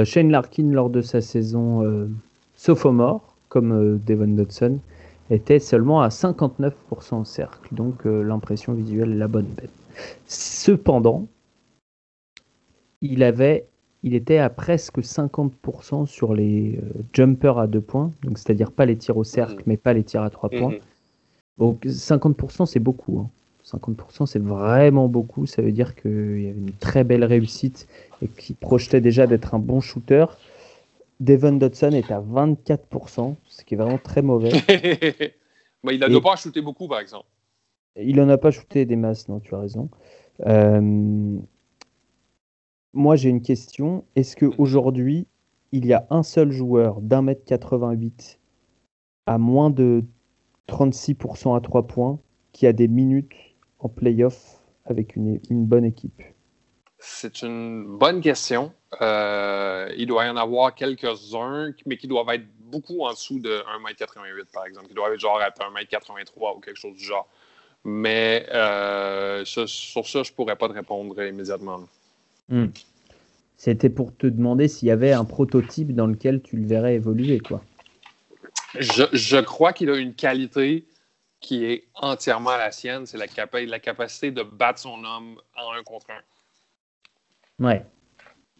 Shane 0.05 0.31
Larkin, 0.31 0.71
lors 0.71 0.89
de 0.89 1.01
sa 1.01 1.21
saison 1.21 2.09
sophomore, 2.55 3.35
comme 3.49 3.71
euh, 3.71 3.99
Devon 4.05 4.27
Dodson, 4.27 4.79
était 5.29 5.59
seulement 5.59 6.01
à 6.01 6.09
59% 6.09 6.71
au 7.21 7.23
cercle. 7.23 7.73
Donc 7.73 8.05
euh, 8.05 8.23
l'impression 8.23 8.73
visuelle 8.73 9.17
la 9.17 9.27
bonne 9.27 9.45
bête. 9.45 9.71
Cependant, 10.27 11.27
il 13.01 13.23
avait 13.23 13.67
il 14.05 14.13
était 14.13 14.37
à 14.37 14.51
presque 14.51 14.99
50% 14.99 16.05
sur 16.05 16.35
les 16.35 16.77
euh, 16.77 17.01
jumpers 17.11 17.57
à 17.57 17.65
deux 17.65 17.81
points, 17.81 18.11
donc 18.21 18.37
c'est-à-dire 18.37 18.71
pas 18.71 18.85
les 18.85 18.95
tirs 18.95 19.17
au 19.17 19.23
cercle, 19.23 19.55
mmh. 19.55 19.63
mais 19.65 19.77
pas 19.77 19.93
les 19.93 20.03
tirs 20.03 20.21
à 20.21 20.29
trois 20.29 20.49
points. 20.49 20.73
Mmh. 20.73 20.79
Donc 21.57 21.85
50% 21.85 22.67
c'est 22.67 22.79
beaucoup. 22.79 23.27
50% 23.65 23.95
hein. 23.97 24.25
c'est 24.27 24.41
vraiment 24.41 25.07
beaucoup. 25.07 25.47
Ça 25.47 25.63
veut 25.63 25.71
dire 25.71 25.95
qu'il 25.95 26.41
y 26.41 26.49
avait 26.49 26.59
une 26.59 26.73
très 26.79 27.03
belle 27.03 27.23
réussite 27.23 27.87
et 28.21 28.27
qu'il 28.27 28.55
projetait 28.55 29.01
déjà 29.01 29.25
d'être 29.25 29.55
un 29.55 29.59
bon 29.59 29.81
shooter. 29.81 30.25
Devon 31.19 31.53
Dodson 31.53 31.91
est 31.91 32.11
à 32.11 32.21
24%, 32.21 33.33
ce 33.47 33.63
qui 33.63 33.73
est 33.73 33.77
vraiment 33.77 33.97
très 33.97 34.21
mauvais. 34.21 34.51
Mais 35.83 35.93
il 35.95 35.99
doit 35.99 36.21
pas 36.21 36.35
shooter 36.35 36.61
beaucoup, 36.61 36.87
par 36.87 36.99
exemple. 36.99 37.25
Il 37.99 38.21
en 38.21 38.29
a 38.29 38.37
pas 38.37 38.51
shooté 38.51 38.85
des 38.85 38.97
masses, 38.97 39.29
non, 39.29 39.39
tu 39.39 39.55
as 39.55 39.59
raison. 39.59 39.89
Euh, 40.45 41.39
Moi, 42.95 43.17
j'ai 43.17 43.29
une 43.29 43.41
question. 43.41 44.05
Est-ce 44.15 44.37
qu'aujourd'hui, 44.37 45.27
il 45.73 45.85
y 45.85 45.93
a 45.93 46.07
un 46.09 46.23
seul 46.23 46.51
joueur 46.51 47.01
d'un 47.01 47.21
mètre 47.21 47.43
88 47.45 48.39
à 49.25 49.37
moins 49.37 49.69
de 49.69 50.03
36% 50.69 51.55
à 51.57 51.59
3 51.59 51.87
points 51.87 52.19
qui 52.53 52.65
a 52.67 52.71
des 52.73 52.87
minutes 52.87 53.33
en 53.79 53.89
playoff 53.89 54.61
avec 54.85 55.17
une, 55.17 55.41
une 55.49 55.65
bonne 55.65 55.83
équipe? 55.83 56.23
C'est 56.99 57.41
une 57.41 57.97
bonne 57.97 58.21
question. 58.21 58.71
Euh, 59.01 59.93
il 59.97 60.07
doit 60.07 60.25
y 60.25 60.29
en 60.29 60.37
avoir 60.37 60.73
quelques-uns, 60.73 61.73
mais 61.85 61.97
qui 61.97 62.07
doivent 62.07 62.29
être 62.29 62.45
beaucoup 62.71 63.01
en 63.01 63.11
dessous 63.11 63.39
de 63.39 63.61
1m88, 63.77 64.45
par 64.53 64.65
exemple. 64.65 64.87
Qui 64.87 64.93
doivent 64.93 65.11
être 65.13 65.19
genre 65.19 65.39
à 65.41 65.49
1m83 65.49 66.55
ou 66.55 66.59
quelque 66.61 66.77
chose 66.79 66.95
du 66.95 67.03
genre. 67.03 67.27
Mais 67.83 68.47
euh, 68.53 69.43
ça- 69.43 69.67
sur 69.67 70.07
ça, 70.07 70.23
je 70.23 70.31
ne 70.31 70.35
pourrais 70.35 70.55
pas 70.55 70.69
te 70.69 70.73
répondre 70.73 71.21
immédiatement. 71.21 71.81
Là. 72.49 72.65
C'était 73.57 73.89
pour 73.89 74.15
te 74.15 74.27
demander 74.27 74.67
s'il 74.67 74.87
y 74.89 74.91
avait 74.91 75.13
un 75.13 75.25
prototype 75.25 75.95
dans 75.95 76.07
lequel 76.07 76.41
tu 76.41 76.57
le 76.57 76.67
verrais 76.67 76.95
évoluer, 76.95 77.39
quoi. 77.39 77.63
Je, 78.77 79.03
je 79.13 79.37
crois 79.37 79.71
qu'il 79.73 79.89
a 79.89 79.95
une 79.97 80.13
qualité 80.13 80.85
qui 81.39 81.63
est 81.65 81.85
entièrement 81.95 82.57
la 82.57 82.71
sienne, 82.71 83.05
c'est 83.05 83.17
la, 83.17 83.27
capa- 83.27 83.65
la 83.65 83.79
capacité 83.79 84.31
de 84.31 84.43
battre 84.43 84.79
son 84.79 85.03
homme 85.03 85.39
en 85.55 85.71
un 85.73 85.83
contre 85.83 86.07
un. 86.09 87.65
Ouais. 87.65 87.85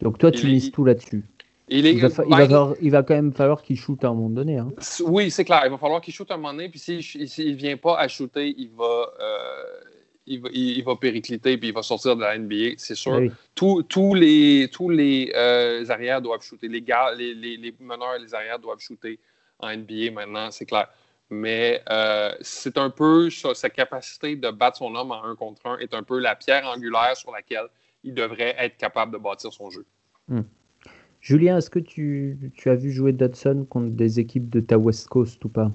Donc 0.00 0.18
toi, 0.18 0.30
tu 0.30 0.46
est- 0.46 0.50
mises 0.50 0.70
tout 0.72 0.84
là-dessus. 0.84 1.24
Il 1.68 1.84
est, 1.84 1.92
Il 1.94 2.00
va, 2.00 2.08
fa- 2.10 2.24
il 2.24 2.30
ben, 2.30 2.36
va 2.38 2.44
falloir- 2.46 2.74
il 2.80 2.90
va 2.90 3.02
quand 3.02 3.14
même 3.14 3.32
falloir 3.32 3.62
qu'il 3.62 3.76
shoot 3.76 4.02
à 4.04 4.08
un 4.08 4.14
moment 4.14 4.30
donné. 4.30 4.56
hein. 4.58 4.68
Oui, 5.04 5.30
c'est 5.30 5.44
clair. 5.44 5.62
Il 5.64 5.70
va 5.70 5.78
falloir 5.78 6.00
qu'il 6.00 6.14
shoote 6.14 6.30
un 6.30 6.36
moment 6.36 6.52
donné. 6.52 6.68
Puis 6.68 6.78
s'il 6.78 6.98
ne 6.98 7.54
vient 7.54 7.76
pas 7.76 7.98
à 7.98 8.06
shooter, 8.08 8.54
il 8.56 8.70
va, 8.70 9.10
euh, 9.20 9.64
il, 10.26 10.40
va, 10.40 10.48
il- 10.52 10.78
il 10.78 10.84
va 10.84 10.96
péricliter 10.96 11.56
puis 11.58 11.68
il 11.68 11.74
va 11.74 11.82
sortir 11.82 12.16
de 12.16 12.22
la 12.22 12.36
NBA, 12.38 12.74
c'est 12.78 12.94
sûr. 12.94 13.12
Oui. 13.14 13.30
Tous- 13.54 13.82
tous 13.84 14.14
les, 14.14 14.68
tous 14.72 14.90
les 14.90 15.32
euh, 15.34 15.84
arrières 15.88 16.20
doivent 16.22 16.42
shooter. 16.42 16.68
Les, 16.68 16.82
gars, 16.82 17.12
les, 17.16 17.34
les, 17.34 17.56
les 17.56 17.74
meneurs 17.80 18.14
et 18.16 18.18
les 18.22 18.34
arrières 18.34 18.58
doivent 18.58 18.80
shooter 18.80 19.18
en 19.58 19.74
NBA 19.74 20.10
maintenant, 20.12 20.50
c'est 20.50 20.66
clair. 20.66 20.88
Mais 21.30 21.82
euh, 21.90 22.30
c'est 22.40 22.78
un 22.78 22.90
peu 22.90 23.30
sa, 23.30 23.52
sa 23.54 23.68
capacité 23.70 24.36
de 24.36 24.50
battre 24.50 24.76
son 24.78 24.94
homme 24.94 25.10
en 25.10 25.24
un 25.24 25.34
contre 25.34 25.66
un 25.66 25.78
est 25.78 25.92
un 25.94 26.02
peu 26.04 26.18
la 26.20 26.36
pierre 26.36 26.66
angulaire 26.68 27.16
sur 27.16 27.32
laquelle 27.32 27.66
il 28.04 28.14
devrait 28.14 28.54
être 28.58 28.76
capable 28.76 29.12
de 29.12 29.18
bâtir 29.18 29.52
son 29.52 29.68
jeu. 29.70 29.84
Julien, 31.20 31.56
est-ce 31.58 31.70
que 31.70 31.80
tu, 31.80 32.38
tu 32.54 32.70
as 32.70 32.76
vu 32.76 32.92
jouer 32.92 33.12
Dodson 33.12 33.66
contre 33.68 33.90
des 33.90 34.20
équipes 34.20 34.48
de 34.48 34.60
ta 34.60 34.78
West 34.78 35.08
Coast 35.08 35.44
ou 35.44 35.48
pas? 35.48 35.72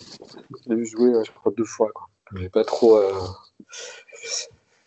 Je 0.00 0.70
l'ai 0.70 0.76
vu 0.76 0.86
jouer, 0.86 1.10
euh, 1.14 1.22
je 1.24 1.30
crois, 1.30 1.52
deux 1.56 1.64
fois. 1.64 1.90
Quoi. 1.94 2.08
Mais 2.32 2.48
pas 2.48 2.64
trop. 2.64 2.96
euh, 2.96 3.12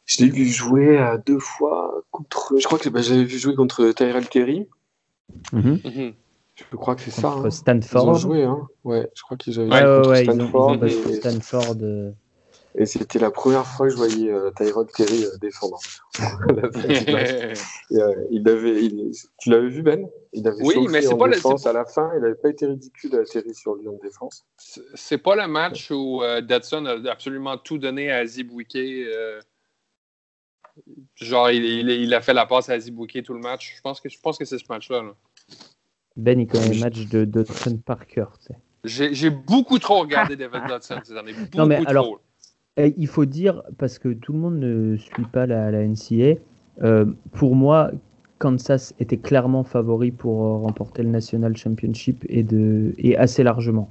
Je 0.06 0.24
l'ai 0.24 0.30
vu 0.30 0.46
jouer 0.46 1.00
euh, 1.00 1.18
deux 1.26 1.40
fois 1.40 2.04
contre. 2.12 2.56
Je 2.60 2.66
crois 2.66 2.80
que 2.80 2.90
bah, 2.90 3.02
j'avais 3.02 3.24
vu 3.24 3.38
jouer 3.38 3.56
contre 3.56 3.90
Tyrell 3.92 4.28
Terry. 4.30 4.68
Mhm. 5.52 6.14
Je 6.56 6.76
crois 6.76 6.96
que 6.96 7.02
c'est 7.02 7.12
ça. 7.12 7.30
Hein. 7.30 7.42
Ils 7.42 7.48
ont 7.48 7.50
Stanford. 7.52 8.16
joué, 8.18 8.44
hein. 8.44 8.68
Ouais, 8.84 9.10
je 9.16 9.24
crois 9.24 9.38
qu'ils 9.38 9.60
avaient 9.60 9.72
Ouais, 9.72 9.80
joué 9.82 9.88
ouais, 9.90 9.96
contre 9.96 10.10
ouais, 10.10 10.24
ils 10.26 10.30
ont, 10.30 10.34
ils 10.34 10.40
Stanford. 10.40 10.70
ont 10.70 10.84
et- 10.86 11.14
Stanford. 11.16 11.76
Et 12.76 12.86
c'était 12.88 13.20
la 13.20 13.30
première 13.30 13.68
fois 13.68 13.86
que 13.88 13.92
je 13.92 13.98
voyais 13.98 14.32
euh, 14.32 14.50
Tyrod 14.58 14.92
Terry 14.92 15.26
euh, 15.26 15.38
défendre. 15.40 15.78
Et, 17.92 17.98
euh, 18.02 18.16
il 18.32 18.48
avait, 18.50 18.84
il- 18.84 19.12
tu 19.40 19.50
l'avais 19.52 19.68
vu 19.70 19.84
Ben? 19.84 20.08
Il 20.34 20.48
avait 20.48 20.58
Oui, 20.64 20.88
mais 20.90 21.02
c'est 21.04 21.16
pas 21.16 21.28
le- 21.28 21.34
défense 21.36 21.68
à 21.68 21.74
la 21.74 21.86
fin. 21.86 22.12
Il 22.16 22.22
n'avait 22.22 22.34
pas 22.36 22.50
été 22.50 22.66
ridicule 22.66 23.16
à 23.16 23.24
Terry 23.26 23.54
sur 23.54 23.76
lui 23.76 23.88
en 23.88 23.98
défense. 24.02 24.46
C'est- 24.58 25.18
pas 25.20 25.36
le 25.36 25.48
match 25.48 25.92
où 25.92 26.24
euh, 26.24 26.42
Dodson 26.42 26.86
a 26.88 27.12
absolument 27.12 27.58
tout 27.58 27.78
donné 27.78 28.12
à 28.12 28.26
Zibouike. 28.26 28.76
euh, 28.76 29.40
genre, 31.16 31.52
il, 31.52 31.64
il- 31.64 31.90
il 31.90 32.14
a 32.14 32.22
fait 32.22 32.34
la 32.34 32.46
passe 32.48 32.70
à 32.70 32.80
Zibouike 32.80 33.22
tout 33.24 33.34
le 33.34 33.40
match. 33.40 33.76
Je 33.78 33.82
pense 33.82 34.02
que, 34.02 34.10
je 34.10 34.20
pense 34.20 34.38
que 34.40 34.46
c'est 34.46 34.58
ce 34.58 34.66
match-là. 34.68 35.04
là. 35.04 35.14
Ben, 36.16 36.40
il 36.40 36.48
connaît 36.48 36.74
le 36.74 36.80
match 36.80 37.06
de 37.08 37.26
Parker. 37.86 38.26
tu 38.40 38.48
sais. 38.48 38.58
J'ai 38.86 39.14
j'ai 39.14 39.30
beaucoup 39.30 39.80
trop 39.80 40.00
regardé 40.02 40.36
David 40.36 40.64
Dodson 40.68 41.00
ces 41.04 41.16
années. 41.16 41.34
Beaucoup 41.34 41.58
Non, 41.58 41.66
mais 41.66 41.78
trop. 41.82 41.88
alors- 41.90 42.20
Et 42.78 42.94
il 42.98 43.08
faut 43.08 43.26
dire, 43.26 43.62
parce 43.78 44.00
que 44.00 44.10
tout 44.10 44.34
le 44.34 44.40
monde 44.40 44.60
ne 44.60 44.98
suit 44.98 45.26
pas 45.32 45.46
la, 45.46 45.70
la 45.72 45.86
NCA, 45.86 46.40
euh, 46.82 47.06
pour 47.34 47.56
moi, 47.56 47.92
Kansas 48.40 48.94
était 49.00 49.18
clairement 49.18 49.64
favori 49.64 50.12
pour 50.12 50.46
euh, 50.46 50.58
remporter 50.58 51.04
le 51.04 51.10
National 51.10 51.56
Championship 51.56 52.26
et, 52.30 52.44
de, 52.44 52.94
et 52.98 53.16
assez 53.16 53.44
largement. 53.44 53.90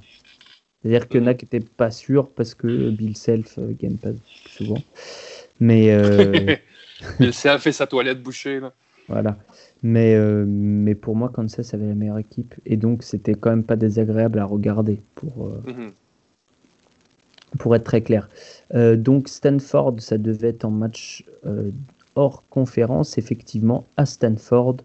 C'est-à-dire 0.81 1.07
que. 1.07 1.17
NAC 1.17 1.43
n'était 1.43 1.61
pas 1.61 1.91
sûr 1.91 2.29
parce 2.29 2.53
que 2.53 2.89
Bill 2.89 3.15
Self 3.15 3.57
euh, 3.57 3.73
gagne 3.79 3.95
pas 3.97 4.09
souvent. 4.47 4.81
Mais 5.61 5.91
euh, 5.91 6.55
il 7.21 7.33
s'est 7.33 7.57
fait 7.59 7.71
sa 7.71 7.87
toilette 7.87 8.21
bouchée. 8.21 8.59
Là. 8.59 8.73
voilà. 9.07 9.37
Mais, 9.81 10.15
euh, 10.15 10.43
mais 10.45 10.93
pour 10.95 11.15
moi, 11.15 11.29
Kansas 11.29 11.73
avait 11.73 11.87
la 11.87 11.95
meilleure 11.95 12.19
équipe. 12.19 12.53
Et 12.65 12.75
donc, 12.75 13.03
c'était 13.03 13.33
quand 13.33 13.49
même 13.49 13.63
pas 13.63 13.77
désagréable 13.77 14.39
à 14.39 14.45
regarder 14.45 15.01
pour, 15.15 15.47
euh, 15.47 15.63
Mhm. 15.67 15.91
Pour 17.59 17.75
être 17.75 17.83
très 17.83 18.01
clair. 18.01 18.29
Euh, 18.73 18.95
donc 18.95 19.27
Stanford, 19.27 19.95
ça 19.99 20.17
devait 20.17 20.49
être 20.49 20.65
en 20.65 20.71
match 20.71 21.23
euh, 21.45 21.71
hors 22.15 22.43
conférence, 22.49 23.17
effectivement, 23.17 23.85
à 23.97 24.05
Stanford. 24.05 24.77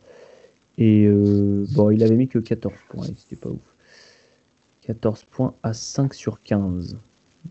Et 0.77 1.07
euh, 1.07 1.67
bon, 1.71 1.91
il 1.91 2.03
avait 2.03 2.15
mis 2.15 2.29
que 2.29 2.39
14 2.39 2.75
points, 2.89 3.07
c'était 3.17 3.37
pas 3.37 3.49
ouf. 3.49 3.75
14 4.83 5.25
points 5.25 5.55
à 5.63 5.73
5 5.73 6.15
sur 6.15 6.41
15. 6.43 6.97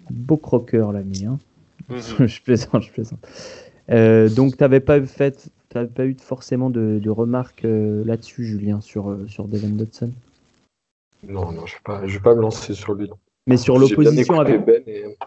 Beau 0.10 0.38
croqueur, 0.38 0.91
l'ami. 0.91 1.25
Hein 1.25 1.39
Mhm. 1.89 1.99
je 2.27 2.41
plaisante, 2.41 2.84
je 2.84 2.91
plaisante. 2.91 3.19
Euh, 3.89 4.27
donc, 4.30 4.58
tu 4.58 4.63
n'avais 4.63 4.82
pas, 4.82 5.01
fait, 5.06 5.49
t'avais 5.69 5.88
pas 5.88 6.06
eu 6.06 6.15
forcément 6.19 6.69
de, 6.69 6.99
de 7.01 7.10
remarques 7.10 7.63
euh, 7.63 8.03
là-dessus, 8.03 8.45
Julien, 8.45 8.82
sur, 8.82 9.10
euh, 9.10 9.25
sur 9.27 9.47
Devin 9.47 9.69
Dodson? 9.69 10.12
Non, 11.23 11.51
non, 11.51 11.65
je 11.65 11.75
ne 11.75 11.77
vais, 11.77 11.84
pas- 11.84 12.08
je 12.08 12.13
vais 12.17 12.23
pas 12.23 12.36
me 12.36 12.41
lancer 12.41 12.73
sur 12.73 12.93
lui. 12.93 13.08
non. 13.08 13.17
Mais 13.48 13.58
sur 13.58 13.80
l'opposition 13.80 14.40
avec 14.40 14.66
Ben 14.66 14.84
et- 14.88 15.18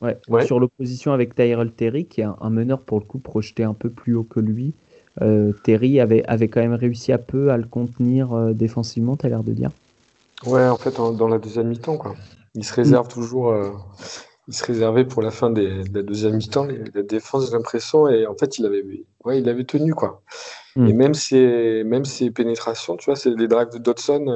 Ouais. 0.00 0.16
Ouais. 0.28 0.46
Sur 0.46 0.60
l'opposition 0.60 1.12
avec 1.12 1.34
Tyrell 1.34 1.72
Terry, 1.72 2.06
qui 2.06 2.20
est 2.20 2.24
un, 2.24 2.36
un 2.40 2.48
meneur 2.50 2.80
pour 2.80 3.00
le 3.00 3.04
coup 3.04 3.18
projeté 3.18 3.64
un 3.64 3.74
peu 3.74 3.90
plus 3.90 4.14
haut 4.14 4.22
que 4.24 4.40
lui, 4.40 4.72
euh, 5.20 5.52
Terry 5.64 6.00
avait, 6.00 6.24
avait 6.26 6.48
quand 6.48 6.60
même 6.60 6.74
réussi 6.74 7.12
à 7.12 7.18
peu 7.18 7.50
à 7.50 7.56
le 7.58 7.64
contenir 7.64 8.32
euh, 8.32 8.52
défensivement, 8.54 9.16
tu 9.16 9.26
as 9.26 9.28
l'air 9.28 9.42
de 9.42 9.52
dire. 9.52 9.70
Ouais, 10.46 10.66
en 10.66 10.76
fait, 10.76 10.98
en- 11.00 11.10
dans 11.12 11.28
la 11.28 11.38
deuxième 11.38 11.68
mi-temps, 11.68 11.98
quoi. 11.98 12.14
Il 12.54 12.64
se 12.64 12.72
réserve 12.72 13.06
Mm. 13.08 13.10
toujours. 13.10 13.50
euh, 13.50 13.70
il 14.48 14.54
se 14.54 14.64
réservait 14.64 15.04
pour 15.04 15.22
la 15.22 15.30
fin 15.30 15.50
des- 15.50 15.82
de 15.84 15.94
la 15.94 16.02
deuxième 16.02 16.36
mi-temps, 16.36 16.66
la 16.94 17.02
défense, 17.02 17.46
j'ai 17.46 17.52
l'impression, 17.52 18.08
et 18.08 18.26
en 18.26 18.34
fait, 18.34 18.58
il 18.58 18.66
avait, 18.66 18.84
ouais, 19.24 19.40
il 19.40 19.48
avait 19.48 19.64
tenu, 19.64 19.92
quoi. 19.94 20.22
Mm. 20.76 20.86
Et 20.86 20.92
même 20.92 21.14
ses, 21.14 21.82
même 21.84 22.04
ses 22.04 22.30
pénétrations, 22.30 22.96
tu 22.96 23.06
vois, 23.06 23.16
c'est 23.16 23.30
les 23.30 23.48
drives 23.48 23.70
de 23.70 23.78
Dodson, 23.78 24.26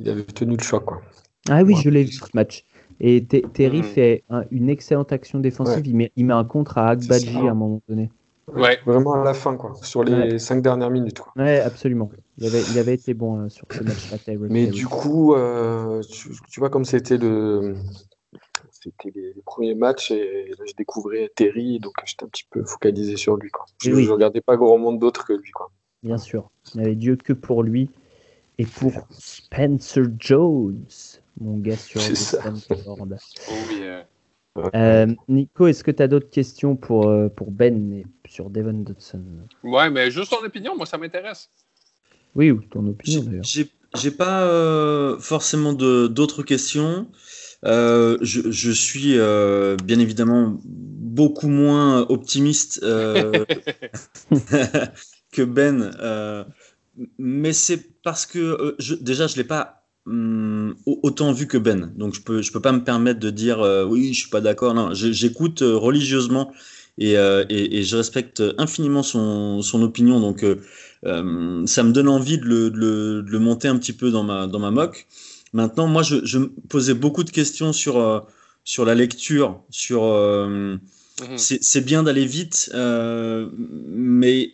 il 0.00 0.08
avait 0.10 0.24
tenu 0.24 0.56
le 0.56 0.62
choc, 0.62 0.84
quoi. 0.84 1.00
Ah 1.48 1.62
oui, 1.62 1.74
Ouais. 1.74 1.80
je 1.82 1.90
l'ai 1.90 2.04
vu 2.04 2.12
ce 2.12 2.24
match. 2.34 2.64
Et 3.00 3.24
Te- 3.24 3.46
Terry 3.46 3.78
Mhm. 3.78 3.82
fait 3.84 4.24
un- 4.28 4.44
une 4.50 4.68
excellente 4.68 5.12
action 5.12 5.38
défensive. 5.38 5.76
Ouais. 5.76 5.82
Il, 5.86 5.96
met, 5.96 6.12
il 6.16 6.24
met 6.26 6.34
un 6.34 6.44
contre 6.44 6.78
à 6.78 6.88
Agbaji 6.90 7.36
à 7.36 7.50
un 7.50 7.54
moment 7.54 7.80
donné. 7.88 8.10
Ouais. 8.54 8.78
Vraiment 8.86 9.12
à 9.14 9.22
la 9.24 9.34
fin, 9.34 9.56
quoi. 9.56 9.74
Sur 9.82 10.02
les 10.04 10.12
Ouais. 10.14 10.38
cinq 10.38 10.62
dernières 10.62 10.90
minutes, 10.90 11.20
quoi. 11.20 11.32
Ouais, 11.36 11.60
absolument. 11.60 12.10
Il 12.38 12.46
avait, 12.46 12.62
il 12.72 12.78
avait 12.78 12.94
été 12.94 13.14
bon 13.14 13.40
euh, 13.40 13.48
sur 13.48 13.66
ce 13.70 14.16
Tyrell 14.16 14.48
Mais 14.50 14.66
du 14.66 14.86
coup, 14.86 15.34
euh, 15.34 16.02
tu, 16.02 16.30
tu 16.50 16.60
vois, 16.60 16.70
comme 16.70 16.84
c'était 16.84 17.18
le. 17.18 17.74
C'était 18.70 19.10
les, 19.14 19.32
les 19.34 19.42
premiers 19.44 19.74
matchs 19.74 20.12
et 20.12 20.50
là, 20.58 20.64
je 20.66 20.72
découvrais 20.76 21.30
Terry, 21.34 21.78
donc 21.80 21.92
j'étais 22.04 22.24
un 22.24 22.28
petit 22.28 22.46
peu 22.50 22.62
focalisé 22.64 23.16
sur 23.16 23.36
lui. 23.36 23.50
Quoi. 23.50 23.64
Je 23.82 23.90
oui. 23.92 24.06
ne 24.06 24.10
regardais 24.10 24.40
pas 24.40 24.56
grand 24.56 24.78
monde 24.78 24.98
d'autre 25.00 25.26
que 25.26 25.32
lui. 25.32 25.50
Quoi. 25.50 25.70
Bien 26.02 26.16
sûr. 26.18 26.48
Il 26.74 26.80
n'avait 26.80 26.94
Dieu 26.94 27.16
que 27.16 27.32
pour 27.32 27.62
lui 27.64 27.90
et 28.58 28.66
pour 28.66 28.92
Spencer 29.10 30.04
Jones, 30.18 30.84
mon 31.40 31.58
gars 31.58 31.76
sur. 31.76 32.00
Stanford. 32.00 33.06
Oh. 34.56 34.62
Euh, 34.74 35.06
Nico, 35.28 35.68
est-ce 35.68 35.84
que 35.84 35.92
tu 35.92 36.02
as 36.02 36.08
d'autres 36.08 36.30
questions 36.30 36.74
pour, 36.74 37.08
euh, 37.08 37.28
pour 37.28 37.52
Ben 37.52 37.92
et 37.92 38.06
sur 38.28 38.50
Devon 38.50 38.72
Dodson? 38.72 39.22
Ouais, 39.62 39.88
mais 39.88 40.10
juste 40.10 40.32
ton 40.32 40.44
opinion, 40.44 40.76
moi, 40.76 40.84
ça 40.84 40.98
m'intéresse. 40.98 41.48
Oui, 42.34 42.50
ou 42.50 42.60
ton 42.62 42.84
opinion 42.88 43.20
J'ai- 43.22 43.26
d'ailleurs. 43.64 43.70
J'ai 43.94 44.10
pas 44.10 44.42
euh, 44.42 45.16
forcément 45.18 45.74
de- 45.74 46.08
d'autres 46.08 46.42
questions. 46.42 47.06
Euh, 47.64 48.18
je, 48.20 48.50
je 48.50 48.70
suis 48.72 49.18
euh, 49.18 49.76
bien 49.82 49.98
évidemment 50.00 50.58
beaucoup 50.64 51.48
moins 51.48 52.00
optimiste 52.08 52.80
euh, 52.82 53.44
que 55.32 55.42
Ben, 55.42 55.92
euh, 56.00 56.44
mais 57.18 57.52
c'est 57.52 58.02
parce 58.02 58.26
que 58.26 58.38
euh, 58.38 58.76
je, 58.78 58.94
déjà 58.94 59.26
je 59.26 59.36
l'ai 59.36 59.44
pas 59.44 59.77
hum, 60.08 60.74
au- 60.86 61.00
autant 61.02 61.32
vu 61.32 61.46
que 61.46 61.58
Ben, 61.58 61.92
donc 61.96 62.14
je 62.14 62.20
peux 62.22 62.42
je 62.42 62.52
peux 62.52 62.60
pas 62.60 62.72
me 62.72 62.82
permettre 62.84 63.20
de 63.20 63.30
dire 63.30 63.60
euh, 63.60 63.84
oui 63.84 64.12
je 64.12 64.20
suis 64.20 64.30
pas 64.30 64.40
d'accord. 64.40 64.74
Non, 64.74 64.90
j'écoute 64.94 65.62
euh, 65.62 65.76
religieusement 65.76 66.52
et, 66.98 67.12
et, 67.14 67.84
je 67.84 67.96
respecte 67.96 68.42
infiniment 68.58 69.04
son, 69.04 69.62
son 69.62 69.82
opinion. 69.82 70.18
Donc, 70.18 70.44
ça 71.04 71.82
me 71.84 71.92
donne 71.92 72.08
envie 72.08 72.38
de 72.38 72.44
le, 72.44 72.70
de, 72.70 73.24
le, 73.24 73.38
monter 73.38 73.68
un 73.68 73.78
petit 73.78 73.92
peu 73.92 74.10
dans 74.10 74.24
ma, 74.24 74.48
dans 74.48 74.58
ma 74.58 74.72
mock. 74.72 75.06
Maintenant, 75.52 75.86
moi, 75.86 76.02
je, 76.02 76.24
je 76.24 76.38
me 76.38 76.48
posais 76.68 76.94
beaucoup 76.94 77.22
de 77.22 77.30
questions 77.30 77.72
sur, 77.72 78.26
sur 78.64 78.84
la 78.84 78.96
lecture, 78.96 79.62
sur. 79.70 80.02
Mhm. 80.02 80.80
C'est 81.36 81.84
bien 81.84 82.02
d'aller 82.02 82.26
vite, 82.26 82.68
mais 82.74 84.50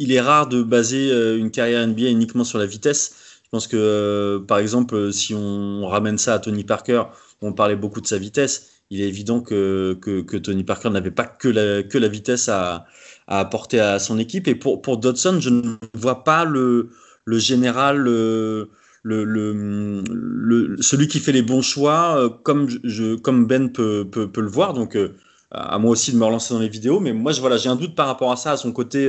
il 0.00 0.10
est 0.10 0.20
rare 0.20 0.48
de 0.48 0.64
baser 0.64 1.12
une 1.36 1.52
carrière 1.52 1.86
NBA 1.86 2.08
uniquement 2.08 2.42
sur 2.42 2.58
la 2.58 2.66
vitesse. 2.66 3.14
Je 3.54 3.56
pense 3.56 3.68
que, 3.68 4.44
par 4.48 4.58
exemple, 4.58 5.12
si 5.12 5.32
on 5.32 5.86
ramène 5.86 6.18
ça 6.18 6.34
à 6.34 6.38
Tony 6.40 6.64
Parker, 6.64 7.04
on 7.40 7.52
parlait 7.52 7.76
beaucoup 7.76 8.00
de 8.00 8.06
sa 8.08 8.18
vitesse. 8.18 8.82
Il 8.90 9.00
est 9.00 9.06
évident 9.06 9.42
que, 9.42 9.96
que, 10.02 10.36
Tony 10.38 10.64
Parker 10.64 10.90
n'avait 10.90 11.12
pas 11.12 11.24
que 11.24 11.46
la, 11.46 11.84
que 11.84 11.96
la 11.96 12.08
vitesse 12.08 12.48
à, 12.48 12.84
à, 13.28 13.38
apporter 13.38 13.78
à 13.78 14.00
son 14.00 14.18
équipe. 14.18 14.48
Et 14.48 14.56
pour, 14.56 14.82
pour 14.82 14.96
Dodson, 14.98 15.38
je 15.38 15.50
ne 15.50 15.76
vois 15.94 16.24
pas 16.24 16.44
le, 16.44 16.90
le 17.26 17.38
général, 17.38 17.98
le, 17.98 18.70
le, 19.04 19.22
le, 19.24 20.76
celui 20.82 21.06
qui 21.06 21.20
fait 21.20 21.30
les 21.30 21.42
bons 21.42 21.62
choix, 21.62 22.18
euh, 22.18 22.28
comme, 22.28 22.68
je, 22.82 23.14
comme 23.14 23.46
Ben 23.46 23.70
peut, 23.70 24.04
peut, 24.10 24.26
peut 24.26 24.40
le 24.40 24.50
voir. 24.50 24.74
Donc, 24.74 24.96
euh, 24.96 25.14
à 25.52 25.78
moi 25.78 25.92
aussi 25.92 26.10
de 26.10 26.16
me 26.16 26.24
relancer 26.24 26.54
dans 26.54 26.60
les 26.60 26.68
vidéos. 26.68 26.98
Mais 26.98 27.12
moi, 27.12 27.30
voilà, 27.38 27.56
j'ai 27.56 27.68
un 27.68 27.76
doute 27.76 27.94
par 27.94 28.08
rapport 28.08 28.32
à 28.32 28.36
ça, 28.36 28.50
à 28.50 28.56
son 28.56 28.72
côté 28.72 29.06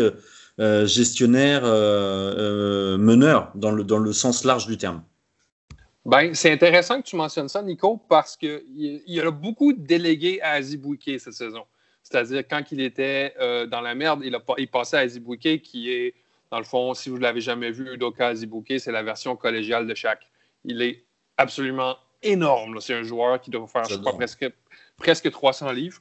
euh, 0.59 0.85
gestionnaire, 0.85 1.63
meneur, 2.97 3.51
dans 3.55 3.71
le, 3.71 3.83
dans 3.83 3.99
le 3.99 4.13
sens 4.13 4.43
large 4.43 4.67
du 4.67 4.77
terme. 4.77 5.03
Ben, 6.05 6.35
c'est 6.35 6.51
intéressant 6.51 7.01
que 7.01 7.07
tu 7.07 7.15
mentionnes 7.15 7.49
ça, 7.49 7.63
Nico, 7.63 7.97
parce 8.07 8.37
qu'il 8.37 8.61
y 9.07 9.19
a 9.19 9.31
beaucoup 9.31 9.73
délégué 9.73 10.39
à 10.41 10.51
Azibouike 10.51 11.19
cette 11.19 11.33
saison. 11.33 11.65
C'est-à-dire, 12.03 12.43
quand 12.47 12.71
il 12.71 12.79
était 12.81 13.33
euh, 13.39 13.65
dans 13.65 13.81
la 13.81 13.95
merde, 13.95 14.21
il, 14.23 14.35
a, 14.35 14.39
il 14.59 14.67
passait 14.67 14.97
à 14.97 14.99
Azibouike, 14.99 15.63
qui 15.63 15.91
est, 15.91 16.13
dans 16.51 16.59
le 16.59 16.63
fond, 16.63 16.93
si 16.93 17.09
vous 17.09 17.17
ne 17.17 17.23
l'avez 17.23 17.41
jamais 17.41 17.71
vu, 17.71 17.91
Udoka 17.91 18.27
Azibouike, 18.27 18.79
c'est 18.79 18.91
la 18.91 19.01
version 19.01 19.35
collégiale 19.35 19.87
de 19.87 19.95
chaque. 19.95 20.29
Il 20.63 20.83
est 20.83 21.03
absolument 21.37 21.97
énorme. 22.21 22.79
C'est 22.79 22.93
un 22.93 23.01
joueur 23.01 23.41
qui 23.41 23.49
doit 23.49 23.65
faire, 23.65 23.85
je 23.85 23.95
crois, 23.95 24.13
presque, 24.13 24.45
presque 24.97 25.31
300 25.31 25.71
livres. 25.71 25.99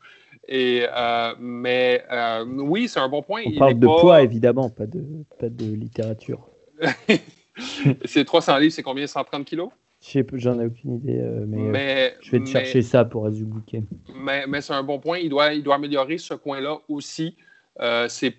Et, 0.48 0.86
euh, 0.94 1.34
mais 1.38 2.04
euh, 2.10 2.44
oui, 2.44 2.88
c'est 2.88 3.00
un 3.00 3.08
bon 3.08 3.22
point. 3.22 3.42
On 3.46 3.58
parle 3.58 3.78
de 3.78 3.86
poids, 3.86 4.22
évidemment, 4.22 4.68
pas 4.68 4.86
de, 4.86 5.02
pas 5.38 5.48
de 5.48 5.64
littérature. 5.64 6.48
c'est 8.04 8.24
300 8.24 8.58
livres, 8.58 8.72
c'est 8.72 8.82
combien? 8.82 9.06
130 9.06 9.44
kilos? 9.44 9.70
J'en 10.34 10.60
ai 10.60 10.66
aucune 10.66 10.96
idée, 10.96 11.18
euh, 11.18 11.44
mais, 11.46 12.16
je 12.20 12.30
vais 12.30 12.40
te 12.40 12.48
chercher 12.48 12.82
ça 12.82 13.04
pour 13.04 13.26
Azubuike. 13.26 13.76
Mais, 14.14 14.46
mais 14.46 14.60
c'est 14.60 14.74
un 14.74 14.82
bon 14.82 14.98
point. 14.98 15.18
Il 15.18 15.30
doit, 15.30 15.54
il 15.54 15.62
doit 15.62 15.76
améliorer 15.76 16.18
ce 16.18 16.34
coin-là 16.34 16.78
aussi. 16.88 17.36
Euh, 17.80 18.06
c'est 18.08 18.30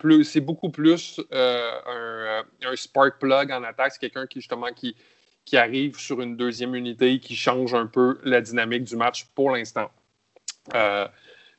beaucoup 0.41 0.69
plus 0.69 1.19
euh, 1.33 2.41
un, 2.63 2.75
spark 2.75 3.19
plug 3.19 3.51
en 3.51 3.63
attaque. 3.63 3.93
C'est 3.93 3.99
quelqu'un 3.99 4.27
qui 4.27 4.39
justement 4.39 4.67
qui, 4.75 4.95
qui 5.43 5.57
arrive 5.57 5.97
sur 5.97 6.21
une 6.21 6.37
deuxième 6.37 6.75
unité, 6.75 7.19
qui 7.19 7.35
change 7.35 7.73
un 7.73 7.87
peu 7.87 8.19
la 8.23 8.41
dynamique 8.41 8.83
du 8.83 8.95
match 8.95 9.25
pour 9.33 9.51
l'instant. 9.51 9.89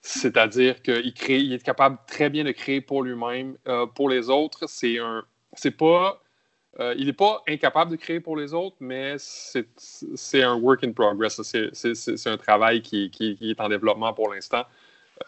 C'est-à-dire 0.08 0.82
qu'il 0.82 1.12
crée, 1.14 1.40
il 1.40 1.52
est 1.52 1.62
capable 1.62 1.98
très 2.06 2.30
bien 2.30 2.44
de 2.44 2.52
créer 2.52 2.80
pour 2.80 3.02
lui-même, 3.02 3.56
pour 3.94 4.08
les 4.08 4.30
autres. 4.30 4.68
C'est 4.68 4.98
un, 4.98 5.24
c'est 5.54 5.72
pas 5.72 6.22
euh, 6.78 6.94
il 6.98 7.06
n'est 7.06 7.12
pas 7.12 7.42
incapable 7.48 7.92
de 7.92 7.96
créer 7.96 8.20
pour 8.20 8.36
les 8.36 8.52
autres, 8.52 8.76
mais 8.80 9.16
c'est 9.18 10.42
un 10.42 10.54
work 10.56 10.84
in 10.84 10.92
progress. 10.92 11.40
C'est 11.42 12.26
un 12.26 12.36
travail 12.36 12.82
qui, 12.82 13.10
est 13.40 13.60
en 13.60 13.68
développement 13.68 14.12
pour 14.12 14.32
l'instant. 14.32 14.64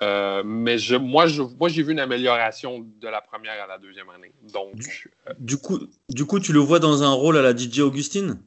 Euh, 0.02 0.42
mais 0.44 0.76
je, 0.76 0.96
moi, 0.96 1.26
j'ai 1.26 1.82
vu 1.82 1.92
une 1.92 2.00
amélioration 2.00 2.86
de 3.00 3.08
la 3.08 3.22
première 3.22 3.62
à 3.62 3.66
la 3.66 3.78
deuxième 3.78 4.10
année. 4.10 4.32
Donc, 4.52 5.06
euh, 5.26 5.32
du, 5.38 5.56
coup, 5.56 5.78
du 6.10 6.26
coup, 6.26 6.40
tu 6.40 6.52
le 6.52 6.58
vois 6.58 6.78
dans 6.78 7.02
un 7.02 7.12
rôle 7.12 7.38
à 7.38 7.42
la 7.42 7.56
DJ 7.56 7.80
Augustine? 7.80 8.38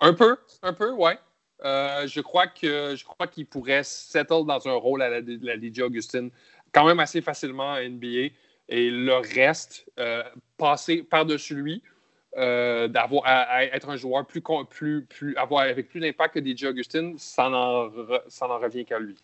Un 0.00 0.14
peu, 0.14 0.36
un 0.62 0.72
peu, 0.72 0.90
ouais. 0.92 1.18
Je 1.62 2.20
crois 2.20 2.46
que 2.46 2.94
je 2.96 3.04
crois 3.04 3.26
qu'il 3.26 3.46
pourrait 3.46 3.82
settle 3.82 4.46
dans 4.46 4.68
un 4.68 4.74
rôle 4.74 5.02
à 5.02 5.08
la, 5.08 5.20
DJ 5.20 5.80
Augustine 5.80 6.30
quand 6.72 6.86
même 6.86 7.00
assez 7.00 7.20
facilement 7.20 7.72
à 7.72 7.88
NBA 7.88 8.32
et 8.68 8.90
le 8.90 9.14
reste 9.34 9.90
passer 10.56 11.02
par-dessus 11.02 11.54
lui 11.54 11.82
euh, 12.36 12.88
d'avoir 12.88 13.22
à, 13.24 13.64
être 13.64 13.88
un 13.88 13.96
joueur 13.96 14.26
plus, 14.26 14.42
plus, 14.68 15.02
plus 15.06 15.34
avoir 15.36 15.62
avec 15.62 15.88
plus 15.88 15.98
d'impact 15.98 16.34
que 16.34 16.40
DJ 16.40 16.64
Augustin, 16.66 17.14
ça 17.16 17.48
n'en 17.48 17.88
revient 17.88 18.84
qu'à 18.84 18.98
lui. 18.98 19.16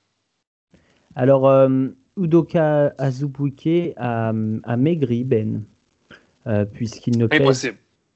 Alors, 1.14 1.48
euh, 1.48 1.88
Udoka 2.16 2.94
Azubuike 2.96 3.92
a, 3.98 4.30
a, 4.30 4.76
maigri 4.76 5.22
Ben, 5.22 5.64
euh, 6.46 6.64
puisqu'il 6.64 7.18
ne 7.18 7.26
pèse 7.26 7.70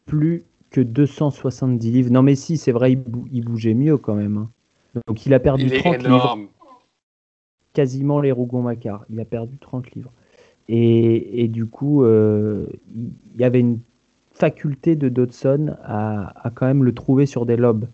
plus 0.06 0.42
que 0.70 0.80
270 0.80 1.90
livres. 1.90 2.10
Non, 2.10 2.22
mais 2.22 2.34
si, 2.34 2.56
c'est 2.56 2.72
vrai, 2.72 2.92
il, 2.92 3.44
bougeait 3.44 3.74
mieux 3.74 3.96
quand 3.96 4.14
même. 4.14 4.36
Hein. 4.36 4.50
Donc, 5.06 5.26
il 5.26 5.34
a 5.34 5.40
perdu 5.40 5.70
30 5.70 6.02
livres. 6.02 6.38
Quasiment 7.72 8.20
les 8.20 8.32
Rougon-Macquart. 8.32 9.04
Il 9.10 9.20
a 9.20 9.24
perdu 9.24 9.56
30 9.58 9.92
livres. 9.92 10.12
Et, 10.68 11.44
et 11.44 11.48
du 11.48 11.66
coup, 11.66 12.04
il 12.04 12.68
y 13.38 13.44
avait 13.44 13.60
une 13.60 13.80
faculté 14.38 14.94
de 14.96 15.08
Dodson 15.08 15.76
à, 15.84 16.50
quand 16.54 16.66
même 16.66 16.84
le 16.84 16.94
trouver 16.94 17.26
sur 17.26 17.44
des 17.44 17.56
lobes. 17.56 17.86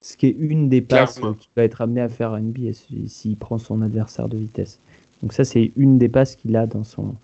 Ce 0.00 0.16
qui 0.16 0.26
est 0.26 0.36
une 0.38 0.68
des 0.68 0.82
passes 0.82 1.18
qu'il 1.38 1.50
va 1.56 1.62
être 1.62 1.80
amené 1.80 2.00
à 2.00 2.08
faire 2.08 2.32
à 2.32 2.40
NBA 2.40 2.72
s'il 3.06 3.36
prend 3.36 3.56
son 3.56 3.80
adversaire 3.80 4.28
de 4.28 4.36
vitesse. 4.36 4.80
Donc 5.22 5.32
ça, 5.32 5.44
c'est 5.44 5.72
une 5.76 5.96
des 5.96 6.08
passes 6.08 6.36
qu'il 6.36 6.56
a 6.56 6.66
dans 6.66 6.84
son, 6.84 7.14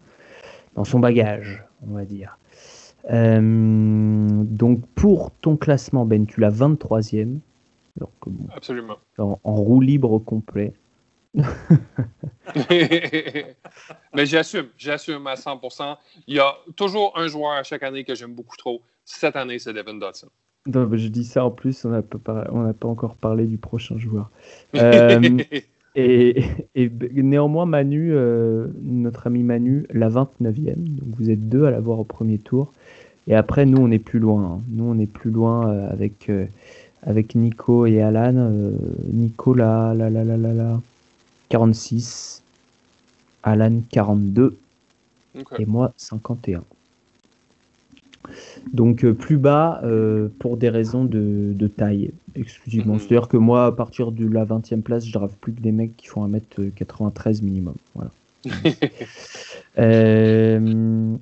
dans 0.76 0.84
son 0.84 1.00
bagage, 1.00 1.64
on 1.86 1.92
va 1.92 2.04
dire. 2.04 2.38
Euh, 3.10 4.28
donc 4.44 4.86
pour 4.94 5.30
ton 5.30 5.56
classement, 5.56 6.04
Ben, 6.04 6.26
tu 6.26 6.40
l'as 6.40 6.50
23e. 6.50 7.38
Absolument. 8.54 8.96
En, 9.18 9.38
en, 9.42 9.54
roue 9.54 9.80
libre 9.80 10.18
complet. 10.18 10.72
Mais 14.14 14.26
j'assume, 14.26 14.68
j'assume 14.76 15.26
à 15.26 15.34
100%. 15.34 15.96
Il 16.26 16.36
y 16.36 16.40
a 16.40 16.56
toujours 16.76 17.12
un 17.16 17.28
joueur 17.28 17.52
à 17.52 17.62
chaque 17.62 17.82
année 17.82 18.04
que 18.04 18.14
j'aime 18.14 18.34
beaucoup 18.34 18.56
trop. 18.56 18.82
Cette 19.04 19.36
année, 19.36 19.58
c'est 19.58 19.72
Devin 19.72 19.94
Dodson. 19.94 20.28
je 20.66 21.08
dis 21.08 21.24
ça 21.24 21.44
en 21.44 21.50
plus, 21.50 21.84
on 21.84 21.90
n'a 21.90 22.02
pas, 22.02 22.18
pas, 22.18 22.88
encore 22.88 23.16
parlé 23.16 23.46
du 23.46 23.58
prochain 23.58 23.98
joueur. 23.98 24.30
Euh, 24.76 25.38
et, 25.94 26.44
néanmoins, 27.14 27.66
Manu, 27.66 28.10
euh, 28.12 28.68
notre 28.82 29.26
ami 29.26 29.42
Manu, 29.42 29.86
la 29.90 30.08
29e. 30.08 30.74
Donc 30.76 31.08
vous 31.18 31.30
êtes 31.30 31.48
deux 31.48 31.64
à 31.64 31.70
l'avoir 31.70 31.98
au 31.98 32.04
premier 32.04 32.38
tour. 32.38 32.72
Et 33.26 33.34
après, 33.34 33.66
nous, 33.66 33.78
on 33.78 33.90
est 33.90 33.98
plus 33.98 34.18
loin. 34.18 34.44
Hein. 34.44 34.60
Nous, 34.68 34.84
on 34.84 34.98
est 34.98 35.06
plus 35.06 35.30
loin 35.30 35.68
euh, 35.68 35.90
avec, 35.90 36.30
avec 37.02 37.34
Nico 37.34 37.86
et 37.86 38.00
Alan. 38.00 38.50
Nico, 39.12 39.54
là, 39.54 39.94
là, 39.94 40.10
là, 40.10 40.24
là, 40.24 40.36
là, 40.36 40.52
là. 40.52 40.80
46, 41.50 42.44
Alan 43.42 43.80
42 43.90 44.56
et 45.58 45.66
moi 45.66 45.92
51. 45.96 46.62
Donc 48.72 49.04
euh, 49.04 49.14
plus 49.14 49.36
bas 49.36 49.80
euh, 49.84 50.28
pour 50.38 50.56
des 50.56 50.68
raisons 50.68 51.04
de, 51.04 51.66
taille 51.76 52.12
exclusivement. 52.34 52.94
Mhm. 52.94 53.00
C'est-à-dire 53.00 53.28
que 53.28 53.36
moi, 53.36 53.66
à 53.66 53.72
partir 53.72 54.12
de 54.12 54.26
la 54.26 54.44
20e 54.44 54.82
place, 54.82 55.06
je 55.06 55.12
drave 55.12 55.34
plus 55.40 55.52
que 55.52 55.60
des 55.60 55.72
mecs 55.72 55.96
qui 55.96 56.06
font 56.06 56.26
1m93 56.26 57.42
minimum. 57.42 57.74
Voilà. 57.94 58.10
Euh, 59.78 61.16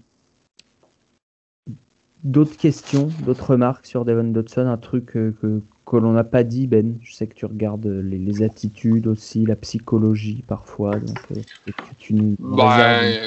d'autres 2.24 2.56
questions, 2.56 3.10
d'autres 3.26 3.50
remarques 3.50 3.86
sur 3.86 4.06
Devon 4.06 4.24
Dodson 4.24 4.66
Un 4.66 4.78
truc 4.78 5.04
que, 5.06 5.34
que 5.88 5.96
l'on 5.96 6.12
n'a 6.12 6.24
pas 6.24 6.44
dit, 6.44 6.66
Ben? 6.66 6.98
Je 7.02 7.14
sais 7.14 7.26
que 7.26 7.34
tu 7.34 7.46
regardes 7.46 7.86
les, 7.86 8.42
attitudes 8.42 9.06
aussi, 9.06 9.46
la 9.46 9.56
psychologie 9.56 10.44
parfois. 10.46 10.98
Donc, 10.98 11.18
euh, 11.32 11.72
tu 11.98 12.14
ben, 12.38 13.22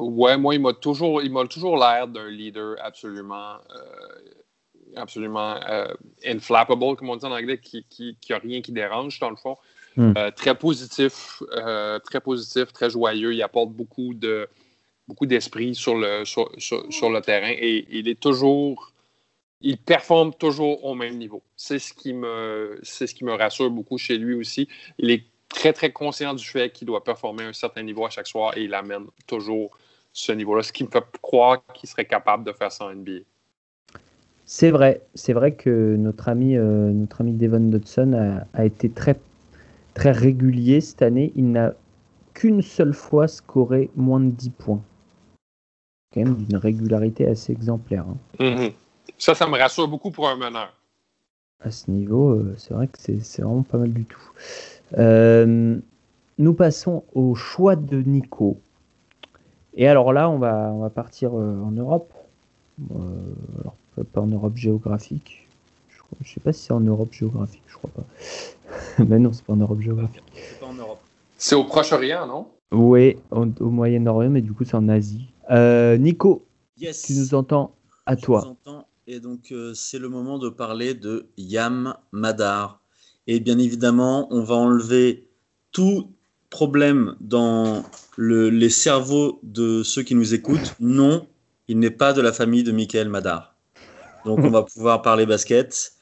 ouais, 0.00 0.36
moi, 0.36 0.54
il 0.54 0.60
m'a 0.60 0.72
toujours, 0.72 1.22
il 1.22 1.32
m'a 1.32 1.46
toujours 1.46 1.76
l'air 1.76 2.08
d'un 2.08 2.28
leader 2.28 2.76
absolument, 2.82 3.54
euh, 3.74 4.96
absolument 4.96 5.56
euh, 5.68 5.92
inflappable, 6.24 6.96
comme 6.96 7.10
on 7.10 7.16
dit 7.16 7.26
en 7.26 7.32
anglais, 7.32 7.58
qui, 7.58 7.84
qui, 7.88 8.32
a 8.32 8.38
rien 8.38 8.60
qui 8.60 8.72
dérange 8.72 9.18
dans 9.18 9.30
le 9.30 9.36
fond. 9.36 9.56
Hmm. 9.96 10.12
très 10.36 10.54
positif, 10.54 11.42
très 12.04 12.20
positif, 12.20 12.72
très 12.72 12.90
joyeux. 12.90 13.34
Il 13.34 13.42
apporte 13.42 13.70
beaucoup 13.70 14.14
de 14.14 14.48
beaucoup 15.08 15.26
d'esprit 15.26 15.74
sur 15.74 15.96
le, 15.96 16.24
sur, 16.24 16.48
sur, 16.58 17.10
le 17.10 17.20
terrain 17.20 17.50
et 17.50 17.84
il 17.90 18.06
est 18.06 18.20
toujours 18.20 18.92
il 19.60 19.76
performe 19.76 20.32
toujours 20.34 20.84
au 20.84 20.94
même 20.94 21.18
niveau. 21.18 21.42
C'est 21.56 21.78
ce 21.78 21.92
qui 21.92 22.12
me, 22.12 22.78
c'est 22.82 23.06
ce 23.06 23.14
qui 23.14 23.24
me 23.24 23.34
rassure 23.34 23.70
beaucoup 23.70 23.98
chez 23.98 24.16
lui 24.16 24.34
aussi. 24.34 24.68
Il 24.98 25.10
est 25.10 25.24
très, 25.48 25.72
très 25.72 25.92
conscient 25.92 26.34
du 26.34 26.44
fait 26.44 26.70
qu'il 26.70 26.86
doit 26.86 27.04
performer 27.04 27.44
à 27.44 27.48
un 27.48 27.52
certain 27.52 27.82
niveau 27.82 28.06
à 28.06 28.10
chaque 28.10 28.26
soir 28.26 28.56
et 28.56 28.62
il 28.62 28.74
amène 28.74 29.06
toujours 29.26 29.76
ce 30.12 30.32
niveau-là, 30.32 30.62
ce 30.62 30.72
qui 30.72 30.84
me 30.84 30.88
fait 30.88 31.04
croire 31.22 31.62
qu'il 31.74 31.88
serait 31.88 32.04
capable 32.04 32.44
de 32.44 32.52
faire 32.52 32.72
ça 32.72 32.86
en 32.86 32.94
NBA. 32.94 33.20
C'est 34.44 34.70
vrai, 34.70 35.02
c'est 35.14 35.32
vrai 35.32 35.54
que 35.54 35.94
notre 35.96 36.28
ami, 36.28 36.56
euh, 36.56 36.90
notre 36.90 37.20
ami 37.20 37.34
Devon 37.34 37.60
Dodson 37.60 38.44
a, 38.52 38.64
été 38.64 38.90
très, 38.90 39.18
très 39.94 40.10
régulier 40.10 40.80
cette 40.80 41.02
année. 41.02 41.32
Il 41.36 41.52
n'a 41.52 41.74
qu'une 42.34 42.60
seule 42.60 42.92
fois 42.92 43.28
scoré 43.28 43.90
moins 43.94 44.18
de 44.18 44.30
10 44.30 44.50
points. 44.50 44.82
Quand 46.12 46.22
même 46.22 46.34
d'une 46.34 46.56
régularité 46.56 47.28
assez 47.28 47.52
exemplaire. 47.52 48.04
hein. 48.08 48.44
Mhm. 48.44 48.72
Ça, 49.18 49.34
ça 49.36 49.46
me 49.46 49.56
rassure 49.56 49.86
beaucoup 49.86 50.10
pour 50.10 50.28
un 50.28 50.36
meneur. 50.36 50.74
À 51.60 51.70
ce 51.70 51.90
niveau, 51.90 52.30
euh, 52.30 52.54
c'est 52.56 52.74
vrai 52.74 52.88
que 52.88 52.98
c'est 52.98 53.20
c'est 53.20 53.42
vraiment 53.42 53.62
pas 53.62 53.78
mal 53.78 53.92
du 53.92 54.04
tout. 54.04 54.32
Euh, 54.98 55.78
nous 56.38 56.54
passons 56.54 57.04
au 57.14 57.34
choix 57.34 57.76
de 57.76 58.00
Nico. 58.02 58.58
Et 59.74 59.86
alors 59.86 60.12
là, 60.12 60.28
on 60.30 60.38
va, 60.38 60.70
on 60.72 60.80
va 60.80 60.90
partir 60.90 61.30
euh, 61.38 61.60
en 61.62 61.70
Europe. 61.70 62.12
Euh, 62.92 62.94
alors, 63.60 63.74
pas 64.12 64.20
en 64.20 64.26
Europe 64.26 64.56
géographique. 64.56 65.46
Je, 65.90 65.98
je 66.24 66.32
sais 66.34 66.40
pas 66.40 66.52
si 66.52 66.64
c'est 66.64 66.72
en 66.72 66.80
Europe 66.80 67.12
géographique, 67.12 67.62
je 67.68 67.74
crois 67.76 67.90
pas. 67.94 68.04
Mais 69.04 69.18
non, 69.18 69.32
c'est 69.32 69.44
pas 69.44 69.52
en 69.52 69.56
Europe 69.56 69.80
géographique. 69.80 70.22
Pas 70.60 70.66
en 70.66 70.74
Europe. 70.74 71.00
C'est 71.36 71.54
au 71.54 71.64
Proche-Orient, 71.64 72.26
non? 72.26 72.46
Oui, 72.72 73.16
au, 73.30 73.44
Moyen-Orient, 73.60 74.30
mais 74.30 74.42
du 74.42 74.52
coup, 74.52 74.64
c'est 74.64 74.76
en 74.76 74.88
Asie. 74.88 75.26
Euh, 75.50 75.96
Nico, 75.96 76.44
Yes. 76.78 77.02
tu 77.02 77.14
nous 77.14 77.34
entends 77.34 77.74
à 78.06 78.14
Je 78.16 78.20
toi. 78.22 78.40
vous 78.42 78.50
entends. 78.50 78.86
Et 79.06 79.18
donc, 79.20 79.50
euh, 79.50 79.74
c'est 79.74 79.98
le 79.98 80.08
moment 80.08 80.38
de 80.38 80.48
parler 80.48 80.94
de 80.94 81.26
Yam 81.36 81.94
Madar. 82.12 82.80
Et 83.26 83.40
bien 83.40 83.58
évidemment, 83.58 84.28
on 84.30 84.42
va 84.42 84.54
enlever 84.54 85.28
tout 85.72 86.10
problème 86.50 87.16
dans 87.20 87.84
le- 88.16 88.50
les 88.50 88.70
cerveaux 88.70 89.40
de 89.42 89.82
ceux 89.82 90.02
qui 90.02 90.14
nous 90.14 90.34
écoutent. 90.34 90.74
Non, 90.80 91.26
il 91.68 91.78
n'est 91.78 91.90
pas 91.90 92.12
de 92.12 92.20
la 92.20 92.32
famille 92.32 92.62
de 92.64 92.72
Michael 92.72 93.08
Madar. 93.08 93.54
Donc, 94.24 94.40
on 94.44 94.50
va 94.50 94.62
pouvoir 94.74 95.02
parler 95.02 95.26
basket. 95.26 95.92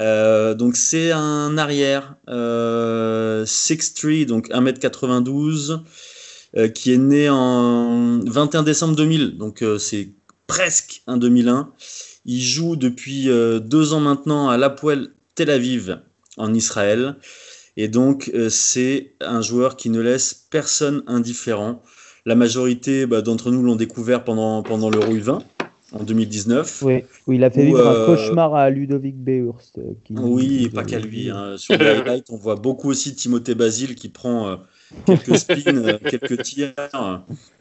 Euh, 0.00 0.54
donc, 0.54 0.76
c'est 0.76 1.10
un 1.12 1.58
arrière, 1.58 2.14
euh, 2.28 3.44
6'3, 3.46 4.24
donc 4.26 4.48
1m92, 4.50 5.80
euh, 6.56 6.68
qui 6.68 6.92
est 6.92 6.98
né 6.98 7.28
en 7.28 8.20
21 8.24 8.62
décembre 8.62 8.94
2000. 8.96 9.36
Donc, 9.38 9.62
euh, 9.62 9.78
c'est 9.78 10.12
presque 10.46 11.02
un 11.06 11.16
2001. 11.16 11.72
Il 12.24 12.40
joue 12.42 12.76
depuis 12.76 13.28
euh, 13.30 13.58
deux 13.58 13.92
ans 13.92 14.00
maintenant 14.00 14.48
à 14.48 14.56
l'Apoel 14.56 15.08
Tel 15.34 15.50
Aviv 15.50 16.00
en 16.36 16.54
Israël. 16.54 17.16
Et 17.80 17.86
donc, 17.88 18.30
euh, 18.34 18.48
c'est 18.50 19.12
un 19.20 19.40
joueur 19.40 19.76
qui 19.76 19.88
ne 19.88 20.00
laisse 20.00 20.34
personne 20.34 21.02
indifférent. 21.06 21.80
La 22.26 22.34
majorité 22.34 23.06
bah, 23.06 23.22
d'entre 23.22 23.50
nous 23.52 23.62
l'ont 23.62 23.76
découvert 23.76 24.24
pendant, 24.24 24.62
pendant 24.62 24.90
l'Euro 24.90 25.14
U20 25.14 25.38
en 25.92 26.02
2019. 26.02 26.82
Oui, 26.82 27.02
oui, 27.28 27.36
il 27.36 27.44
a 27.44 27.50
fait 27.50 27.64
vivre 27.64 27.78
euh, 27.86 28.02
un 28.02 28.06
cauchemar 28.06 28.54
à 28.54 28.68
Ludovic 28.68 29.16
Behurst. 29.16 29.78
euh, 29.78 29.94
qui- 30.04 30.14
Oui, 30.16 30.64
et 30.64 30.70
pas 30.70 30.82
qu'à 30.84 30.98
lui. 30.98 31.30
hein. 31.30 31.56
Sur 31.56 31.78
les 31.78 31.86
highlights, 31.88 32.26
on 32.30 32.36
voit 32.36 32.56
beaucoup 32.56 32.90
aussi 32.90 33.14
Timothée 33.14 33.54
Basile 33.54 33.94
qui 33.94 34.08
prend 34.08 34.48
euh, 34.48 34.56
quelques 35.06 35.36
spins, 35.36 35.76
euh, 35.76 35.98
quelques 36.06 36.42
tirs. 36.42 36.74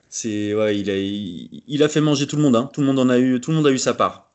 C'est 0.10 0.54
ouais, 0.56 0.80
il 0.80 0.90
a 0.90 0.98
il, 0.98 1.64
il 1.68 1.84
a 1.84 1.90
fait 1.90 2.02
manger 2.02 2.28
tout 2.28 2.38
le 2.38 2.42
monde. 2.42 2.56
hein. 2.56 2.70
Tout 2.74 2.82
le 2.82 2.88
monde 2.88 3.00
en 3.00 3.10
a 3.10 3.20
eu, 3.20 3.40
tout 3.42 3.52
le 3.52 3.58
monde 3.58 3.68
a 3.68 3.72
eu 3.72 3.78
sa 3.78 3.94
part. 3.94 4.27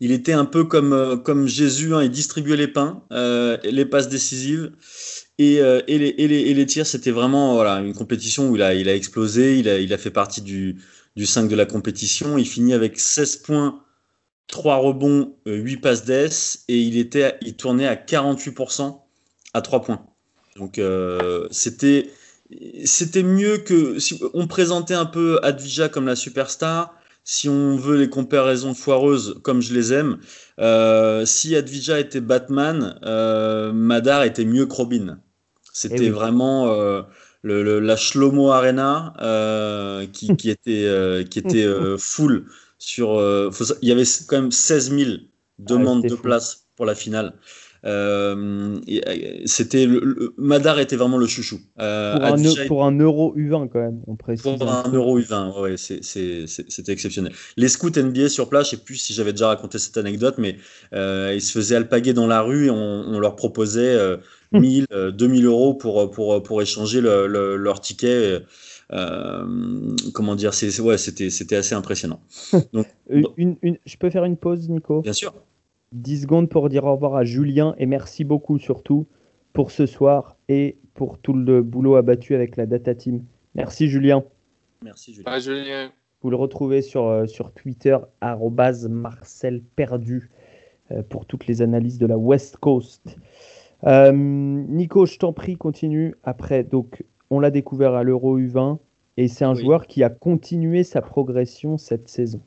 Il 0.00 0.12
était 0.12 0.32
un 0.32 0.44
peu 0.44 0.64
comme 0.64 0.92
euh, 0.92 1.16
comme 1.16 1.46
Jésus. 1.46 1.94
hein. 1.94 2.02
Il 2.02 2.10
distribuait 2.10 2.56
les 2.56 2.68
pains, 2.68 3.02
euh, 3.12 3.56
les 3.64 3.84
passes 3.84 4.08
décisives 4.08 4.72
et, 5.38 5.60
euh, 5.60 5.80
et, 5.86 5.98
les, 5.98 6.14
et, 6.18 6.28
les, 6.28 6.40
et 6.40 6.54
les 6.54 6.66
tirs. 6.66 6.86
C'était 6.86 7.10
vraiment 7.10 7.54
voilà 7.54 7.80
une 7.80 7.94
compétition 7.94 8.50
où 8.50 8.56
il 8.56 8.62
a 8.62 8.74
il 8.74 8.88
a 8.88 8.94
explosé. 8.94 9.58
Il 9.58 9.68
a 9.68 9.78
il 9.78 9.92
a 9.92 9.98
fait 9.98 10.10
partie 10.10 10.42
du 10.42 10.80
du 11.16 11.26
5 11.26 11.48
de 11.48 11.56
la 11.56 11.66
compétition. 11.66 12.38
Il 12.38 12.46
finit 12.46 12.74
avec 12.74 12.98
16 12.98 13.36
points. 13.36 13.80
3 14.48 14.76
rebonds, 14.76 15.36
euh, 15.46 15.54
8 15.56 15.78
passes 15.78 16.04
d'ess 16.04 16.64
et 16.68 16.78
il 16.78 16.98
était, 16.98 17.38
il 17.40 17.56
tournait 17.56 17.86
à 17.86 17.96
48% 17.96 19.00
à 19.54 19.62
3 19.62 19.80
points. 19.82 20.04
Donc 20.56 20.78
c'était, 21.50 22.10
c'était 22.84 23.22
mieux 23.22 23.58
que 23.58 23.98
si 23.98 24.20
on 24.34 24.46
présentait 24.46 24.94
un 24.94 25.06
peu 25.06 25.40
Advija 25.42 25.88
comme 25.88 26.06
la 26.06 26.14
superstar. 26.16 26.94
Si 27.24 27.48
on 27.48 27.76
veut 27.76 27.96
les 27.96 28.10
comparaisons 28.10 28.74
foireuses, 28.74 29.40
comme 29.42 29.62
je 29.62 29.72
les 29.74 29.92
aime, 29.94 30.18
euh, 30.60 31.24
si 31.24 31.56
Advija 31.56 31.98
était 31.98 32.20
Batman, 32.20 32.98
euh, 33.04 33.72
Madar 33.72 34.24
était 34.24 34.44
mieux 34.44 34.66
que 34.66 34.74
Robin. 34.74 35.20
C'était 35.72 36.10
Eh 36.10 36.10
oui. 36.10 36.10
vraiment 36.10 36.68
euh, 36.72 37.02
le, 37.42 37.62
le- 37.62 37.80
la 37.80 37.96
Shlomo 37.96 38.50
Arena 38.50 39.14
qui, 40.12 40.36
qui 40.36 40.50
était, 40.50 41.24
qui 41.30 41.38
était 41.38 41.66
full 41.98 42.46
sur. 42.78 43.08
faut 43.52 43.64
il 43.82 43.88
y 43.88 43.92
avait 43.92 44.04
quand 44.28 44.40
même 44.40 44.52
16 44.52 44.90
000 44.90 45.30
demandes 45.58 46.06
c'était 46.06 46.08
de 46.08 46.14
fou. 46.14 46.16
place 46.16 46.66
pour 46.76 46.86
la 46.86 46.94
finale. 46.94 47.34
Euh, 47.86 48.76
euh, 48.88 49.42
c'était 49.44 49.84
le, 49.86 50.00
le- 50.00 50.34
Madar 50.38 50.78
était 50.80 50.96
vraiment 50.96 51.18
le 51.18 51.26
chouchou. 51.26 51.60
Euh, 51.80 52.14
Pour 52.14 52.24
un, 52.24 52.32
pour 52.66 52.90
euro 52.90 53.34
U20 53.36 53.68
quand 53.68 53.80
même, 53.80 54.00
on 54.06 54.16
précise. 54.16 54.42
pour 54.42 54.70
un 54.70 54.90
euro 54.92 55.18
U20, 55.18 55.60
ouais, 55.60 55.76
c'était 55.76 56.92
exceptionnel. 56.92 57.32
Les 57.56 57.68
scouts 57.68 57.90
NBA 57.98 58.28
sur 58.28 58.48
place, 58.48 58.66
je 58.66 58.76
sais 58.76 58.82
plus 58.82 58.96
si 58.96 59.12
j'avais 59.12 59.32
déjà 59.32 59.48
raconté 59.48 59.78
cette 59.78 59.96
anecdote, 59.96 60.36
mais 60.38 60.56
ils 60.92 61.42
se 61.42 61.52
faisaient 61.52 61.76
alpaguer 61.76 62.14
dans 62.14 62.26
la 62.26 62.40
rue 62.40 62.66
et 62.66 62.70
on, 62.70 62.76
on 62.76 63.18
leur 63.20 63.36
proposait 63.36 63.94
euh, 63.94 64.16
1000, 64.52 64.86
euh, 64.92 65.10
2000 65.10 65.44
euros 65.46 65.74
pour, 65.74 66.10
pour, 66.10 66.42
pour 66.42 66.62
échanger 66.62 67.00
le- 67.00 67.26
le- 67.26 67.56
leur 67.56 67.80
ticket. 67.80 68.40
Euh, 68.92 69.44
comment 70.12 70.34
dire, 70.36 70.54
c'est, 70.54 70.78
ouais, 70.80 70.98
c'était, 70.98 71.30
c'était 71.30 71.56
assez 71.56 71.74
impressionnant. 71.74 72.20
Donc, 72.72 72.86
une- 73.36 73.56
une- 73.62 73.78
je 73.84 73.96
peux 73.96 74.10
faire 74.10 74.24
une 74.24 74.36
pause, 74.36 74.68
Nico? 74.68 75.00
Bien 75.02 75.12
sûr. 75.12 75.34
10 75.94 76.22
secondes 76.22 76.48
pour 76.48 76.68
dire 76.68 76.84
au 76.84 76.92
revoir 76.92 77.14
à 77.16 77.24
Julien 77.24 77.74
et 77.78 77.86
merci 77.86 78.24
beaucoup 78.24 78.58
surtout 78.58 79.06
pour 79.52 79.70
ce 79.70 79.86
soir 79.86 80.36
et 80.48 80.76
pour 80.94 81.18
tout 81.18 81.32
le 81.32 81.62
boulot 81.62 81.96
abattu 81.96 82.34
avec 82.34 82.56
la 82.56 82.66
Data 82.66 82.94
Team. 82.94 83.22
Merci 83.54 83.88
Julien. 83.88 84.24
Merci, 84.82 85.14
Julien. 85.14 85.30
Ah, 85.32 85.38
Julien. 85.38 85.92
Vous 86.22 86.30
le 86.30 86.36
retrouvez 86.36 86.82
sur, 86.82 87.06
euh, 87.06 87.26
sur 87.26 87.52
Twitter, 87.52 87.96
arrobase 88.20 88.88
Marcel 88.88 89.62
Perdu, 89.76 90.30
euh, 90.90 91.02
pour 91.02 91.26
toutes 91.26 91.46
les 91.46 91.62
analyses 91.62 91.98
de 91.98 92.06
la 92.06 92.18
West 92.18 92.56
Coast. 92.58 93.16
Euh, 93.84 94.12
Nico, 94.12 95.06
je 95.06 95.18
t'en 95.18 95.32
prie, 95.32 95.56
continue. 95.56 96.14
Après, 96.24 96.64
donc, 96.64 97.04
on 97.30 97.40
l'a 97.40 97.50
découvert 97.50 97.94
à 97.94 98.02
l'Euro 98.02 98.38
U20 98.38 98.78
et 99.16 99.28
c'est 99.28 99.44
un 99.44 99.54
Oui. 99.54 99.60
joueur 99.62 99.86
qui 99.86 100.02
a 100.02 100.10
continué 100.10 100.82
sa 100.82 101.00
progression 101.02 101.78
cette 101.78 102.08
saison. 102.08 102.40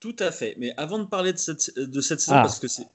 Tout 0.00 0.16
à 0.18 0.30
fait. 0.30 0.54
Mais 0.58 0.72
avant 0.76 0.98
de 0.98 1.04
parler 1.04 1.32
de 1.32 1.38
cette, 1.38 1.76
de 1.78 2.00
cette 2.00 2.20
saison, 2.20 2.36
Ah. 2.36 2.42
parce 2.42 2.58
que 2.60 2.68
c'est 2.68 2.86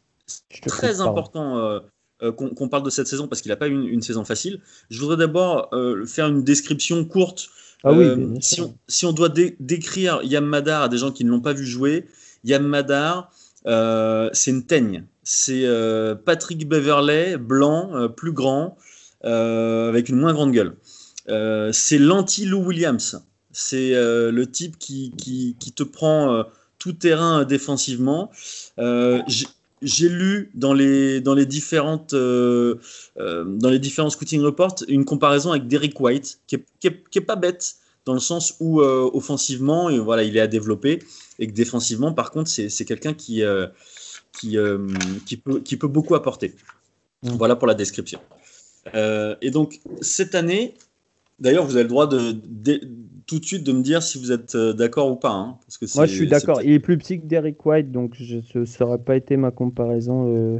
très 0.68 1.01
important 1.01 1.58
euh, 1.58 1.80
euh, 2.22 2.32
qu'on 2.32 2.70
parle 2.70 2.84
de 2.84 2.89
cette 2.89 3.08
saison, 3.08 3.28
parce 3.28 3.41
qu'il 3.41 3.49
n'a 3.49 3.58
pas 3.58 3.68
eu 3.68 3.74
une, 3.74 3.88
une 3.88 4.01
saison 4.01 4.24
facile, 4.24 4.62
je 4.89 4.99
voudrais 4.99 5.18
d'abord 5.18 5.70
euh, 5.74 6.06
faire 6.06 6.28
une 6.28 6.43
description 6.43 7.04
courte 7.04 7.49
Ah 7.84 7.91
oui, 7.91 8.06
si, 8.41 8.62
on, 8.62 8.78
si 8.88 9.06
on 9.06 9.12
doit 9.12 9.28
dé- 9.30 9.58
décrire 9.60 10.22
Yam 10.24 10.45
Madar 10.45 10.84
à 10.84 10.89
des 10.89 10.97
gens 10.97 11.12
qui 11.12 11.26
ne 11.26 11.30
l'ont 11.32 11.41
pas 11.41 11.51
vu 11.54 11.66
jouer, 11.66 12.08
Yam 12.45 12.64
Madar, 12.66 13.32
c'est 13.66 14.51
une 14.51 14.66
teigne. 14.66 15.06
C'est 15.24 15.66
Patrick 16.26 16.68
Beverley, 16.68 17.38
blanc, 17.38 18.10
plus 18.16 18.32
grand, 18.32 18.78
avec 19.24 20.08
une 20.10 20.18
moins 20.18 20.34
grande 20.34 20.51
gueule. 20.54 20.76
C'est 21.74 21.97
l'anti-Lou 21.97 22.64
Williams. 22.66 23.22
C'est 23.51 23.91
le 23.93 24.45
type 24.51 24.78
qui, 24.80 25.12
qui, 25.18 25.56
qui 25.60 25.72
te 25.74 25.84
prend 25.84 26.43
tout 26.84 26.91
terrain 26.93 27.41
euh, 27.41 27.45
défensivement. 27.45 28.29
Euh, 28.77 29.21
j'ai- 29.27 29.47
lu 30.09 30.49
dans 30.53 30.73
les, 30.73 31.19
dans 31.19 31.34
les 31.34 31.45
différentes 31.45 32.13
euh, 32.13 32.75
dans 33.17 33.69
les 33.69 33.79
différents 33.79 34.09
scouting 34.09 34.41
reports 34.41 34.75
une 34.88 35.03
comparaison 35.03 35.51
avec 35.51 35.67
Derek 35.67 35.99
White 35.99 36.39
qui 36.47 36.55
est, 36.55 36.63
qui 36.79 36.88
est- 36.88 37.03
qui 37.09 37.17
est 37.19 37.27
pas 37.34 37.36
bête 37.36 37.75
dans 38.05 38.13
le 38.13 38.21
sens 38.21 38.55
où 38.61 38.79
euh, 38.81 39.09
offensivement 39.13 39.89
et 39.89 39.99
voilà 39.99 40.23
il 40.23 40.38
est 40.38 40.39
à 40.39 40.47
développer 40.47 40.99
et 41.39 41.47
que 41.47 41.51
défensivement 41.53 42.13
par 42.13 42.31
contre 42.31 42.49
c'est 42.49 42.86
quelqu'un 42.86 43.13
qui 43.13 43.43
euh, 43.43 43.67
qui, 44.39 44.57
euh, 44.57 44.88
qui 45.25 45.36
peut 45.36 45.59
qui 45.59 45.75
peut 45.77 45.89
beaucoup 45.97 46.15
apporter 46.15 46.53
Mm. 47.23 47.29
voilà 47.38 47.55
pour 47.57 47.67
la 47.67 47.73
description 47.73 48.19
et 49.41 49.49
donc 49.51 49.79
cette 50.01 50.34
année 50.36 50.75
d'ailleurs 51.39 51.65
vous 51.65 51.75
avez 51.75 51.84
le 51.84 51.89
droit 51.89 52.07
de, 52.07 52.36
de- 52.65 52.81
tout 53.26 53.39
de 53.39 53.45
suite 53.45 53.63
de 53.63 53.71
me 53.71 53.82
dire 53.82 54.01
si 54.03 54.17
vous 54.17 54.32
êtes 54.32 54.55
euh, 54.55 54.74
d'accord 54.74 55.11
ou 55.11 55.15
pas 55.15 55.32
hein, 55.32 55.57
parce 55.65 55.78
que 55.78 55.86
Moi, 55.95 56.05
je 56.05 56.13
suis 56.15 56.28
d'accord. 56.28 56.61
Il 56.61 56.71
est 56.71 56.80
plus 56.80 56.97
petit 56.97 57.19
que 57.19 57.26
Derek 57.26 57.65
White, 57.65 57.91
donc 57.91 58.13
je, 58.15 58.39
ce 58.41 58.84
n'aurait 58.84 58.97
pas 58.97 59.15
été 59.15 59.38
ma 59.38 59.51
comparaison 59.51 60.36
euh, 60.36 60.59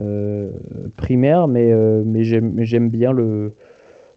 euh, 0.00 0.50
primaire, 0.96 1.48
mais, 1.48 1.72
euh, 1.72 2.02
mais 2.04 2.24
j'aime 2.24 2.52
mais 2.54 2.64
j'aime 2.64 2.88
bien 2.88 3.12
le, 3.12 3.52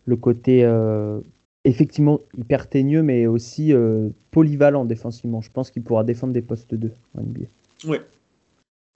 le 0.06 0.16
côté 0.16 0.64
euh, 0.64 1.20
effectivement 1.66 2.20
hyper 2.38 2.68
teigneux, 2.70 3.04
mais 3.04 3.28
aussi 3.28 3.74
euh, 3.74 4.10
polyvalent 4.32 4.86
défensivement. 4.86 5.42
Je 5.42 5.52
pense 5.52 5.70
qu'il 5.70 5.84
pourra 5.84 6.04
défendre 6.04 6.34
des 6.34 6.42
postes 6.42 6.74
2 6.74 6.92
en 7.18 7.22
NBA. 7.22 7.46
ouais. 7.88 8.02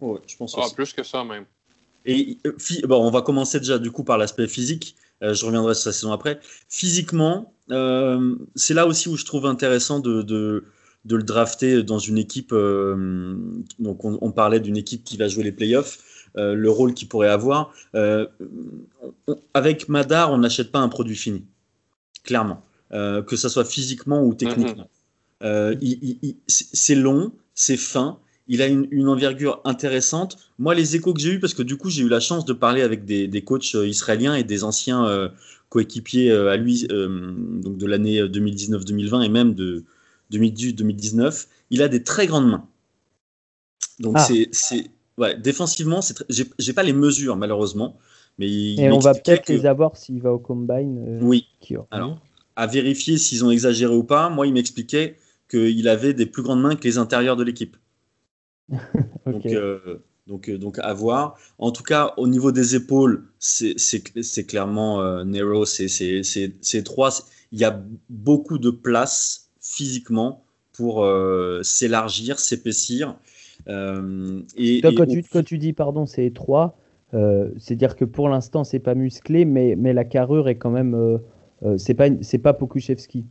Ouais, 0.01 0.17
je 0.25 0.35
pense 0.35 0.55
Ah, 0.57 0.61
aussi. 0.65 0.73
plus 0.73 0.93
que 0.93 1.03
ça, 1.03 1.23
même. 1.23 1.45
Et 2.05 2.37
euh, 2.47 2.53
bon, 2.87 3.05
on 3.05 3.11
va 3.11 3.21
commencer 3.21 3.59
déjà 3.59 3.77
du 3.77 3.91
coup 3.91 4.03
par 4.03 4.17
l'aspect 4.17 4.47
physique. 4.47 4.95
Euh, 5.23 5.33
je 5.33 5.45
reviendrai 5.45 5.73
sur 5.75 5.83
sa 5.83 5.91
saison 5.93 6.11
après. 6.11 6.39
Physiquement, 6.69 7.53
euh, 7.71 8.35
c'est 8.55 8.73
là 8.73 8.87
aussi 8.87 9.07
où 9.09 9.17
je 9.17 9.25
trouve 9.25 9.45
intéressant 9.45 9.99
de, 9.99 10.21
de, 10.21 10.65
de 11.05 11.15
le 11.15 11.23
drafter 11.23 11.83
dans 11.83 11.99
une 11.99 12.17
équipe. 12.17 12.51
euh, 12.53 13.35
donc, 13.79 14.03
on, 14.05 14.17
on 14.21 14.31
parlait 14.31 14.59
d'une 14.59 14.77
équipe 14.77 15.03
qui 15.03 15.17
va 15.17 15.27
jouer 15.27 15.43
les 15.43 15.51
playoffs, 15.51 15.99
euh, 16.37 16.53
le 16.55 16.69
rôle 16.69 16.93
qu'il 16.93 17.07
pourrait 17.07 17.29
avoir. 17.29 17.73
Euh, 17.95 18.25
on- 19.27 19.37
avec 19.53 19.89
Madar, 19.89 20.31
on 20.31 20.37
n'achète 20.39 20.71
pas 20.71 20.79
un 20.79 20.89
produit 20.89 21.15
fini. 21.15 21.45
clairement, 22.23 22.63
que 22.91 23.35
ce 23.35 23.49
soit 23.49 23.65
physiquement 23.65 24.23
ou 24.23 24.33
techniquement. 24.33 24.89
C'est 25.41 26.67
c'est 26.73 26.95
long, 26.95 27.31
c'est 27.55 27.77
fin, 27.77 28.19
il 28.51 28.61
a 28.61 28.67
une, 28.67 28.85
une 28.91 29.07
envergure 29.07 29.61
intéressante. 29.63 30.37
Moi, 30.59 30.75
les 30.75 30.97
échos 30.97 31.13
que 31.13 31.21
j'ai 31.21 31.31
eus, 31.35 31.39
parce 31.39 31.53
que 31.53 31.63
du 31.63 31.77
coup, 31.77 31.89
j'ai 31.89 32.03
eu 32.03 32.09
la 32.09 32.19
chance 32.19 32.43
de 32.43 32.51
parler 32.51 32.81
avec 32.81 33.05
des, 33.05 33.25
des 33.29 33.41
coachs 33.43 33.75
euh, 33.75 33.87
israéliens 33.87 34.35
et 34.35 34.43
des 34.43 34.65
anciens 34.65 35.05
euh, 35.07 35.29
coéquipiers 35.69 36.29
euh, 36.29 36.51
à 36.51 36.57
lui, 36.57 36.85
euh, 36.91 37.31
donc 37.63 37.77
de 37.77 37.85
l'année 37.85 38.21
2019-2020 38.21 39.23
et 39.23 39.29
même 39.29 39.53
de 39.53 39.85
2018-2019, 40.33 41.47
il 41.69 41.81
a 41.81 41.87
des 41.87 42.03
très 42.03 42.27
grandes 42.27 42.49
mains. 42.49 42.67
Donc, 43.99 44.15
Ah. 44.17 44.27
c'est, 44.51 44.91
ouais, 45.17 45.37
défensivement, 45.39 46.01
j'ai, 46.27 46.73
pas 46.73 46.83
les 46.83 46.93
mesures, 46.93 47.37
malheureusement. 47.37 47.97
Mais 48.37 48.49
il 48.49 48.81
Et 48.81 48.91
on 48.91 48.99
va 48.99 49.13
peut-être 49.13 49.45
que- 49.45 49.53
les 49.53 49.65
avoir 49.65 49.95
s'il 49.95 50.21
va 50.21 50.33
au 50.33 50.39
combine. 50.39 51.19
Oui, 51.21 51.47
qui 51.61 51.75
alors, 51.89 52.19
à 52.57 52.67
vérifier 52.67 53.17
s'ils 53.17 53.45
ont 53.45 53.51
exagéré 53.51 53.95
ou 53.95 54.03
pas. 54.03 54.29
Moi, 54.29 54.45
il 54.47 54.53
m'expliquait 54.53 55.15
qu'il 55.49 55.87
avait 55.87 56.13
des 56.13 56.25
plus 56.25 56.43
grandes 56.43 56.61
mains 56.61 56.75
que 56.75 56.83
les 56.83 56.97
intérieurs 56.97 57.37
de 57.37 57.43
l'équipe. 57.43 57.77
Donc, 59.25 59.45
euh, 59.47 59.79
donc, 60.27 60.49
euh, 60.49 60.57
donc 60.57 60.79
à 60.79 60.93
voir. 60.93 61.37
En 61.57 61.71
tout 61.71 61.83
cas, 61.83 62.13
au 62.17 62.27
niveau 62.27 62.51
des 62.51 62.75
épaules, 62.75 63.25
c'est 63.39 63.73
c'est- 63.77 64.21
c'est 64.21 64.45
clairement 64.45 65.01
euh, 65.01 65.23
Nero, 65.23 65.65
c'est 65.65 65.87
c'est- 65.87 66.23
c'est- 66.23 66.53
c'est 66.61 66.79
étroit. 66.79 67.11
C'est- 67.11 67.23
Il 67.51 67.59
y 67.59 67.65
a 67.65 67.81
beaucoup 68.09 68.57
de 68.57 68.69
place 68.69 69.49
physiquement 69.59 70.43
pour 70.73 71.03
euh, 71.03 71.61
s'élargir, 71.63 72.39
s'épaissir. 72.39 73.17
Euh, 73.67 74.41
et, 74.55 74.79
Toi, 74.81 74.91
quand, 74.95 75.05
tu, 75.05 75.23
quand 75.23 75.43
tu 75.43 75.57
dis 75.57 75.73
pardon, 75.73 76.05
c'est 76.05 76.25
étroit, 76.25 76.77
euh, 77.13 77.49
c'est-à-dire 77.57 77.95
que 77.95 78.05
pour 78.05 78.29
l'instant, 78.29 78.63
c'est 78.63 78.79
pas 78.79 78.95
musclé, 78.95 79.43
mais, 79.43 79.75
mais 79.77 79.91
la 79.93 80.05
carrure 80.05 80.47
est 80.47 80.57
quand 80.57 80.71
même. 80.71 81.19
c'est 81.77 81.93
pas, 81.93 82.07
c'est 82.21 82.39
pas 82.39 82.53
Pokushevski. 82.53 83.25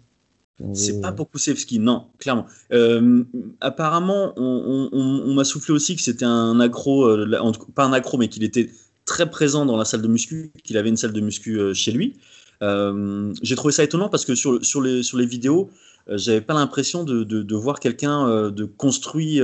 C'est 0.74 1.00
pas 1.00 1.12
pour 1.12 1.30
Kulusevski, 1.30 1.78
non, 1.78 2.06
clairement. 2.18 2.46
Euh, 2.72 3.24
apparemment, 3.60 4.32
on, 4.36 4.88
on- 4.92 5.22
on 5.30 5.34
m'a 5.34 5.44
soufflé 5.44 5.72
aussi 5.74 5.96
que 5.96 6.02
c'était 6.02 6.24
un 6.26 6.60
accro, 6.60 7.04
euh, 7.06 7.40
pas 7.74 7.84
un 7.84 7.92
accro, 7.92 8.18
mais 8.18 8.28
qu'il 8.28 8.44
était 8.44 8.70
très 9.04 9.30
présent 9.30 9.64
dans 9.66 9.76
la 9.76 9.84
salle 9.84 10.02
de 10.02 10.08
muscu, 10.08 10.52
qu'il 10.64 10.76
avait 10.76 10.88
une 10.90 10.96
salle 10.96 11.12
de 11.12 11.20
muscu 11.20 11.58
euh, 11.58 11.74
chez 11.74 11.92
lui. 11.92 12.16
J'ai 13.42 13.56
trouvé 13.56 13.72
ça 13.72 13.82
étonnant 13.84 14.08
parce 14.10 14.24
que 14.24 14.34
sur, 14.34 14.64
sur, 14.64 14.82
les, 14.82 15.02
sur 15.02 15.16
les 15.18 15.26
vidéos, 15.26 15.70
j'avais 16.08 16.40
pas 16.42 16.54
l'impression 16.54 17.04
de, 17.04 17.24
de, 17.24 17.42
de 17.42 17.54
voir 17.56 17.80
quelqu'un 17.80 18.50
de 18.50 18.64
construit 18.64 19.40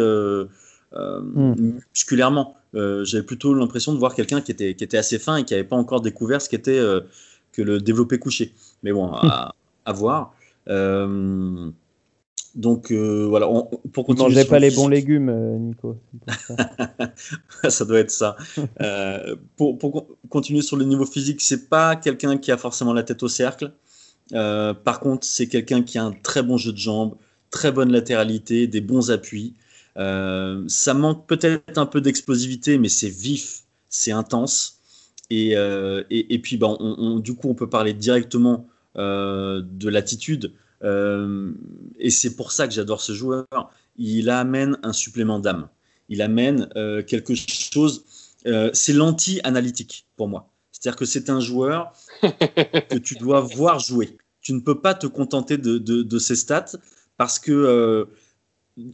Hmm. 0.93 1.55
musculairement. 1.95 2.57
J'avais 2.75 3.23
plutôt 3.23 3.55
l'impression 3.55 3.93
de 3.93 3.99
voir 3.99 4.15
quelqu'un 4.15 4.41
qui 4.41 4.51
était, 4.53 4.75
qui 4.75 4.85
était 4.85 4.97
assez 4.99 5.19
fin 5.19 5.37
et 5.37 5.45
qui 5.45 5.55
n'avait 5.55 5.65
pas 5.69 5.77
encore 5.77 6.01
découvert 6.01 6.41
ce 6.41 6.49
qu'était 6.49 6.81
que 7.53 7.63
le 7.63 7.81
développé 7.81 8.19
couché. 8.19 8.53
Mais 8.83 8.93
bon, 8.93 9.13
à, 9.13 9.55
à 9.85 9.93
voir. 9.93 10.35
Euh, 10.69 11.71
donc 12.55 12.91
euh, 12.91 13.27
voilà, 13.29 13.49
on- 13.51 13.65
pour 13.93 14.07
continuer. 14.07 14.29
mangez 14.31 14.45
pas 14.47 14.59
le 14.59 14.69
les 14.69 14.75
bons 14.75 14.89
légumes, 14.89 15.29
euh, 15.29 15.59
Nico. 15.59 15.99
ça. 16.39 16.57
ça 17.71 17.85
doit 17.85 17.99
être 18.01 18.11
ça. 18.11 18.37
Pour, 19.57 19.79
pour 19.79 19.93
con- 19.93 20.07
continuer 20.29 20.63
sur 20.63 20.77
le 20.77 20.85
niveau 20.85 21.05
physique, 21.07 21.41
c'est 21.43 21.69
pas 21.69 21.97
quelqu'un 21.97 22.39
qui 22.39 22.51
a 22.53 22.57
forcément 22.57 22.93
la 22.93 23.03
tête 23.03 23.23
au 23.23 23.29
cercle. 23.29 23.73
Euh, 24.33 24.75
par 24.75 25.01
contre, 25.01 25.27
c'est 25.27 25.47
quelqu'un 25.49 25.83
qui 25.83 25.99
a 25.99 26.05
un 26.05 26.13
très 26.13 26.43
bon 26.43 26.57
jeu 26.57 26.73
de 26.73 26.79
jambes, 26.79 27.15
très 27.51 27.73
bonne 27.73 27.93
latéralité, 27.93 28.67
des 28.67 28.81
bons 28.81 29.11
appuis. 29.11 29.55
Euh, 29.99 30.65
ça 30.69 30.95
manque 30.95 31.27
peut-être 31.27 31.79
un 31.79 31.87
peu 31.87 32.01
d'explosivité, 32.01 32.79
mais 32.79 32.89
c'est 32.89 33.09
vif, 33.09 33.61
c'est 33.89 34.13
intense. 34.13 34.79
Et, 35.31 35.57
euh, 35.57 36.03
et, 36.11 36.35
et 36.35 36.39
puis, 36.39 36.59
on- 36.63 36.77
on- 36.81 37.19
du 37.19 37.35
coup, 37.35 37.49
on 37.49 37.55
peut 37.55 37.69
parler 37.69 37.93
directement 37.93 38.67
de 38.97 39.89
l'attitude. 39.89 40.53
Euh, 40.83 41.53
et 41.99 42.11
c'est 42.11 42.37
pour 42.37 42.53
ça 42.53 42.67
que 42.69 42.75
j'adore 42.75 43.01
ce 43.01 43.13
joueur. 43.13 43.47
Il 43.97 44.29
amène 44.31 44.79
un 44.83 44.93
supplément 44.93 45.39
d'âme. 45.39 45.69
Il 46.09 46.23
amène 46.23 46.69
euh, 46.77 47.03
quelque 47.03 47.35
chose. 47.35 48.05
euh, 48.47 48.71
c'est 48.73 48.93
l'anti-analytique 48.93 50.07
pour 50.17 50.29
moi. 50.29 50.51
C'est-à-dire 50.71 50.97
que 50.97 51.07
c'est 51.07 51.31
un 51.31 51.41
joueur 51.41 51.93
que 52.23 52.99
tu 52.99 53.15
dois 53.17 53.41
voir 53.41 53.79
jouer. 53.79 54.19
Tu 54.41 54.53
ne 54.53 54.61
peux 54.61 54.81
pas 54.81 54.95
te 54.95 55.07
contenter 55.07 55.57
de, 55.59 55.79
de, 55.79 56.03
de 56.03 56.19
ses 56.19 56.37
stats 56.37 56.77
parce 57.17 57.39
que 57.39 57.51
euh, 57.53 58.05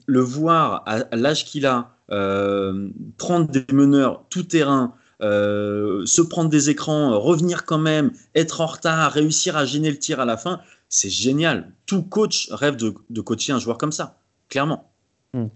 le 0.07 0.21
voir 0.21 0.85
à, 0.87 1.01
à 1.11 1.17
l'âge 1.17 1.45
qu'il 1.45 1.67
a, 1.67 1.97
euh, 2.11 2.89
prendre 3.19 3.51
des 3.51 3.65
meneurs 3.73 4.25
tout 4.31 4.45
terrain, 4.45 4.95
euh, 5.23 6.05
se 6.07 6.21
prendre 6.23 6.51
des 6.51 6.71
écrans, 6.71 7.19
revenir 7.21 7.65
quand 7.65 7.79
même, 7.79 8.11
être 8.35 8.61
en 8.61 8.67
retard, 8.67 9.13
réussir 9.13 9.57
à 9.57 9.65
gêner 9.65 9.91
le 9.91 9.99
tir 9.99 10.21
à 10.21 10.25
la 10.25 10.37
fin, 10.37 10.61
c'est 10.89 11.11
génial. 11.11 11.73
Tout 11.87 12.03
coach 12.03 12.49
rêve 12.51 12.77
de, 12.77 12.95
de 13.09 13.21
coacher 13.21 13.53
un 13.53 13.59
joueur 13.59 13.79
comme 13.79 13.93
ça, 13.93 14.19
clairement. 14.49 14.91
Hmm. 15.33 15.47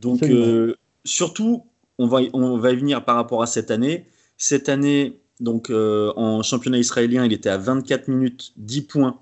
Donc, 0.00 0.20
euh, 0.22 0.74
surtout, 1.04 1.66
on 1.98 2.06
va, 2.06 2.22
y- 2.22 2.30
on 2.32 2.56
va 2.58 2.70
y 2.72 2.76
venir 2.76 3.04
par 3.04 3.16
rapport 3.16 3.42
à 3.42 3.46
cette 3.46 3.70
année. 3.70 4.06
Cette 4.36 4.68
année, 4.68 5.18
donc 5.40 5.70
euh, 5.70 6.12
en 6.16 6.42
championnat 6.42 6.78
israélien, 6.78 7.24
il 7.24 7.32
était 7.32 7.48
à 7.50 7.58
24 7.58 8.08
minutes, 8.08 8.52
10 8.56 8.82
points, 8.82 9.18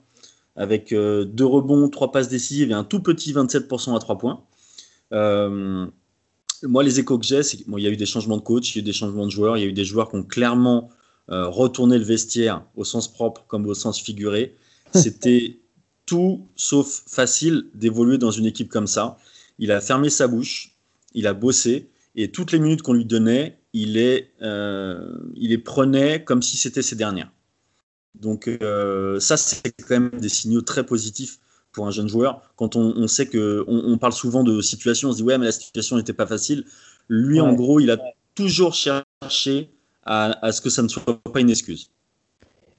avec 0.55 0.93
euh, 0.93 1.25
deux 1.25 1.47
rebonds, 1.47 1.89
trois 1.89 2.13
passes 2.13 2.29
décisives 2.29 2.71
et 2.71 2.75
un 2.75 2.85
tout 2.85 3.01
petit 3.01 3.33
27% 3.33 3.97
à 3.97 3.99
3 3.99 4.19
points. 4.19 4.43
Euh, 5.13 5.87
moi, 6.63 6.83
les 6.83 7.01
échos 7.01 7.19
que 7.19 7.25
j'ai, 7.25 7.43
c'est 7.43 7.57
qu'il 7.57 7.79
y 7.79 7.87
a 7.87 7.91
eu 7.91 7.97
des 7.97 8.07
changements 8.07 8.37
de 8.37 8.43
coach, 8.43 8.75
il 8.75 8.79
y 8.79 8.79
a 8.79 8.83
eu 8.83 8.85
des 8.85 8.93
changements 8.93 9.27
de 9.27 9.31
joueurs, 9.31 9.57
il 9.57 9.61
y 9.61 9.65
a 9.65 9.69
eu 9.69 9.73
des 9.73 9.85
joueurs 9.85 10.11
qui 10.11 10.17
ont 10.17 10.23
clairement 10.23 10.91
euh, 11.31 11.49
retourné 11.49 11.99
le 11.99 12.05
vestiaire 12.05 12.65
au 12.77 12.85
sens 12.85 13.13
propre 13.13 13.45
comme 13.49 13.67
au 13.67 13.75
sens 13.75 14.01
figuré. 14.01 14.55
C'était 14.95 15.59
tout 16.07 16.47
sauf 16.55 17.03
facile 17.07 17.67
d'évoluer 17.75 18.19
dans 18.19 18.31
une 18.31 18.47
équipe 18.47 18.69
comme 18.69 18.87
ça. 18.87 19.19
Il 19.59 19.73
a 19.73 19.81
fermé 19.81 20.11
sa 20.11 20.29
bouche, 20.29 20.77
il 21.15 21.27
a 21.27 21.35
bossé, 21.35 21.91
et 22.15 22.31
toutes 22.31 22.53
les 22.53 22.59
minutes 22.59 22.83
qu'on 22.83 22.93
lui 22.93 23.05
donnait, 23.05 23.59
il 23.73 23.95
les, 23.95 24.31
euh, 24.43 25.19
il 25.35 25.51
les 25.51 25.59
prenait 25.59 26.25
comme 26.25 26.43
si 26.43 26.57
c'était 26.57 26.83
ses 26.83 26.97
dernières. 26.97 27.31
Donc 28.15 28.49
euh, 28.49 29.21
ça, 29.21 29.37
c'est 29.37 29.73
quand 29.87 30.01
même 30.01 30.21
des 30.21 30.29
signaux 30.29 30.63
très 30.63 30.87
positifs 30.87 31.39
pour 31.77 31.87
un 31.87 31.91
jeune 31.91 32.09
joueur. 32.09 32.41
Quand 32.57 32.75
on, 32.75 32.95
on 32.97 33.07
sait 33.07 33.27
que 33.27 33.65
on, 33.69 33.93
on 33.93 33.99
parle 33.99 34.15
souvent 34.15 34.43
de 34.43 34.61
situation, 34.63 35.11
on 35.11 35.13
se 35.13 35.19
dit 35.19 35.23
ouais, 35.23 35.39
mais 35.39 35.45
la 35.45 35.53
situation 35.53 35.97
n'était 35.97 36.15
pas 36.15 36.27
facile. 36.27 36.65
Lui, 37.09 37.39
en 37.39 37.53
gros, 37.53 37.79
il 37.79 37.91
a 37.91 37.99
toujours 38.35 38.75
cherché 38.75 39.71
à, 40.05 40.45
à 40.45 40.53
ce 40.53 40.61
que 40.61 40.71
ça 40.71 40.83
ne 40.83 40.89
soit 40.89 41.21
pas 41.33 41.41
une 41.41 41.51
excuse. 41.51 41.91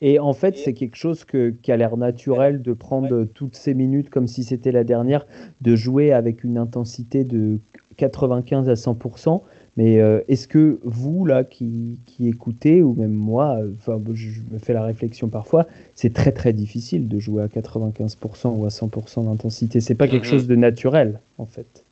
Et 0.02 0.20
en 0.20 0.34
fait, 0.34 0.58
c'est 0.58 0.74
quelque 0.74 0.96
chose 0.96 1.24
que, 1.24 1.54
qui 1.62 1.72
a 1.72 1.78
l'air 1.78 1.96
naturel 1.96 2.62
de 2.62 2.74
prendre 2.74 3.26
toutes 3.26 3.56
ces 3.56 3.74
minutes 3.74 4.10
comme 4.10 4.28
si 4.28 4.44
c'était 4.44 4.72
la 4.72 4.84
dernière, 4.84 5.26
de 5.62 5.76
jouer 5.76 6.12
avec 6.12 6.44
une 6.44 6.58
intensité 6.58 7.24
de 7.24 7.60
95 7.98 8.68
à 8.70 8.74
100%. 8.74 9.42
Mais 9.78 10.00
euh, 10.00 10.22
est-ce 10.28 10.48
que 10.48 10.80
vous, 10.84 11.24
là, 11.26 11.44
qui, 11.44 12.00
qui 12.08 12.28
écoutez, 12.28 12.82
ou 12.82 12.94
même 12.94 13.14
moi, 13.14 13.60
enfin, 13.78 14.02
je, 14.14 14.42
me 14.52 14.58
fais 14.58 14.74
la 14.74 14.84
réflexion 14.84 15.28
parfois, 15.30 15.68
c'est 15.94 16.14
très 16.14 16.32
très 16.32 16.52
difficile 16.52 17.08
de 17.08 17.20
jouer 17.20 17.44
à 17.44 17.48
95% 17.48 18.56
ou 18.58 18.66
à 18.66 18.70
100% 18.70 19.26
d'intensité. 19.26 19.80
C'est 19.80 19.94
pas 19.96 20.08
quelque 20.08 20.26
Mhm. 20.26 20.30
chose 20.32 20.48
de 20.48 20.56
naturel, 20.56 21.20
en 21.38 21.46
fait. 21.46 21.86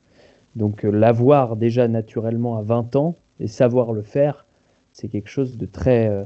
Donc 0.56 0.84
euh, 0.84 0.90
l'avoir 0.90 1.56
déjà 1.58 1.88
naturellement 1.88 2.58
à 2.58 2.64
20 2.64 2.96
ans 2.96 3.16
et 3.40 3.48
savoir 3.48 3.94
le 3.94 4.02
faire, 4.02 4.46
c'est 4.92 5.08
quelque 5.08 5.30
chose 5.30 5.58
de 5.58 5.66
très, 5.68 6.08
euh, 6.10 6.24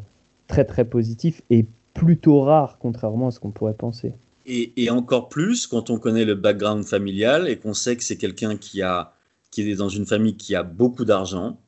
très 0.48 0.64
très 0.64 0.86
positif 0.86 1.42
et 1.50 1.66
plutôt 1.94 2.40
rare, 2.42 2.78
contrairement 2.80 3.28
à 3.28 3.32
ce 3.32 3.40
qu'on 3.42 3.52
pourrait 3.52 3.74
penser. 3.74 4.14
Et, 4.46 4.72
et 4.78 4.90
encore 4.90 5.28
plus 5.30 5.68
quand 5.68 5.90
on 5.90 6.00
connaît 6.00 6.26
le 6.26 6.36
background 6.36 6.86
familial 6.86 7.50
et 7.50 7.58
qu'on 7.58 7.74
sait 7.74 7.98
que 7.98 8.04
c'est 8.04 8.16
quelqu'un 8.16 8.56
qui, 8.56 8.82
a, 8.82 9.12
qui 9.52 9.62
est 9.70 9.76
dans 9.76 9.90
une 9.90 10.06
famille 10.06 10.38
qui 10.38 10.56
a 10.56 10.64
beaucoup 10.64 11.06
d'argent, 11.06 11.60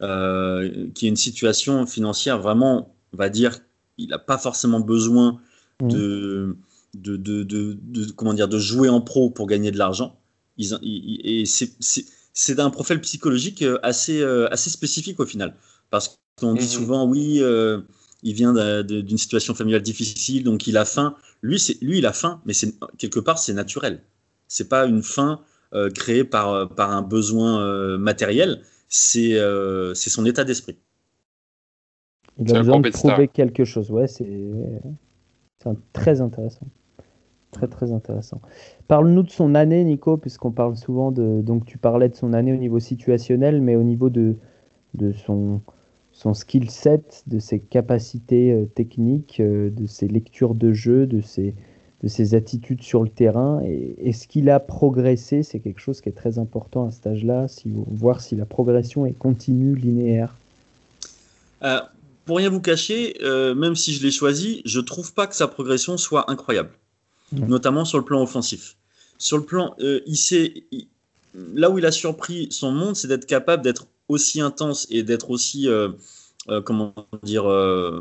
euh, 0.00 0.88
qui 0.94 1.06
a 1.06 1.08
une 1.08 1.16
situation 1.16 1.86
financière 1.86 2.38
vraiment, 2.40 2.94
on 3.12 3.16
va 3.16 3.28
dire, 3.28 3.58
il 3.98 4.08
n'a 4.08 4.18
pas 4.18 4.38
forcément 4.38 4.80
besoin 4.80 5.40
Mhm. 5.82 5.88
de, 5.90 6.56
de, 6.94 7.16
de, 7.16 7.42
de- 7.42 7.78
de- 7.80 8.12
comment 8.12 8.32
dire, 8.34 8.48
de 8.48 8.58
jouer 8.58 8.88
en 8.88 9.00
pro 9.00 9.30
pour 9.30 9.46
gagner 9.46 9.70
de 9.70 9.78
l'argent. 9.78 10.18
Ils- 10.58 10.78
ils- 10.82 11.20
et 11.42 11.44
c'est- 11.46 12.58
un 12.60 12.70
profil 12.70 13.00
psychologique 13.00 13.62
euh, 13.62 13.78
assez, 13.82 14.20
euh, 14.22 14.48
assez 14.50 14.70
spécifique 14.70 15.20
au 15.20 15.26
final. 15.26 15.54
Parce 15.90 16.18
qu'on 16.38 16.54
dit 16.54 16.64
Mhm. 16.64 16.70
souvent, 16.70 17.06
oui, 17.06 17.38
euh, 17.42 17.80
il 18.22 18.32
vient 18.34 18.82
d'une 18.82 19.18
situation 19.18 19.54
familiale 19.54 19.82
difficile, 19.82 20.44
donc 20.44 20.66
il 20.66 20.76
a 20.76 20.84
faim. 20.84 21.14
Lui, 21.42 21.62
lui 21.82 21.98
il 21.98 22.06
a 22.06 22.12
faim, 22.12 22.40
mais 22.46 22.54
quelque 22.98 23.20
part, 23.20 23.38
c'est 23.38 23.52
naturel. 23.52 24.02
C'est 24.48 24.68
pas 24.68 24.86
une 24.86 25.02
faim 25.02 25.40
euh, 25.72 25.90
créée 25.90 26.24
par, 26.24 26.68
par 26.70 26.90
un 26.90 27.02
besoin 27.02 27.60
euh, 27.60 27.98
matériel, 27.98 28.62
c'est 28.88 29.34
euh, 29.34 29.94
c'est 29.94 30.10
son 30.10 30.24
état 30.24 30.44
d'esprit. 30.44 30.76
Il 32.38 32.54
a 32.54 32.58
besoin 32.60 32.80
de 32.80 32.90
prouver 32.90 33.28
quelque 33.28 33.64
chose. 33.64 33.90
Ouais, 33.90 34.06
c'est 34.06 34.26
très 35.92 36.20
intéressant. 36.20 36.66
Très 37.50 37.68
très 37.68 37.92
intéressant. 37.92 38.40
Parle-nous 38.86 39.22
de 39.22 39.30
son 39.30 39.54
année, 39.54 39.82
Nico, 39.84 40.18
puisqu'on 40.18 40.50
parle 40.52 40.76
souvent 40.76 41.10
de. 41.10 41.40
Donc 41.40 41.64
tu 41.64 41.78
parlais 41.78 42.08
de 42.08 42.14
son 42.14 42.34
année 42.34 42.52
au 42.52 42.56
niveau 42.56 42.78
situationnel, 42.78 43.62
mais 43.62 43.76
au 43.76 43.82
niveau 43.82 44.10
de, 44.10 44.36
de 44.94 45.12
son, 45.12 45.62
son 46.12 46.34
skill 46.34 46.70
set, 46.70 47.22
de 47.26 47.38
ses 47.38 47.60
capacités 47.60 48.52
euh, 48.52 48.66
techniques, 48.66 49.40
euh, 49.40 49.70
de 49.70 49.86
ses 49.86 50.08
lectures 50.08 50.54
de 50.54 50.72
jeu, 50.72 51.06
de 51.06 51.20
ses, 51.20 51.54
de 52.02 52.08
ses 52.08 52.34
attitudes 52.34 52.82
sur 52.82 53.02
le 53.02 53.08
terrain. 53.08 53.60
Et 53.64 53.96
est-ce 54.08 54.28
qu'il 54.28 54.50
a 54.50 54.60
progressé 54.60 55.42
C'est 55.42 55.60
quelque 55.60 55.80
chose 55.80 56.00
qui 56.00 56.08
est 56.08 56.16
très 56.16 56.38
important 56.38 56.86
à 56.86 56.90
cet 56.90 57.06
âge-là, 57.06 57.48
si, 57.48 57.70
voir 57.88 58.20
si 58.20 58.36
la 58.36 58.44
progression 58.44 59.06
est 59.06 59.12
continue, 59.12 59.74
linéaire. 59.74 60.34
Euh, 61.62 61.80
pour 62.24 62.38
rien 62.38 62.50
vous 62.50 62.60
cacher, 62.60 63.16
même 63.22 63.76
si 63.76 63.94
je 63.94 64.02
l'ai 64.02 64.10
choisi, 64.10 64.60
je 64.64 64.80
trouve 64.80 65.14
pas 65.14 65.26
que 65.26 65.36
sa 65.36 65.46
progression 65.46 65.96
soit 65.96 66.28
incroyable, 66.28 66.70
notamment 67.32 67.84
sur 67.84 67.98
le 67.98 68.04
plan 68.04 68.20
offensif. 68.20 68.76
Sur 69.16 69.38
le 69.38 69.44
plan, 69.44 69.76
il 69.78 70.16
sait, 70.16 70.64
là 71.54 71.70
où 71.70 71.78
il 71.78 71.86
a 71.86 71.92
surpris 71.92 72.48
son 72.50 72.72
monde, 72.72 72.96
c'est 72.96 73.08
d'être 73.08 73.26
capable 73.26 73.62
d'être 73.62 73.86
aussi 74.08 74.40
intense 74.40 74.86
et 74.90 75.02
d'être 75.02 75.30
aussi, 75.30 75.68
euh, 75.68 75.88
euh, 76.48 76.60
comment 76.60 76.94
dire, 77.22 77.50
euh, 77.50 78.00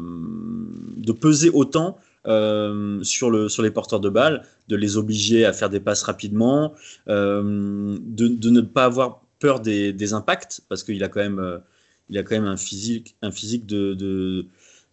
de 0.97 1.11
peser 1.11 1.49
autant 1.49 1.97
sur, 2.25 3.29
le, 3.29 3.49
sur 3.49 3.63
les 3.63 3.71
porteurs 3.71 3.99
de 3.99 4.09
balles, 4.09 4.43
de 4.67 4.75
les 4.75 4.97
obliger 4.97 5.45
à 5.45 5.53
faire 5.53 5.69
des 5.69 5.79
passes 5.79 6.03
rapidement, 6.03 6.73
de, 7.07 7.97
de, 7.99 8.49
ne 8.49 8.61
pas 8.61 8.85
avoir 8.85 9.21
peur 9.39 9.59
des, 9.59 9.93
des 9.93 10.13
impacts, 10.13 10.61
parce 10.69 10.83
qu'il 10.83 11.03
a 11.03 11.07
quand 11.07 11.21
même, 11.21 11.61
il 12.09 12.17
a 12.17 12.23
quand 12.23 12.35
même 12.35 12.45
un 12.45 12.57
physique, 12.57 13.15
un 13.21 13.31
physique 13.31 13.65
de, 13.65 13.93
de 13.93 14.45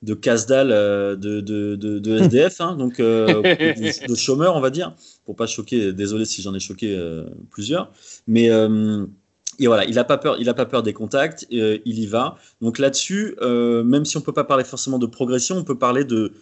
de 0.02 0.14
casse-dalle 0.14 0.70
de, 1.16 1.40
de, 1.40 1.76
de, 1.76 2.18
SDF, 2.18 2.60
hein, 2.60 2.74
donc 2.74 3.00
de, 3.00 4.14
chômeur, 4.16 4.56
on 4.56 4.60
va 4.60 4.70
dire, 4.70 4.96
pour 5.24 5.36
pas 5.36 5.46
choquer. 5.46 5.92
Désolé 5.92 6.24
si 6.24 6.42
j'en 6.42 6.54
ai 6.54 6.60
choqué 6.60 6.98
plusieurs, 7.50 7.92
mais 8.26 8.50
et 9.58 9.66
voilà, 9.66 9.84
il 9.84 9.94
n'a 9.94 10.04
pas 10.04 10.18
peur, 10.18 10.36
il 10.38 10.48
a 10.48 10.54
pas 10.54 10.66
peur 10.66 10.82
des 10.82 10.92
contacts, 10.92 11.46
euh, 11.52 11.78
il 11.84 11.98
y 11.98 12.06
va. 12.06 12.36
Donc 12.60 12.78
là-dessus, 12.78 13.36
euh, 13.42 13.84
même 13.84 14.04
si 14.04 14.16
on 14.16 14.20
peut 14.20 14.32
pas 14.32 14.44
parler 14.44 14.64
forcément 14.64 14.98
de 14.98 15.06
progression, 15.06 15.56
on 15.56 15.64
peut 15.64 15.78
parler 15.78 16.04
de 16.04 16.32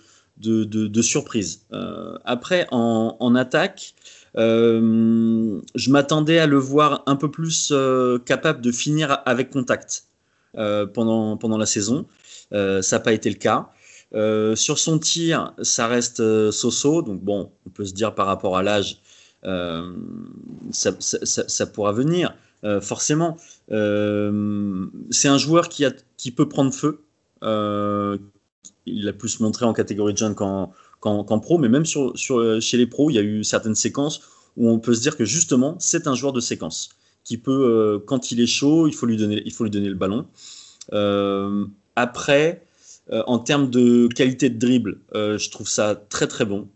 de, 0.41 1.03
surprise. 1.03 1.63
Euh, 1.73 2.17
après, 2.25 2.67
en, 2.71 3.35
attaque, 3.35 3.95
je 4.37 5.91
m'attendais 5.91 6.39
à 6.39 6.47
le 6.47 6.59
voir 6.59 7.03
un 7.07 7.17
peu 7.17 7.31
plus 7.31 7.73
capable 8.25 8.61
de 8.61 8.73
finir 8.73 9.19
avec 9.27 9.51
contact 9.51 10.05
pendant 10.55 11.37
pendant 11.37 11.59
la 11.59 11.67
saison. 11.67 12.07
ça 12.53 12.81
n'a 12.93 13.01
pas 13.01 13.13
été 13.13 13.29
le 13.31 13.37
cas. 13.37 13.71
sur 14.57 14.79
son 14.79 14.99
tir, 14.99 15.53
ça 15.63 15.87
reste 15.87 16.51
so-so, 16.51 17.03
donc 17.03 17.23
bon, 17.23 17.51
on 17.67 17.71
peut 17.71 17.85
se 17.85 17.93
dire 17.93 18.15
par 18.15 18.27
rapport 18.27 18.57
à 18.57 18.63
l'âge, 18.63 18.99
ça, 19.43 20.93
ça, 21.01 21.67
pourra 21.67 21.93
venir. 21.93 22.35
Euh, 22.65 22.81
forcément. 22.81 23.37
Euh, 23.71 24.87
c'est 25.11 25.29
un 25.29 25.39
joueur 25.39 25.69
qui, 25.69 25.85
a, 25.85 25.93
qui 26.17 26.31
peut 26.31 26.49
prendre 26.49 26.73
feu. 26.73 27.05
Euh, 28.67 28.71
il 28.87 29.09
a 29.09 29.13
plus 29.13 29.41
montré 29.41 29.65
en 29.65 29.73
catégorie 29.73 30.13
de 30.13 30.19
jeune 30.19 30.35
qu'en 30.35 30.73
pro, 31.41 31.59
mais 31.59 31.69
même 31.69 31.87
sur, 31.87 32.19
sur, 32.19 32.61
chez 32.61 32.77
les 32.77 32.87
pros, 32.87 33.11
il 33.11 33.15
y 33.15 33.19
a 33.19 33.23
eu 33.23 33.45
certaines 33.45 33.75
séquences 33.75 34.21
où 34.57 34.69
on 34.69 34.79
peut 34.79 34.95
se 34.95 35.01
dire 35.01 35.17
que 35.17 35.25
justement, 35.25 35.77
c'est 35.79 36.07
un 36.07 36.15
joueur 36.15 36.33
de 36.33 36.41
séquence 36.41 36.91
qui 37.23 37.39
peut, 37.39 38.03
quand 38.07 38.33
il 38.33 38.41
est 38.41 38.47
chaud, 38.47 38.89
il 38.89 38.95
faut 38.95 39.07
lui 39.07 39.17
donner, 39.17 39.43
il 39.45 39.53
faut 39.53 39.65
lui 39.65 39.71
donner 39.71 39.89
le 39.89 39.95
ballon. 39.95 40.27
après, 41.95 42.67
en 43.13 43.39
termes 43.39 43.71
de 43.71 44.09
qualité 44.09 44.51
de 44.51 44.59
dribble, 44.59 44.99
je 45.15 45.51
trouve 45.51 45.69
ça 45.69 45.95
très 45.95 46.27
très 46.27 46.45
bon. 46.45 46.69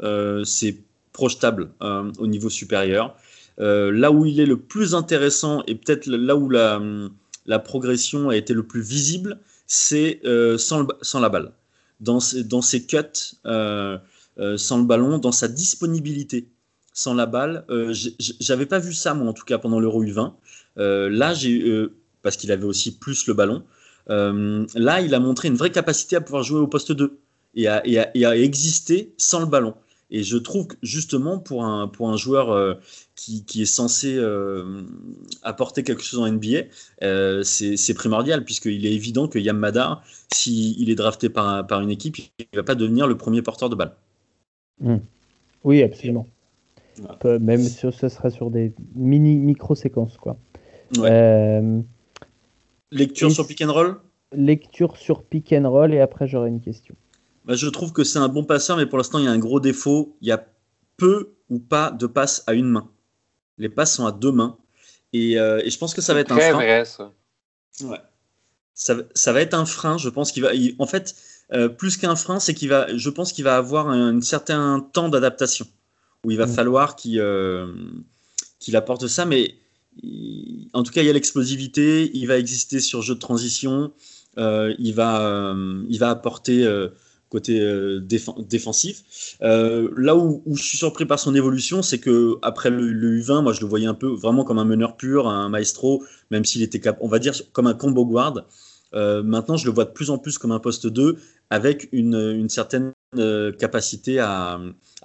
c'est 0.45 0.77
projetable 1.13 1.71
au 1.81 2.27
niveau 2.27 2.51
supérieur. 2.51 3.17
Euh, 3.61 3.93
là 3.93 4.11
où 4.11 4.27
il 4.27 4.41
est 4.41 4.47
le 4.47 4.59
plus 4.59 4.95
intéressant 4.95 5.63
et 5.67 5.75
peut-être 5.77 6.07
là 6.07 6.35
où 6.35 6.51
la, 6.51 6.81
la, 7.47 7.59
progression 7.61 8.29
a 8.29 8.37
été 8.37 8.53
le 8.53 8.65
plus 8.65 8.81
visible, 8.81 9.39
c'est 9.67 10.21
euh, 10.25 10.59
sans, 10.59 10.89
sans, 11.03 11.21
la 11.21 11.29
balle. 11.29 11.53
Dans, 12.01 12.21
ses 12.21 12.87
cuts 12.87 12.99
euh, 13.47 13.99
sans 14.57 14.79
le 14.79 14.85
ballon, 14.85 15.19
dans 15.19 15.33
sa 15.33 15.49
disponibilité 15.49 16.49
sans 16.93 17.15
la 17.15 17.27
balle. 17.27 17.65
J'avais 18.41 18.67
pas 18.67 18.79
vu 18.79 18.93
ça, 18.93 19.15
moi, 19.15 19.29
en 19.29 19.33
tout 19.33 19.45
cas, 19.45 19.59
pendant 19.59 19.81
l'Euro 19.81 20.05
U20. 20.05 20.33
là, 20.77 21.35
parce 22.23 22.37
qu'il 22.37 22.53
avait 22.53 22.65
aussi 22.65 22.99
plus 22.99 23.27
le 23.27 23.35
ballon. 23.35 23.63
là, 24.09 25.01
il 25.01 25.15
a 25.15 25.21
montré 25.21 25.49
une 25.49 25.57
vraie 25.57 25.73
capacité 25.73 26.17
à 26.17 26.21
pouvoir 26.21 26.43
jouer 26.43 26.61
au 26.61 26.67
poste 26.67 26.93
2 26.93 27.19
et 27.57 27.69
à, 27.69 27.87
et 27.87 28.05
et 28.15 28.27
à 28.27 28.37
exister 28.37 29.15
sans 29.17 29.41
le 29.41 29.47
ballon. 29.47 29.75
Et 30.11 30.23
je 30.23 30.37
trouve 30.37 30.69
que 30.69 30.77
justement 30.83 31.39
pour 31.39 31.65
un, 31.65 31.89
pour 31.89 32.11
un 32.11 32.17
joueur 32.17 32.51
euh, 32.51 32.75
qui, 33.15 33.45
qui, 33.45 33.63
est 33.63 33.67
censé 33.67 34.15
euh, 34.17 34.83
apporter 35.43 35.83
quelque 35.83 36.03
chose 36.03 36.21
en 36.21 36.31
NBA, 36.31 36.65
euh, 37.03 37.43
c'est 37.43 37.95
primordial 37.95 38.45
puisqu'il 38.45 38.87
est 38.87 38.93
évident 38.93 39.29
que 39.29 39.39
Yamada, 39.39 40.03
s'il 40.33 40.91
est 40.91 40.95
drafté 40.95 41.29
par, 41.29 41.67
par 41.67 41.81
une 41.81 41.91
équipe, 41.91 42.19
il 42.19 42.47
ne 42.53 42.59
va 42.59 42.63
pas 42.63 42.75
devenir 42.75 43.07
le 43.07 43.17
premier 43.17 43.43
porteur 43.43 43.71
de 43.71 43.77
balle. 43.77 43.95
Hmm. 44.81 44.99
Oui, 45.65 45.83
absolument. 45.83 46.27
Même 47.25 47.63
si 47.63 47.91
ce 47.91 48.09
sera 48.09 48.31
sur 48.31 48.51
des 48.51 48.73
mini 48.95 49.37
micro-séquences. 49.37 50.17
quoi. 50.19 50.37
Lecture 52.93 53.33
sur 53.33 53.47
pick 53.47 53.63
and 53.63 53.73
roll? 53.73 53.97
Lecture 54.33 54.97
sur 54.97 55.25
pick 55.25 55.53
and 55.53 55.69
roll 55.69 55.93
et 55.95 56.01
après 56.01 56.29
j'aurai 56.29 56.51
une 56.51 56.61
question. 56.61 56.95
Bah, 57.45 57.55
je 57.55 57.69
trouve 57.69 57.93
que 57.93 58.05
c'est 58.05 58.19
un 58.19 58.29
bon 58.29 58.45
passeur, 58.45 58.77
mais 58.77 58.87
pour 58.87 58.99
l'instant, 58.99 59.19
il 59.19 59.27
y 59.27 59.29
a 59.29 59.31
un 59.31 59.39
gros 59.39 59.61
défaut. 59.61 60.17
Il 60.21 60.29
y 60.29 60.33
a 60.33 60.45
peu 60.97 61.35
ou 61.51 61.59
pas 61.59 61.91
de 61.91 62.07
passes 62.07 62.43
à 62.47 62.55
une 62.55 62.69
main. 62.69 62.89
Les 63.59 63.69
passes 63.69 63.95
sont 63.95 64.07
à 64.07 64.13
deux 64.13 64.33
mains. 64.33 64.57
Et, 65.13 65.39
euh, 65.39 65.61
je 65.65 65.79
pense 65.79 65.95
que 65.95 66.01
ça 66.01 66.15
va 66.15 66.21
être 66.21 66.33
un 66.33 66.39
frein. 66.39 66.53
Vrai, 66.53 66.85
ça. 66.85 67.13
Ouais. 67.83 68.01
Ça, 68.75 69.33
va 69.33 69.41
être 69.41 69.55
un 69.55 69.67
frein. 69.67 69.99
Je 69.99 70.09
pense 70.09 70.33
qu'il 70.33 70.43
va. 70.43 70.51
en 70.79 70.87
fait, 70.87 71.15
euh, 71.53 71.69
plus 71.69 71.97
qu'un 71.97 72.17
frein, 72.17 72.41
c'est 72.41 72.55
qu'il 72.55 72.69
va. 72.69 72.95
Je 72.97 73.11
pense 73.11 73.33
qu'il 73.33 73.45
va 73.45 73.57
avoir 73.57 73.89
un, 73.89 74.21
certain 74.21 74.81
temps 74.93 75.09
d'adaptation 75.09 75.67
où 76.25 76.31
il 76.31 76.39
va 76.39 76.47
mmh. 76.47 76.55
falloir 76.55 76.97
euh, 77.07 77.73
qu'il 78.59 78.75
apporte 78.75 79.07
ça. 79.07 79.27
Mais 79.27 79.55
en 80.73 80.83
tout 80.83 80.93
cas, 80.93 81.03
il 81.03 81.07
y 81.07 81.11
a 81.11 81.13
l'explosivité. 81.13 82.11
Il 82.15 82.27
va 82.27 82.39
exister 82.39 82.81
sur 82.81 83.03
jeu 83.03 83.15
de 83.15 83.21
transition. 83.21 83.93
il 84.37 84.93
va, 84.97 85.55
il 85.89 85.99
va 85.99 86.11
apporter 86.11 86.67
côté 87.35 87.61
euh, 87.61 88.01
défensif. 88.01 89.37
Euh, 89.43 89.91
là 89.97 90.15
où, 90.15 90.41
je 90.55 90.63
suis 90.63 90.79
surpris 90.79 91.05
par 91.05 91.19
son 91.19 91.35
évolution, 91.35 91.83
c'est 91.83 91.99
que 91.99 92.37
après 92.43 92.71
le, 92.71 93.21
U20, 93.21 93.43
moi 93.43 93.53
je 93.53 93.61
le 93.61 93.67
voyais 93.67 93.89
un 93.89 93.95
peu 93.95 94.07
vraiment 94.07 94.45
comme 94.45 94.61
un 94.61 94.65
meneur 94.65 94.97
pur, 94.97 95.27
un 95.29 95.49
maestro, 95.49 96.05
même 96.31 96.45
s'il 96.45 96.63
était 96.63 96.79
cap 96.79 96.97
on 97.01 97.09
va 97.09 97.19
dire 97.19 97.35
comme 97.53 97.67
un 97.67 97.75
combo 97.75 98.07
guard. 98.07 98.47
Euh, 98.95 99.25
maintenant, 99.25 99.57
je 99.57 99.67
le 99.67 99.73
vois 99.73 99.85
de 99.85 99.91
plus 99.91 100.11
en 100.11 100.19
plus 100.19 100.39
comme 100.39 100.53
un 100.53 100.61
poste 100.61 100.87
2 100.87 101.17
avec 101.51 101.89
une, 101.91 102.49
certaine 102.49 102.93
capacité 103.59 104.21
à, 104.21 104.61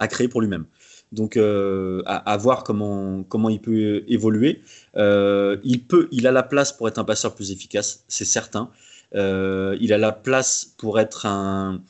créer 0.08 0.28
pour 0.28 0.40
lui-même. 0.40 0.66
Donc, 1.10 1.36
à, 1.36 2.36
voir 2.38 2.62
comment, 2.62 3.24
comment 3.24 3.48
il 3.48 3.60
peut 3.60 4.04
évoluer. 4.06 4.62
il, 4.94 5.80
peut, 5.88 6.08
il 6.12 6.28
a 6.28 6.32
la 6.32 6.44
place 6.44 6.72
pour 6.72 6.86
être 6.86 6.98
un 6.98 7.04
passeur 7.04 7.34
plus 7.34 7.50
efficace, 7.50 8.04
c'est 8.06 8.24
certain. 8.24 8.70
il 9.14 9.92
a 9.92 9.98
la 9.98 10.12
place 10.12 10.74
pour 10.78 11.00
être 11.00 11.26
un, 11.26 11.80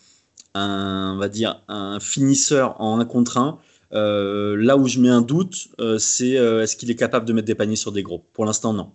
un, 0.54 1.14
on 1.14 1.18
va 1.18 1.28
dire, 1.28 1.62
un 1.68 2.00
finisseur 2.00 2.80
en 2.80 2.98
un 2.98 3.04
contre 3.04 3.38
un. 3.38 3.58
Euh, 3.92 4.56
là 4.56 4.76
où 4.76 4.86
je 4.86 5.00
mets 5.00 5.08
un 5.08 5.22
doute, 5.22 5.68
euh, 5.80 5.98
c'est 5.98 6.36
euh, 6.36 6.62
est-ce 6.62 6.76
qu'il 6.76 6.90
est 6.90 6.96
capable 6.96 7.26
de 7.26 7.32
mettre 7.32 7.46
des 7.46 7.54
paniers 7.54 7.76
sur 7.76 7.92
des 7.92 8.02
gros? 8.02 8.22
Pour 8.32 8.44
l'instant, 8.44 8.72
non. 8.72 8.90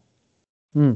Hmm. 0.74 0.94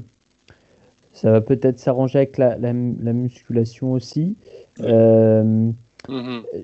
Ça 1.11 1.31
va 1.31 1.41
peut-être 1.41 1.79
s'arranger 1.79 2.19
avec 2.19 2.37
la, 2.37 2.73
musculation 2.73 3.91
aussi. 3.91 4.37
Mm-hmm. 4.79 5.73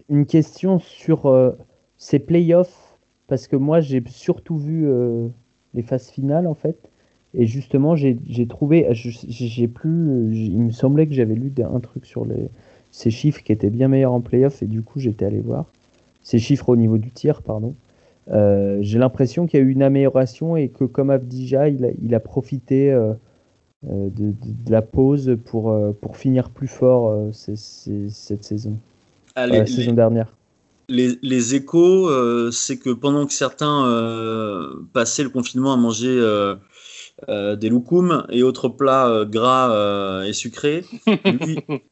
Une 0.10 0.26
question 0.26 0.80
sur 0.80 1.54
ces 1.98 2.20
playoffs, 2.20 2.98
parce 3.28 3.48
que 3.48 3.58
moi 3.58 3.82
j'ai 3.82 4.02
surtout 4.08 4.58
vu 4.58 4.88
les 5.74 5.82
phases 5.82 6.10
finales 6.10 6.48
en 6.48 6.54
fait. 6.54 6.90
Et 7.34 7.46
justement, 7.48 7.98
j'ai 7.98 8.48
trouvé, 8.48 8.88
j'ai 8.94 9.68
plus, 9.68 10.34
il 10.34 10.62
me 10.62 10.72
semblait 10.72 11.06
que 11.06 11.14
j'avais 11.14 11.36
lu 11.36 11.52
un 11.62 11.80
truc 11.82 12.06
sur 12.06 12.24
les, 12.24 12.48
ces 12.96 13.12
chiffres 13.12 13.44
qui 13.44 13.52
étaient 13.52 13.70
bien 13.70 13.90
meilleurs 13.90 14.14
en 14.14 14.22
playoff 14.22 14.64
et 14.64 14.68
du 14.68 14.82
coup 14.82 15.02
j'étais 15.02 15.26
allé 15.26 15.42
voir 15.42 15.66
ces 16.24 16.40
chiffres 16.40 16.70
au 16.70 16.78
niveau 16.78 16.98
du 16.98 17.12
tir, 17.12 17.42
pardon. 17.42 17.76
Euh, 18.32 18.80
j'ai 18.82 18.98
l'impression 18.98 19.46
qu'il 19.46 19.60
y 19.60 19.64
a 19.64 19.66
eu 19.66 19.70
une 19.70 19.84
amélioration 19.84 20.56
et 20.56 20.70
que 20.70 20.86
comme 20.86 21.10
Abdija, 21.12 21.68
il 21.68 21.86
a, 21.86 21.90
il 22.02 22.16
a 22.16 22.20
profité 22.22 22.92
euh, 22.92 23.14
euh, 23.92 24.10
de, 24.10 24.34
la 24.72 24.82
pause 24.82 25.38
pour, 25.46 25.78
pour 26.02 26.18
finir 26.18 26.50
plus 26.50 26.70
fort 26.70 27.14
cette 27.34 28.44
saison, 28.44 28.78
la 29.36 29.66
saison 29.66 29.94
dernière. 29.94 30.34
Les, 30.88 31.20
les 31.22 31.54
échos, 31.54 32.10
c'est 32.52 32.78
que 32.78 32.92
pendant 32.92 33.28
que 33.28 33.34
certains 33.34 33.84
passaient 34.94 35.24
le 35.24 35.30
confinement 35.30 35.74
à 35.74 35.78
manger 35.78 36.20
euh, 37.30 37.56
des 37.56 37.70
loukoums 37.70 38.26
et 38.30 38.44
autres 38.44 38.68
plats 38.68 39.08
euh, 39.08 39.24
gras 39.24 39.72
euh, 39.72 40.24
et 40.24 40.34
sucrés. 40.34 40.84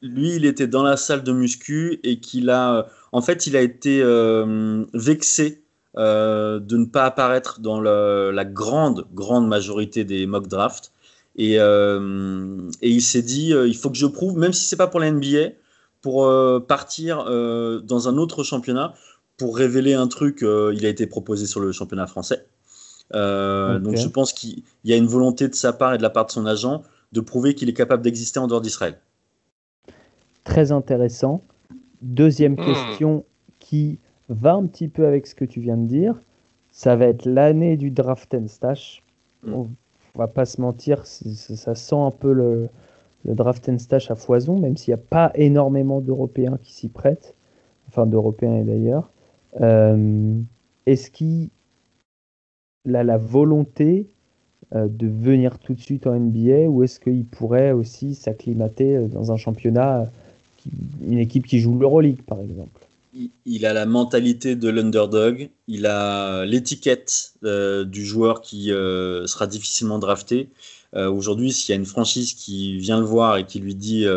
Lui, 0.02 0.32
il 0.36 0.46
était 0.46 0.68
dans 0.68 0.84
la 0.84 0.98
salle 0.98 1.24
de 1.24 1.32
muscu 1.32 2.02
et 2.04 2.20
qu'il 2.20 2.50
a, 2.50 2.88
en 3.14 3.22
fait, 3.22 3.48
il 3.48 3.56
a 3.56 3.62
été 3.62 4.04
vexé 4.94 5.64
de 5.96 6.78
ne 6.78 6.86
pas 6.86 7.06
apparaître 7.06 7.62
dans 7.62 7.80
la 7.80 8.46
grande, 8.46 9.08
grande 9.14 9.48
majorité 9.48 10.04
des 10.04 10.28
mock 10.28 10.48
drafts. 10.48 10.92
Et, 11.38 11.54
et 11.56 12.90
il 12.90 13.02
s'est 13.02 13.22
dit, 13.22 13.52
il 13.52 13.78
faut 13.78 13.90
que 13.90 13.98
je 13.98 14.08
prouve, 14.08 14.38
même 14.38 14.54
si 14.54 14.66
c'est 14.66 14.76
pas 14.76 14.88
pour 14.88 15.00
la 15.00 15.10
NBA, 15.10 15.54
pour 16.02 16.30
partir 16.68 17.24
dans 17.26 18.10
un 18.10 18.18
autre 18.18 18.44
championnat, 18.44 18.94
pour 19.38 19.56
révéler 19.56 19.94
un 19.94 20.08
truc. 20.08 20.40
il 20.42 20.86
a 20.86 20.90
été 20.90 21.08
proposé 21.08 21.46
sur 21.46 21.62
le 21.62 21.72
championnat 21.72 22.08
français. 22.08 22.46
Euh. 23.14 23.80
Donc 23.80 23.98
je 23.98 24.08
pense 24.08 24.34
qu'il 24.34 24.64
y 24.84 24.94
a 24.94 24.98
une 24.98 25.08
volonté 25.08 25.48
de 25.48 25.56
sa 25.56 25.74
part 25.74 25.94
et 25.94 25.98
de 25.98 26.04
la 26.04 26.10
part 26.10 26.26
de 26.26 26.32
son 26.32 26.46
agent 26.46 26.82
de 27.12 27.22
prouver 27.22 27.54
qu'il 27.54 27.70
est 27.70 27.74
capable 27.74 28.02
d'exister 28.04 28.40
en 28.40 28.48
dehors 28.48 28.62
d'Israël. 28.62 28.98
Très 30.44 30.72
intéressant. 30.72 31.44
Deuxième 32.02 32.54
Hmm. 32.54 32.66
question 32.66 33.24
qui 33.60 34.00
va 34.30 34.54
un 34.54 34.66
petit 34.66 34.88
peu 34.88 35.06
avec 35.06 35.28
ce 35.28 35.36
que 35.36 35.46
tu 35.46 35.60
viens 35.62 35.78
de 35.78 35.86
dire. 35.88 36.20
Ça 36.72 36.96
va 36.96 37.06
être 37.06 37.26
l'année 37.26 37.78
du 37.78 37.92
draft 37.92 38.34
and 38.34 38.48
stash. 38.48 39.04
Hmm. 39.44 39.54
On 39.54 39.70
va 40.16 40.28
pas 40.28 40.46
se 40.46 40.60
mentir, 40.62 41.06
ça 41.06 41.76
sent 41.76 41.96
un 41.96 42.12
peu 42.12 42.34
le, 42.34 42.70
le 43.26 43.36
draft 43.36 43.68
and 43.70 43.80
stash 43.80 44.12
à 44.12 44.16
foison, 44.16 44.60
même 44.60 44.76
s'il 44.78 44.94
n'y 44.94 45.00
a 45.00 45.04
pas 45.10 45.32
énormément 45.36 46.02
d'Européens 46.02 46.58
qui 46.62 46.74
s'y 46.74 46.90
prêtent. 46.90 47.36
Enfin, 47.88 48.06
d'Européens 48.08 48.58
et 48.58 48.64
d'ailleurs. 48.64 49.10
Euh, 49.62 50.34
Est-ce 50.88 51.12
qu'il 51.12 51.50
a 52.92 53.04
la 53.04 53.18
volonté 53.18 54.08
euh, 54.76 54.88
de 54.90 55.08
venir 55.08 55.60
tout 55.60 55.74
de 55.74 55.82
suite 55.82 56.08
en 56.08 56.20
NBA 56.20 56.68
ou 56.68 56.84
est-ce 56.84 57.00
qu'il 57.00 57.26
pourrait 57.26 57.72
aussi 57.72 58.16
s'acclimater 58.16 58.98
euh, 58.98 59.08
dans 59.08 59.32
un 59.32 59.38
championnat, 59.38 60.12
une 61.02 61.20
équipe 61.20 61.46
qui 61.48 61.60
joue 61.60 61.78
l'Euroleague 61.78 62.22
par 62.24 62.40
exemple? 62.40 62.84
Il, 63.46 63.66
a 63.68 63.74
la 63.74 63.86
mentalité 63.86 64.56
de 64.56 64.70
l'underdog, 64.70 65.50
il 65.68 65.86
a 65.86 66.46
l'étiquette 66.46 67.34
euh, 67.44 67.84
du 67.84 68.04
joueur 68.04 68.42
qui 68.42 68.72
euh, 68.72 69.28
sera 69.28 69.46
difficilement 69.46 70.00
drafté. 70.00 70.50
Euh, 70.96 71.12
Aujourd'hui, 71.12 71.52
s'il 71.52 71.74
y 71.74 71.78
a 71.78 71.80
une 71.80 71.86
franchise 71.86 72.34
qui 72.34 72.76
vient 72.78 73.00
le 73.00 73.06
voir 73.06 73.38
et 73.38 73.46
qui 73.46 73.60
lui 73.60 73.76
dit, 73.76 74.08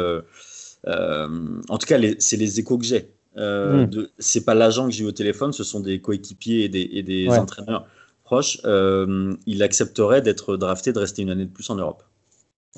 en 0.86 1.78
tout 1.78 1.86
cas, 1.86 1.98
c'est 2.18 2.38
les 2.38 2.58
échos 2.58 2.78
que 2.78 2.86
j'ai. 2.86 3.10
Mm. 3.36 4.06
c'est 4.18 4.46
pas 4.46 4.54
l'agent 4.54 4.86
que 4.86 4.92
j'ai 4.92 5.04
eu 5.04 5.08
au 5.08 5.12
téléphone, 5.12 5.52
ce 5.52 5.62
sont 5.62 5.80
des 5.80 6.00
coéquipiers 6.00 6.64
et 6.64 6.70
des, 6.70 6.88
et 6.90 7.02
des 7.02 7.28
Ouais. 7.28 7.38
entraîneurs 7.38 7.86
proches. 8.26 8.58
Euh, 8.64 9.34
il 9.46 9.62
accepterait 9.62 10.20
d'être 10.20 10.56
drafté, 10.58 10.92
de 10.92 10.98
rester 10.98 11.22
une 11.22 11.30
année 11.30 11.46
de 11.46 11.50
plus 11.50 11.70
en 11.70 11.76
Europe. 11.76 12.02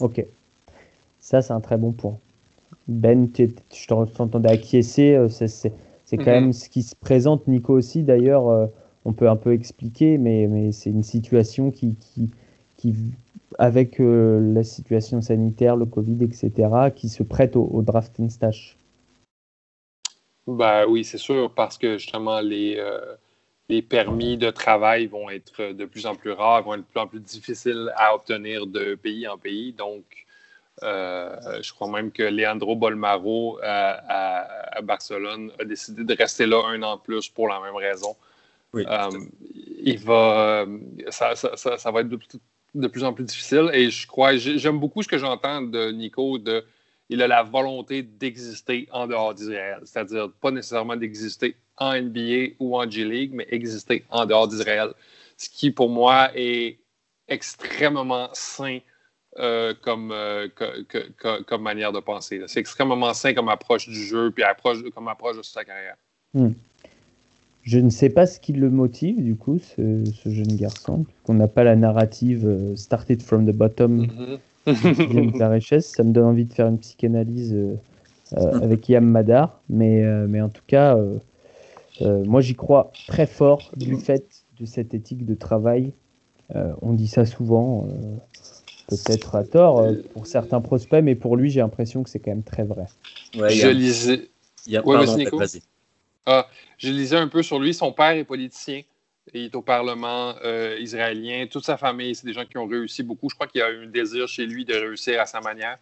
Ok, 0.01 0.25
ça 1.19 1.43
c'est 1.43 1.53
un 1.53 1.61
très 1.61 1.77
bon 1.77 1.93
point. 1.93 2.19
Ben, 2.87 3.31
tu- 3.33 3.55
t'entendais 3.89 4.51
acquiescer, 4.51 5.15
euh, 5.15 5.29
c'est 5.29 5.73
quand 6.19 6.33
Mhm. 6.35 6.41
même 6.41 6.53
ce 6.53 6.69
qui 6.69 6.83
se 6.83 6.95
présente, 6.95 7.49
Nico 7.49 7.75
aussi 7.75 8.03
d'ailleurs, 8.03 8.49
euh, 8.49 8.67
on 9.05 9.13
peut 9.13 9.29
un 9.29 9.37
peu 9.37 9.53
expliquer, 9.53 10.19
mais, 10.19 10.47
mais 10.47 10.73
c'est 10.73 10.91
une 10.91 11.03
situation 11.03 11.71
qui, 11.71 11.97
qui, 11.97 12.31
qui 12.77 12.95
avec 13.59 14.01
euh, 14.01 14.41
la 14.55 14.63
situation 14.63 15.21
sanitaire, 15.23 15.77
le 15.77 15.87
Covid, 15.87 16.19
etc., 16.25 16.91
qui 16.95 17.09
se 17.09 17.23
prête 17.23 17.57
au, 17.57 17.65
au 17.65 17.83
draft 17.83 18.21
and 18.21 18.29
stash. 18.31 18.77
Ben 20.47 20.87
oui, 20.89 21.05
c'est 21.05 21.19
sûr, 21.19 21.53
parce 21.55 21.77
que 21.77 21.99
justement, 21.99 22.41
les, 22.41 22.77
euh, 22.79 23.01
les 23.69 23.83
permis 23.83 24.37
de 24.39 24.51
travail 24.51 25.07
vont 25.07 25.29
être 25.29 25.73
de 25.73 25.85
plus 25.85 26.07
en 26.07 26.15
plus 26.15 26.33
rares, 26.33 26.63
vont 26.63 26.75
être 26.75 26.81
de 26.81 26.87
plus 26.87 27.01
en 27.01 27.07
plus 27.07 27.21
difficiles 27.21 27.93
à 27.97 28.15
obtenir 28.15 28.67
de 28.67 28.95
pays 28.95 29.29
en 29.29 29.37
pays. 29.37 29.73
Donc, 29.73 30.05
euh, 30.83 31.61
je 31.61 31.73
crois 31.73 31.91
même 31.91 32.11
que 32.11 32.23
Leandro 32.23 32.77
Bolmaro 32.77 33.59
à, 33.63 33.91
à- 34.09 34.79
à 34.79 34.81
Barcelone 34.81 35.53
a 35.61 35.65
décidé 35.65 36.05
de 36.05 36.15
rester 36.15 36.47
là 36.47 36.63
un 36.67 36.83
an 36.83 36.97
plus 36.97 37.29
pour 37.29 37.49
la 37.49 37.61
même 37.61 37.75
raison. 37.75 38.17
Oui. 38.73 38.85
Euh, 38.87 39.11
il 39.83 39.99
va, 39.99 40.67
ça, 41.11 41.35
ça- 41.37 41.57
ça- 41.57 41.79
ça 41.79 41.91
va 41.91 42.01
être 42.01 42.09
de, 42.09 42.19
de 42.75 42.87
plus 42.87 43.05
en 43.05 43.13
plus 43.13 43.25
difficile. 43.25 43.71
Et 43.75 43.91
je 43.91 44.07
crois, 44.07 44.37
j'ai- 44.37 44.59
j'aime 44.59 44.79
beaucoup 44.79 45.03
ce 45.03 45.09
que 45.09 45.19
j'entends 45.19 45.61
de 45.63 45.91
Nico 45.91 46.39
de 46.39 46.65
il 47.09 47.23
a 47.23 47.27
la 47.29 47.43
volonté 47.43 48.03
d'exister 48.03 48.89
en 48.93 49.07
dehors 49.07 49.35
d'Israël. 49.35 49.81
C'est-à-dire 49.85 50.31
pas 50.41 50.51
nécessairement 50.51 50.97
d'exister 50.97 51.57
en 51.77 51.95
NBA 51.95 52.55
ou 52.59 52.77
en 52.77 52.89
G-League, 52.91 53.31
mais 53.35 53.47
exister 53.51 54.05
en 54.11 54.27
dehors 54.27 54.49
d'Israël. 54.49 54.91
Ce 55.37 55.49
qui, 55.49 55.71
pour 55.71 55.89
moi, 55.89 56.31
est 56.35 56.79
extrêmement 57.29 58.29
sain 58.33 58.79
euh, 59.39 59.73
comme, 59.83 60.11
euh, 60.11 60.49
que- 60.49 60.83
que- 60.83 61.11
que- 61.17 61.43
comme 61.45 61.63
manière 61.63 61.93
de 61.93 62.01
penser. 62.01 62.43
C'est 62.49 62.59
extrêmement 62.59 63.15
sain 63.15 63.35
comme 63.35 63.49
approche 63.49 63.87
du 63.89 63.95
jeu, 64.03 64.31
puis 64.33 64.43
approche, 64.43 64.79
comme 64.95 65.07
approche 65.07 65.37
de 65.37 65.43
sa 65.43 65.65
carrière. 65.65 65.95
Je 67.63 67.79
ne 67.79 67.91
sais 67.91 68.09
pas 68.09 68.27
ce 68.27 68.41
qui 68.41 68.53
le 68.53 68.71
motive, 68.71 69.23
du 69.23 69.37
coup, 69.37 69.59
ce, 69.59 70.05
ce 70.25 70.31
jeune 70.31 70.57
garçon, 70.57 71.05
qu'on 71.23 71.35
n'a 71.35 71.47
pas 71.49 71.63
la 71.63 71.77
narrative 71.77 72.47
euh, 72.49 72.75
started 72.75 73.23
from 73.23 73.47
the 73.47 73.55
bottom 73.55 74.07
vient 74.07 74.39
de 75.33 75.39
la 75.39 75.49
richesse. 75.49 75.87
Ça 75.87 76.03
me 76.05 76.13
donne 76.13 76.25
envie 76.27 76.45
de 76.45 76.53
faire 76.53 76.67
une 76.69 76.79
psychanalyse 76.79 77.55
euh, 77.55 77.77
euh, 78.37 78.61
avec 78.63 78.89
Yam 78.89 79.05
Madar. 79.05 79.61
Mais, 79.69 80.03
euh, 80.03 80.27
mais 80.29 80.41
en 80.41 80.49
tout 80.49 80.63
cas, 80.67 80.97
euh, 80.97 81.19
euh, 82.03 82.25
moi 82.25 82.41
j'y 82.41 82.55
crois 82.55 82.93
très 83.07 83.27
fort 83.27 83.71
du 83.77 83.97
fait 83.97 84.25
de 84.59 84.67
cette 84.67 84.95
éthique 84.95 85.25
de 85.25 85.35
travail. 85.35 85.93
Euh, 86.57 86.73
on 86.83 86.93
dit 86.93 87.09
ça 87.09 87.25
souvent, 87.27 87.87
euh, 87.87 88.17
peut-être 88.89 89.35
à 89.35 89.45
tort 89.45 89.81
euh, 89.81 89.93
pour 90.15 90.27
certains 90.27 90.61
prospects, 90.61 91.03
mais 91.03 91.15
pour 91.15 91.37
lui, 91.37 91.51
j'ai 91.51 91.61
l'impression 91.61 92.03
que 92.03 92.11
c'est 92.11 92.19
quand 92.19 92.31
même 92.31 92.43
très 92.43 92.65
vrai. 92.65 92.87
Ouais, 93.35 93.53
je 93.53 93.69
a- 93.69 93.73
lisais, 93.73 94.29
il 94.67 94.73
y 94.73 94.77
a- 94.77 94.87
Ouais, 94.87 94.95
pardon, 94.97 95.13
vas-y, 95.13 95.25
Nico. 95.25 95.39
vas-y. 95.39 95.61
je 96.79 96.91
lisais 96.91 97.17
un 97.17 97.29
peu 97.29 97.43
sur 97.43 97.59
lui. 97.59 97.75
Son 97.75 97.93
père 97.93 98.11
est 98.13 98.25
politicien. 98.25 98.83
Il 99.35 99.45
est 99.47 99.55
au 99.55 99.63
Parlement 99.63 100.35
euh, 100.45 100.77
israélien. 100.81 101.47
Toute 101.51 101.65
sa 101.65 101.77
famille, 101.77 102.15
c'est 102.15 102.27
des 102.27 102.33
gens 102.33 102.45
qui 102.45 102.57
ont 102.59 102.67
réussi 102.67 103.03
beaucoup. 103.03 103.29
Je 103.31 103.35
crois 103.35 103.47
qu'il 103.47 103.61
y 103.61 103.63
a 103.65 103.71
eu 103.71 103.85
un 103.85 103.89
désir 103.89 104.27
chez 104.29 104.47
lui 104.47 104.65
de 104.65 104.75
réussir 104.75 105.21
à 105.21 105.27
sa 105.27 105.41
manière. 105.41 105.79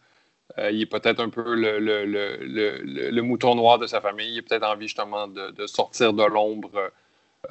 Euh, 0.59 0.71
il 0.71 0.81
est 0.83 0.87
peut-être 0.87 1.21
un 1.21 1.29
peu 1.29 1.55
le, 1.55 1.79
le- 1.79 2.05
le- 2.07 2.37
le- 2.41 2.79
le- 2.83 3.11
le 3.11 3.23
mouton 3.23 3.55
noir 3.55 3.79
de 3.79 3.87
sa 3.87 4.01
famille. 4.01 4.33
Il 4.35 4.39
a 4.39 4.43
peut-être 4.43 4.67
envie 4.67 4.87
justement 4.89 5.27
de, 5.29 5.51
de 5.51 5.67
sortir 5.67 6.13
de 6.13 6.25
l'ombre 6.25 6.91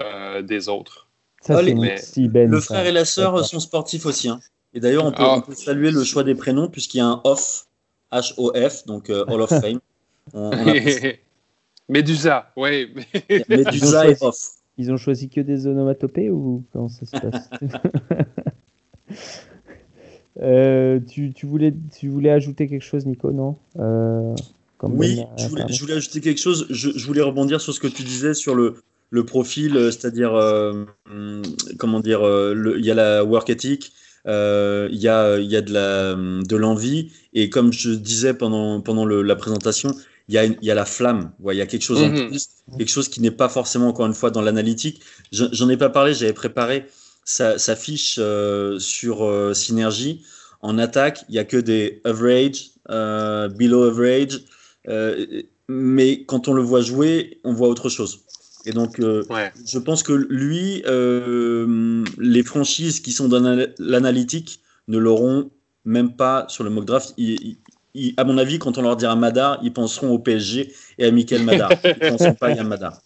euh, 0.01 0.41
des 0.41 0.69
autres. 0.69 1.07
Ça, 1.41 1.53
Ah, 1.55 1.57
c'est 1.59 1.63
les- 1.65 1.75
mon 1.75 1.81
mais- 1.81 2.27
Ben. 2.29 2.49
Le 2.49 2.59
ça. 2.59 2.73
frère 2.75 2.85
et 2.87 2.91
la 2.91 3.05
sœur 3.05 3.43
sont 3.45 3.59
sportifs 3.59 4.05
aussi. 4.05 4.29
hein. 4.29 4.39
Et 4.73 4.79
d'ailleurs, 4.79 5.05
on 5.05 5.11
peut, 5.11 5.23
Ah. 5.23 5.35
on 5.37 5.41
peut 5.41 5.53
saluer 5.55 5.91
le 5.91 6.03
choix 6.03 6.23
des 6.23 6.35
prénoms 6.35 6.67
puisqu'il 6.69 6.97
y 6.97 7.01
a 7.01 7.05
un 7.05 7.21
off, 7.23 7.65
H-O-F, 8.11 8.85
donc 8.85 9.09
euh, 9.09 9.23
Hall 9.27 9.41
of 9.41 9.49
Fame. 9.61 9.79
On, 10.33 10.49
on 10.49 10.51
apprécie. 10.67 11.13
Médusa, 11.87 12.51
oui. 12.55 12.93
Medusa 13.47 14.09
et 14.09 14.15
off. 14.21 14.37
Ils 14.77 14.91
ont 14.91 14.97
choisi 14.97 15.29
que 15.29 15.41
des 15.41 15.67
onomatopées 15.67 16.29
ou 16.29 16.63
comment 16.73 16.89
ça 16.89 17.05
se 17.05 17.11
passe 17.17 17.49
Euh, 20.41 20.99
tu, 20.99 21.31
tu 21.33 21.45
voulais, 21.45 21.73
tu 21.97 22.09
voulais 22.09 22.29
ajouter 22.29 22.67
quelque 22.67 22.83
chose, 22.83 23.05
Nico, 23.05 23.31
non? 23.31 23.55
Euh, 23.79 24.35
comme 24.77 24.93
Oui, 24.93 25.15
Ben 25.15 25.27
je 25.37 25.47
voulais, 25.47 25.61
parlé. 25.61 25.73
je 25.75 25.81
voulais 25.81 25.93
ajouter 25.93 26.19
quelque 26.19 26.41
chose. 26.41 26.67
Je, 26.69 26.89
je 26.93 27.05
voulais 27.07 27.21
rebondir 27.21 27.61
sur 27.61 27.73
ce 27.73 27.79
que 27.79 27.87
tu 27.87 28.03
disais 28.03 28.33
sur 28.33 28.53
le, 28.53 28.75
le 29.11 29.25
profil, 29.25 29.77
euh, 29.77 29.91
c'est-à-dire, 29.91 30.33
euh, 30.35 30.83
hum, 31.09 31.41
comment 31.77 32.01
dire, 32.01 32.19
il 32.23 32.85
y 32.85 32.91
a 32.91 32.95
la 32.95 33.23
work 33.23 33.49
ethic, 33.49 33.93
euh, 34.27 34.89
il 34.91 34.99
y 34.99 35.07
a, 35.07 35.39
y 35.39 35.55
a 35.55 35.61
de 35.61 36.43
de 36.43 36.55
l'envie, 36.57 37.13
et 37.33 37.49
comme 37.49 37.71
je 37.71 37.91
disais 37.91 38.33
pendant, 38.33 38.81
pendant 38.81 39.05
le- 39.05 39.21
la 39.21 39.37
présentation, 39.37 39.91
il 40.27 40.35
y 40.35 40.37
a, 40.37 40.45
une- 40.45 40.57
il 40.61 40.67
y 40.67 40.71
a 40.71 40.75
la 40.75 40.85
flamme. 40.85 41.31
Ouais, 41.39 41.55
il 41.55 41.59
y 41.59 41.61
a 41.61 41.65
quelque 41.67 41.83
chose 41.83 42.01
en 42.01 42.09
Mhm. 42.09 42.27
plus, 42.29 42.49
quelque 42.77 42.89
chose 42.89 43.09
qui 43.09 43.21
n'est 43.21 43.31
pas 43.31 43.49
forcément 43.49 43.87
encore 43.89 44.05
une 44.07 44.13
fois 44.13 44.31
dans 44.31 44.41
l'analytique. 44.41 45.01
Je- 45.31 45.45
J'en 45.51 45.69
ai 45.69 45.77
pas 45.77 45.89
parlé, 45.89 46.13
j'avais 46.13 46.33
préparé 46.33 46.85
sa, 47.23 47.57
sa 47.57 47.75
fiche 47.75 48.15
euh, 48.19 48.79
sur 48.79 49.23
euh, 49.23 49.53
Synergie. 49.53 50.23
En 50.61 50.77
attaque, 50.79 51.25
il 51.29 51.35
y 51.35 51.39
a 51.39 51.43
que 51.45 51.57
des 51.57 52.01
average, 52.05 52.71
euh, 52.89 53.49
below 53.49 53.83
average, 53.83 54.41
euh, 54.87 55.43
mais 55.67 56.23
quand 56.25 56.47
on 56.47 56.53
le 56.53 56.61
voit 56.61 56.81
jouer, 56.81 57.39
on 57.43 57.53
voit 57.53 57.67
autre 57.67 57.89
chose. 57.89 58.21
Et 58.67 58.71
donc, 58.71 58.97
Ouais. 58.99 59.51
je 59.67 59.77
pense 59.77 60.01
que 60.01 60.11
lui, 60.13 60.81
les 62.17 62.43
franchises 62.43 62.99
qui 62.99 63.11
sont 63.11 63.27
dans 63.27 63.39
l'ana- 63.39 63.67
l'analytique 63.77 64.59
ne 64.87 64.97
l'auront 64.97 65.51
même 65.85 66.15
pas 66.15 66.45
sur 66.49 66.63
le 66.63 66.69
mock 66.71 66.85
draft. 66.85 67.13
Ils- 67.95 68.13
à 68.17 68.23
mon 68.25 68.37
avis, 68.37 68.59
quand 68.59 68.77
on 68.77 68.81
leur 68.81 68.97
dira 68.97 69.15
Madar, 69.15 69.59
ils 69.63 69.73
penseront 69.73 70.11
au 70.11 70.19
PSG 70.19 70.71
et 70.99 71.05
à 71.05 71.11
Michael 71.11 71.43
Madar. 71.43 71.81
Ils 71.95 71.99
ne 71.99 72.05
penseront 72.05 72.35
pas 72.35 72.47
à 72.47 72.51
Yann 72.51 72.67
Madar. 72.67 73.01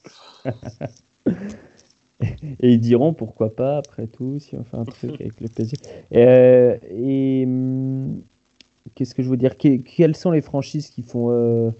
Et 2.62 2.74
ils 2.74 2.80
diront 2.80 3.14
pourquoi 3.14 3.56
pas, 3.56 3.78
après 3.78 4.08
tout, 4.08 4.40
si 4.40 4.56
on 4.56 4.64
fait 4.64 4.78
un 4.78 4.86
truc 4.86 5.20
avec 5.22 5.40
le 5.42 5.48
PSG. 5.50 5.78
Euh, 6.16 6.78
et 6.92 7.44
hum, 7.46 8.22
qu'est-ce 8.96 9.16
que 9.16 9.24
je 9.24 9.30
veux 9.30 9.38
dire? 9.38 9.58
Que- 9.58 9.78
Quelles 9.78 10.16
sont 10.18 10.32
les 10.32 10.42
franchises 10.42 10.90
qui 10.90 11.04
font. 11.04 11.32
euh, 11.32 11.72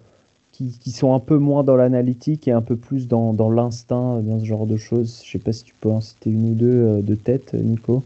qui, 0.54 0.78
qui 0.80 0.92
sont 0.92 1.14
un 1.16 1.20
peu 1.22 1.38
moins 1.38 1.64
dans 1.64 1.76
l'analytique 1.78 2.48
et 2.48 2.52
un 2.54 2.62
peu 2.64 2.78
plus 2.78 3.08
dans, 3.08 3.34
dans 3.34 3.50
l'instinct, 3.52 4.22
dans 4.22 4.40
ce 4.40 4.46
genre 4.46 4.68
de 4.68 4.78
choses? 4.78 5.22
Je 5.26 5.32
sais 5.32 5.40
pas 5.40 5.54
si 5.54 5.64
tu 5.66 5.76
peux 5.82 5.90
en 5.92 6.02
citer 6.02 6.30
une 6.32 6.52
ou 6.52 6.56
deux 6.56 6.68
euh, 7.00 7.02
de 7.04 7.16
tête, 7.16 7.54
Nico. 7.56 8.04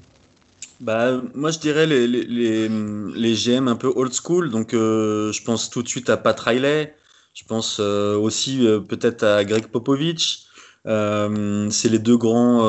Bah, 0.81 1.21
moi, 1.33 1.51
je 1.51 1.59
dirais 1.59 1.85
les, 1.87 2.07
les, 2.07 2.23
les, 2.25 2.69
les 2.69 3.33
GM 3.35 3.67
un 3.67 3.75
peu 3.75 3.91
old 3.95 4.13
school. 4.13 4.49
Donc, 4.49 4.73
euh, 4.73 5.31
je 5.31 5.43
pense 5.43 5.69
tout 5.69 5.81
de 5.83 5.87
suite 5.87 6.09
à 6.09 6.17
Pat 6.17 6.37
Riley. 6.39 6.93
Je 7.33 7.43
pense 7.45 7.77
euh, 7.79 8.15
aussi 8.17 8.67
euh, 8.67 8.79
peut-être 8.79 9.23
à 9.23 9.43
Greg 9.45 9.67
Popovich. 9.67 10.45
C'est 10.85 11.89
les 11.89 11.99
deux 11.99 12.17
grands 12.17 12.61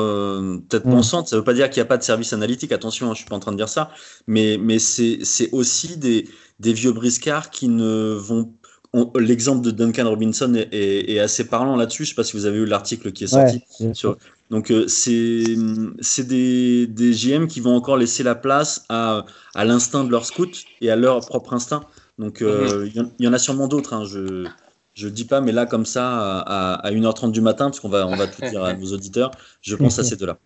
têtes 0.69 0.85
Mm. 0.85 0.91
pensantes. 0.91 1.29
Ça 1.29 1.37
veut 1.37 1.45
pas 1.45 1.55
dire 1.55 1.69
qu'il 1.71 1.81
n'y 1.81 1.87
a 1.87 1.89
pas 1.89 1.97
de 1.99 2.05
service 2.05 2.33
analytique. 2.33 2.71
Attention, 2.73 3.11
hein, 3.11 3.15
je 3.15 3.19
suis 3.19 3.29
pas 3.29 3.35
en 3.37 3.41
train 3.41 3.53
de 3.53 3.57
dire 3.57 3.69
ça. 3.69 3.91
Mais, 4.29 4.57
mais 4.61 4.79
c'est 4.79 5.19
c'est 5.25 5.51
aussi 5.53 5.97
des, 5.97 6.29
des 6.61 6.73
vieux 6.73 6.93
briscards 6.93 7.51
qui 7.51 7.69
ne 7.69 8.15
vont. 8.15 8.53
on- 8.93 9.11
L'exemple 9.19 9.63
de 9.67 9.73
Duncan 9.73 10.09
Robinson 10.09 10.55
est, 10.55 10.69
est- 10.73 11.11
est 11.15 11.19
assez 11.19 11.45
parlant 11.49 11.75
là-dessus. 11.77 12.05
Je 12.05 12.11
sais 12.11 12.15
pas 12.15 12.23
si 12.23 12.37
vous 12.37 12.47
avez 12.47 12.59
eu 12.59 12.67
l'article 12.67 13.11
qui 13.11 13.25
est 13.25 13.27
sorti. 13.27 13.63
Ouais, 13.81 13.93
sur- 13.95 14.17
Donc 14.51 14.71
euh, 14.71 14.87
c'est 14.89 15.57
c'est 16.01 16.27
des, 16.27 16.87
des 16.87 17.13
GM 17.13 17.47
qui 17.47 17.61
vont 17.61 17.75
encore 17.75 17.97
laisser 17.97 18.23
la 18.23 18.35
place 18.35 18.85
à, 18.89 19.25
à 19.55 19.65
l'instinct 19.65 20.05
de 20.05 20.11
leur 20.11 20.27
scout 20.27 20.65
et 20.81 20.91
à 20.91 20.97
leur 20.97 21.21
propre 21.27 21.55
instinct. 21.55 21.83
Donc 22.19 22.43
euh, 22.43 22.87
il 22.87 22.95
y 22.95 23.01
en- 23.01 23.11
il 23.19 23.25
y, 23.25 23.29
en 23.29 23.33
a 23.33 23.39
sûrement 23.39 23.69
d'autres. 23.69 23.95
Hein, 23.95 24.05
je 24.05 24.47
je 24.95 25.09
dis 25.09 25.25
pas, 25.25 25.41
mais 25.41 25.51
là 25.51 25.67
comme 25.67 25.87
ça 25.87 26.41
à, 26.41 26.75
à 26.75 26.91
1h30 26.93 27.33
du 27.33 27.41
matin, 27.41 27.67
parce 27.67 27.81
qu'on 27.81 27.89
va 27.89 28.07
on 28.07 28.17
va 28.17 28.27
tout 28.29 28.43
dire 28.43 28.63
à 28.65 28.75
nos 28.75 28.93
auditeurs, 28.93 29.31
je 29.61 29.75
pense 29.77 29.99
à 29.99 30.05
ces 30.05 30.17
deux-là. 30.17 30.39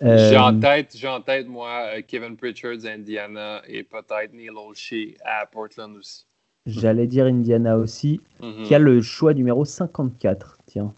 J'ai 0.00 0.36
en 0.36 0.54
Euh, 0.54 0.60
tête, 0.60 0.94
j'ai 0.94 1.08
en 1.08 1.22
tête, 1.22 1.48
moi, 1.48 1.86
euh, 1.96 2.02
Kevin 2.06 2.36
Pritchard 2.36 2.84
à 2.84 2.88
Indiana 2.90 3.62
et 3.66 3.82
peut-être 3.82 4.34
Neil 4.34 4.50
Olshey 4.50 5.16
à 5.24 5.46
Portland 5.46 5.96
aussi. 5.96 6.26
J'allais 6.66 7.06
dire 7.06 7.24
Indiana 7.26 7.78
aussi, 7.78 8.20
Mhm. 8.40 8.64
qui 8.64 8.74
a 8.74 8.78
le 8.78 9.00
choix 9.00 9.32
numéro 9.32 9.64
54. 9.64 10.58
Tiens. 10.66 10.92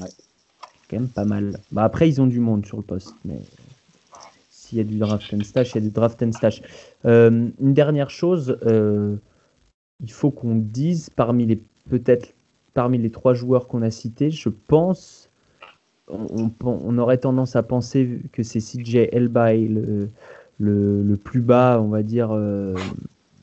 Ouais. 0.00 0.08
Pas 1.14 1.24
mal. 1.24 1.58
Bah 1.72 1.84
après, 1.84 2.08
ils 2.08 2.20
ont 2.20 2.26
du 2.26 2.40
monde 2.40 2.66
sur 2.66 2.76
le 2.76 2.82
poste. 2.82 3.14
Mais 3.24 3.40
s'il 4.50 4.78
y 4.78 4.80
a 4.80 4.84
du 4.84 4.98
draft 4.98 5.32
and 5.34 5.42
stash, 5.42 5.72
il 5.72 5.74
y 5.76 5.78
a 5.78 5.80
du 5.82 5.90
draft 5.90 6.22
and 6.22 6.32
stash. 6.32 6.62
Euh, 7.04 7.48
une 7.60 7.74
dernière 7.74 8.10
chose, 8.10 8.58
euh, 8.64 9.16
il 10.02 10.10
faut 10.12 10.30
qu'on 10.30 10.56
dise 10.56 11.10
parmi 11.10 11.46
les 11.46 11.62
peut-être 11.88 12.34
parmi 12.74 12.96
les 12.98 13.10
trois 13.10 13.34
joueurs 13.34 13.68
qu'on 13.68 13.82
a 13.82 13.90
cités, 13.90 14.30
je 14.30 14.48
pense, 14.48 15.28
on, 16.08 16.50
on- 16.64 16.98
aurait 16.98 17.18
tendance 17.18 17.54
à 17.56 17.62
penser 17.62 18.20
que 18.32 18.42
c'est 18.42 18.60
CJ 18.60 19.08
Elbay 19.12 19.68
le, 19.68 20.08
le, 20.58 21.16
plus 21.16 21.40
bas, 21.40 21.80
on 21.82 21.88
va 21.88 22.02
dire, 22.02 22.30
euh, 22.32 22.74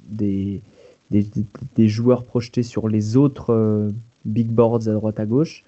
des, 0.08 0.62
des, 1.12 1.28
des- 1.76 1.88
joueurs 1.88 2.24
projetés 2.24 2.64
sur 2.64 2.88
les 2.88 3.18
autres 3.18 3.90
big 4.26 4.48
boards 4.48 4.88
à 4.88 4.94
droite 4.94 5.20
à 5.20 5.26
gauche. 5.26 5.64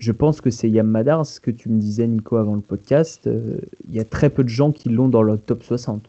Je 0.00 0.12
pense 0.12 0.40
que 0.40 0.50
c'est 0.50 0.68
Yam 0.68 0.86
Madar, 0.88 1.24
ce 1.26 1.40
que 1.40 1.50
tu 1.50 1.68
me 1.68 1.78
disais 1.78 2.06
Nico 2.06 2.36
avant 2.36 2.54
le 2.54 2.60
podcast. 2.62 3.26
euh, 3.26 3.58
Il 3.88 3.94
y 3.94 4.00
a 4.00 4.04
très 4.04 4.30
peu 4.30 4.42
de 4.42 4.48
gens 4.48 4.72
qui 4.72 4.88
l'ont 4.88 5.08
dans 5.08 5.22
le 5.22 5.36
top 5.38 5.62
60. 5.62 6.02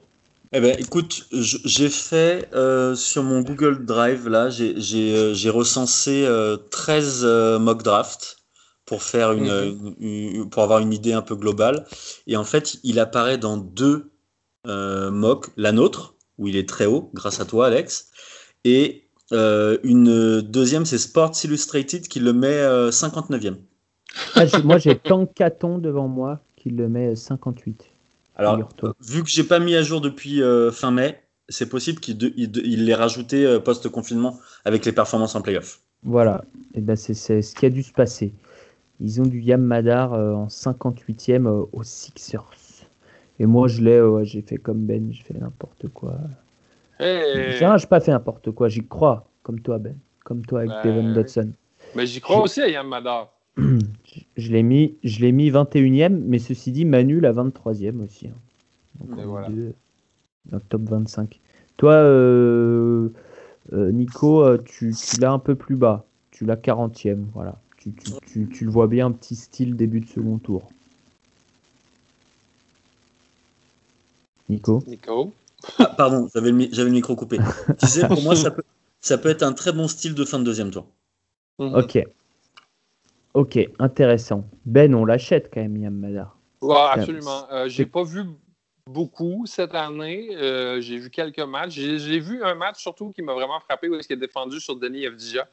Eh 0.54 0.60
ben, 0.60 0.76
écoute, 0.80 1.28
j'ai 1.32 1.90
fait 1.90 2.50
euh, 2.54 2.96
sur 2.96 3.24
mon 3.24 3.42
Google 3.42 3.86
Drive, 3.86 4.28
là, 4.28 4.50
j'ai 4.50 4.74
euh, 5.16 5.34
recensé 5.52 6.24
euh, 6.26 6.58
13 6.72 7.22
euh, 7.24 7.60
mock 7.60 7.84
drafts 7.84 8.38
pour, 8.86 9.04
faire 9.04 9.32
une, 9.32 9.46
Mhm. 9.46 9.96
une- 10.00 10.36
une- 10.36 10.50
pour 10.50 10.64
avoir 10.64 10.80
une 10.80 10.92
idée 10.94 11.14
un 11.14 11.22
peu 11.22 11.36
globale. 11.36 11.86
Et 12.28 12.36
en 12.36 12.44
fait, 12.44 12.78
il 12.84 13.00
apparaît 13.00 13.38
dans 13.38 13.56
deux 13.58 14.10
mocks, 14.66 15.48
la 15.58 15.72
nôtre, 15.72 16.16
où 16.38 16.48
il 16.48 16.56
est 16.56 16.68
très 16.70 16.86
haut, 16.86 17.10
grâce 17.14 17.40
à 17.40 17.46
toi, 17.46 17.68
Alex, 17.68 18.10
et 18.64 19.04
une 19.32 20.42
deuxième, 20.42 20.86
c'est 20.86 20.98
Sports 20.98 21.34
Illustrated, 21.44 22.08
qui 22.08 22.20
le 22.20 22.34
met 22.34 22.48
euh, 22.48 22.92
59e. 22.92 23.56
Ah, 24.36 24.46
j'ai- 24.46 24.62
moi, 24.64 24.78
j'ai 24.78 24.96
Tankaton 24.98 25.78
devant 25.78 26.08
moi 26.08 26.40
qui 26.56 26.70
le 26.70 26.88
met 26.90 27.16
58. 27.16 27.86
Alors, 28.36 28.54
Figure-toi. 28.54 28.96
vu 29.02 29.24
que 29.24 29.30
j'ai 29.30 29.44
pas 29.44 29.60
mis 29.60 29.76
à 29.76 29.84
jour 29.84 30.02
depuis 30.02 30.42
euh, 30.42 30.72
fin 30.72 30.92
mai, 30.92 31.20
c'est 31.50 31.68
possible 31.70 32.00
qu'il 32.00 32.18
l'ait 32.18 32.96
rajouté 32.96 33.46
euh, 33.46 33.60
post-confinement 33.60 34.40
avec 34.66 34.86
les 34.86 34.92
performances 34.92 35.36
en 35.36 35.42
playoff. 35.42 35.82
Voilà, 36.04 36.44
et 36.74 36.82
ben 36.82 36.96
c'est 36.96 37.14
c'est 37.14 37.42
ce 37.42 37.54
qui 37.54 37.66
a 37.66 37.70
dû 37.70 37.84
se 37.84 37.92
passer. 37.94 38.34
Ils 39.00 39.22
ont 39.22 39.26
du 39.26 39.42
Yam 39.42 39.62
Madar 39.62 40.14
euh, 40.14 40.34
en 40.34 40.48
58e 40.48 41.46
euh, 41.48 41.66
aux 41.72 41.84
Sixers. 41.84 42.50
Et 43.40 43.46
moi, 43.46 43.68
je 43.68 43.82
l'ai, 43.82 44.00
ouais, 44.02 44.24
j'ai 44.26 44.42
fait 44.42 44.58
comme 44.58 44.86
Ben, 44.86 45.12
j'ai 45.12 45.24
fait 45.24 45.34
n'importe 45.34 45.88
quoi. 45.90 46.16
Hey! 47.00 47.58
J'ai 47.60 47.88
pas 47.88 48.00
fait 48.00 48.12
n'importe 48.12 48.52
quoi, 48.52 48.70
j'y 48.70 48.86
crois, 48.88 49.28
comme 49.44 49.60
toi, 49.62 49.80
Ben. 49.80 49.96
Comme 50.24 50.46
toi 50.46 50.60
avec 50.60 50.72
Ben, 50.72 50.82
Devon 50.86 51.14
Dodson. 51.14 51.52
Mais 51.96 52.06
j'y 52.06 52.22
crois 52.22 52.42
aussi 52.42 52.62
à 52.62 52.70
Yam 52.70 52.88
Madar. 52.88 53.34
Je- 54.38 54.52
l'ai 54.52 54.64
mis, 54.64 54.96
je 55.04 55.20
l'ai 55.20 55.32
mis 55.32 55.50
21e, 55.50 56.24
mais 56.26 56.40
ceci 56.40 56.72
dit, 56.72 56.86
Manu 56.86 57.20
la 57.20 57.32
23e 57.32 58.02
aussi. 58.02 58.28
hein. 58.28 58.36
Donc, 59.00 59.18
on 59.18 59.26
voilà. 59.28 59.50
deux 59.50 59.74
dans 60.46 60.58
le 60.58 60.64
top 60.64 60.82
25. 60.84 61.40
Toi, 61.78 61.94
euh, 61.94 63.10
euh, 63.74 63.92
Nico, 63.92 64.44
euh, 64.44 64.58
tu, 64.58 64.94
tu 64.94 65.20
l'as 65.20 65.32
un 65.32 65.40
peu 65.40 65.56
plus 65.56 65.76
bas. 65.76 66.06
Tu 66.32 66.46
l'as 66.46 66.58
40e, 66.58 67.28
voilà. 67.34 67.60
Tu, 67.78 67.92
tu, 67.94 68.12
tu, 68.26 68.48
tu 68.48 68.66
le 68.66 68.72
vois 68.72 68.88
bien, 68.88 69.08
un 69.08 69.12
petit 69.12 69.36
style 69.36 69.76
début 69.76 70.00
de 70.02 70.08
second 70.08 70.38
tour. 70.38 70.70
Nico? 74.50 74.84
Nico. 74.88 75.32
Ah, 75.78 75.86
pardon, 75.98 76.28
j'avais 76.34 76.52
le, 76.52 76.58
mi- 76.58 76.70
j'avais 76.72 76.90
le 76.90 76.96
micro 76.96 77.16
coupé. 77.16 77.38
Je 77.80 77.86
disais, 77.86 78.08
pour 78.08 78.22
moi, 78.22 78.36
ça 78.36 78.52
peut, 78.52 78.64
ça 79.00 79.18
peut 79.18 79.30
être 79.30 79.44
un 79.44 79.54
très 79.54 79.72
bon 79.72 79.88
style 79.88 80.16
de 80.16 80.26
fin 80.26 80.40
de 80.40 80.44
deuxième 80.44 80.72
tour. 80.72 80.88
Mhm. 81.60 81.76
Ok. 81.76 82.04
Ok, 83.34 83.58
intéressant. 83.80 84.46
Ben, 84.66 84.94
on 84.94 85.06
l'achète 85.06 85.50
quand 85.54 85.62
même, 85.62 85.78
Yam 85.78 85.96
Madar. 85.96 86.38
Ouais, 86.62 86.76
absolument. 86.92 87.52
Euh, 87.52 87.70
j'ai 87.70 87.86
pas 87.86 88.04
vu 88.04 88.24
beaucoup 88.86 89.46
cette 89.46 89.74
année. 89.74 90.36
Euh, 90.36 90.82
j'ai 90.82 90.98
vu 90.98 91.10
quelques 91.10 91.40
matchs. 91.40 91.72
J'ai 91.76 92.20
vu 92.20 92.44
un 92.44 92.56
match 92.56 92.82
surtout 92.82 93.12
qui 93.12 93.22
m'a 93.22 93.34
vraiment 93.34 93.60
frappé 93.62 93.88
où 93.90 93.96
il 93.96 94.14
a 94.14 94.16
défendu 94.16 94.60
sur 94.60 94.76
Denis 94.76 95.06
Evdija. 95.06 95.48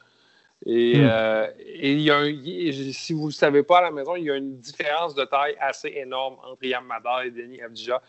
Et, 0.65 0.97
Mm. 0.97 1.07
euh, 1.09 1.47
et 1.57 1.93
il 1.93 2.01
y 2.01 2.11
a 2.11 2.17
un- 2.17 2.25
il- 2.27 2.93
si 2.93 3.13
vous 3.13 3.27
ne 3.27 3.31
savez 3.31 3.63
pas 3.63 3.77
à 3.77 3.83
la 3.83 3.91
maison, 3.91 4.15
il 4.17 4.25
y 4.25 4.29
a 4.31 4.35
une 4.35 4.57
différence 4.57 5.15
de 5.15 5.23
taille 5.23 5.55
assez 5.59 5.87
énorme 5.95 6.35
entre 6.43 6.65
Yam 6.65 6.85
Madar 6.85 7.23
et 7.23 7.31
Denis 7.31 7.59
Evdija. 7.61 8.01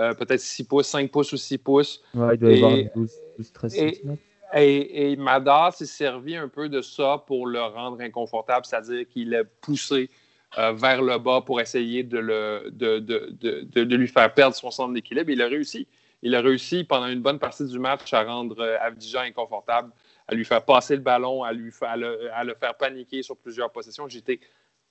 Euh, 0.00 0.12
Peut-être 0.12 0.40
6 0.40 0.64
pouces, 0.64 0.88
5 0.88 1.10
pouces 1.10 1.32
ou 1.32 1.36
6 1.38 1.56
pouces. 1.56 2.02
Ouais, 2.14 2.34
il 2.34 2.38
doit 2.38 2.50
y 2.52 2.56
avoir 2.56 2.72
12, 2.94 3.12
12 3.38 3.52
13 3.52 3.74
et- 3.76 3.94
cm. 3.94 4.16
Et, 4.52 5.16
Madar 5.16 5.74
s'est 5.74 5.86
servi 5.86 6.36
un 6.36 6.48
peu 6.48 6.68
de 6.68 6.80
ça 6.80 7.22
pour 7.26 7.46
le 7.46 7.60
rendre 7.60 8.00
inconfortable, 8.00 8.66
c'est-à-dire 8.66 9.08
qu'il 9.08 9.30
l'a 9.30 9.44
poussé 9.44 10.10
euh, 10.58 10.72
vers 10.72 11.02
le 11.02 11.18
bas 11.18 11.40
pour 11.40 11.60
essayer 11.60 12.04
de, 12.04 12.18
le, 12.18 12.70
de, 12.70 12.98
de, 13.00 13.82
de, 13.82 13.96
lui 13.96 14.06
faire 14.06 14.32
perdre 14.32 14.54
son 14.54 14.70
centre 14.70 14.92
d'équilibre. 14.92 15.30
Il 15.30 15.42
a 15.42 15.48
réussi. 15.48 15.88
Il 16.22 16.34
a 16.34 16.40
réussi 16.40 16.84
pendant 16.84 17.08
une 17.08 17.20
bonne 17.20 17.38
partie 17.38 17.66
du 17.66 17.78
match 17.78 18.12
à 18.14 18.22
rendre 18.22 18.60
euh, 18.60 18.76
Avdija 18.80 19.22
inconfortable, 19.22 19.90
à 20.28 20.34
lui 20.34 20.44
faire 20.44 20.64
passer 20.64 20.94
le 20.94 21.02
ballon, 21.02 21.42
à, 21.42 21.52
lui 21.52 21.70
fa- 21.70 21.90
à, 21.90 21.96
le, 21.96 22.54
faire 22.58 22.74
paniquer 22.76 23.22
sur 23.22 23.36
plusieurs 23.36 23.70
possessions. 23.70 24.08
J'étais 24.08 24.40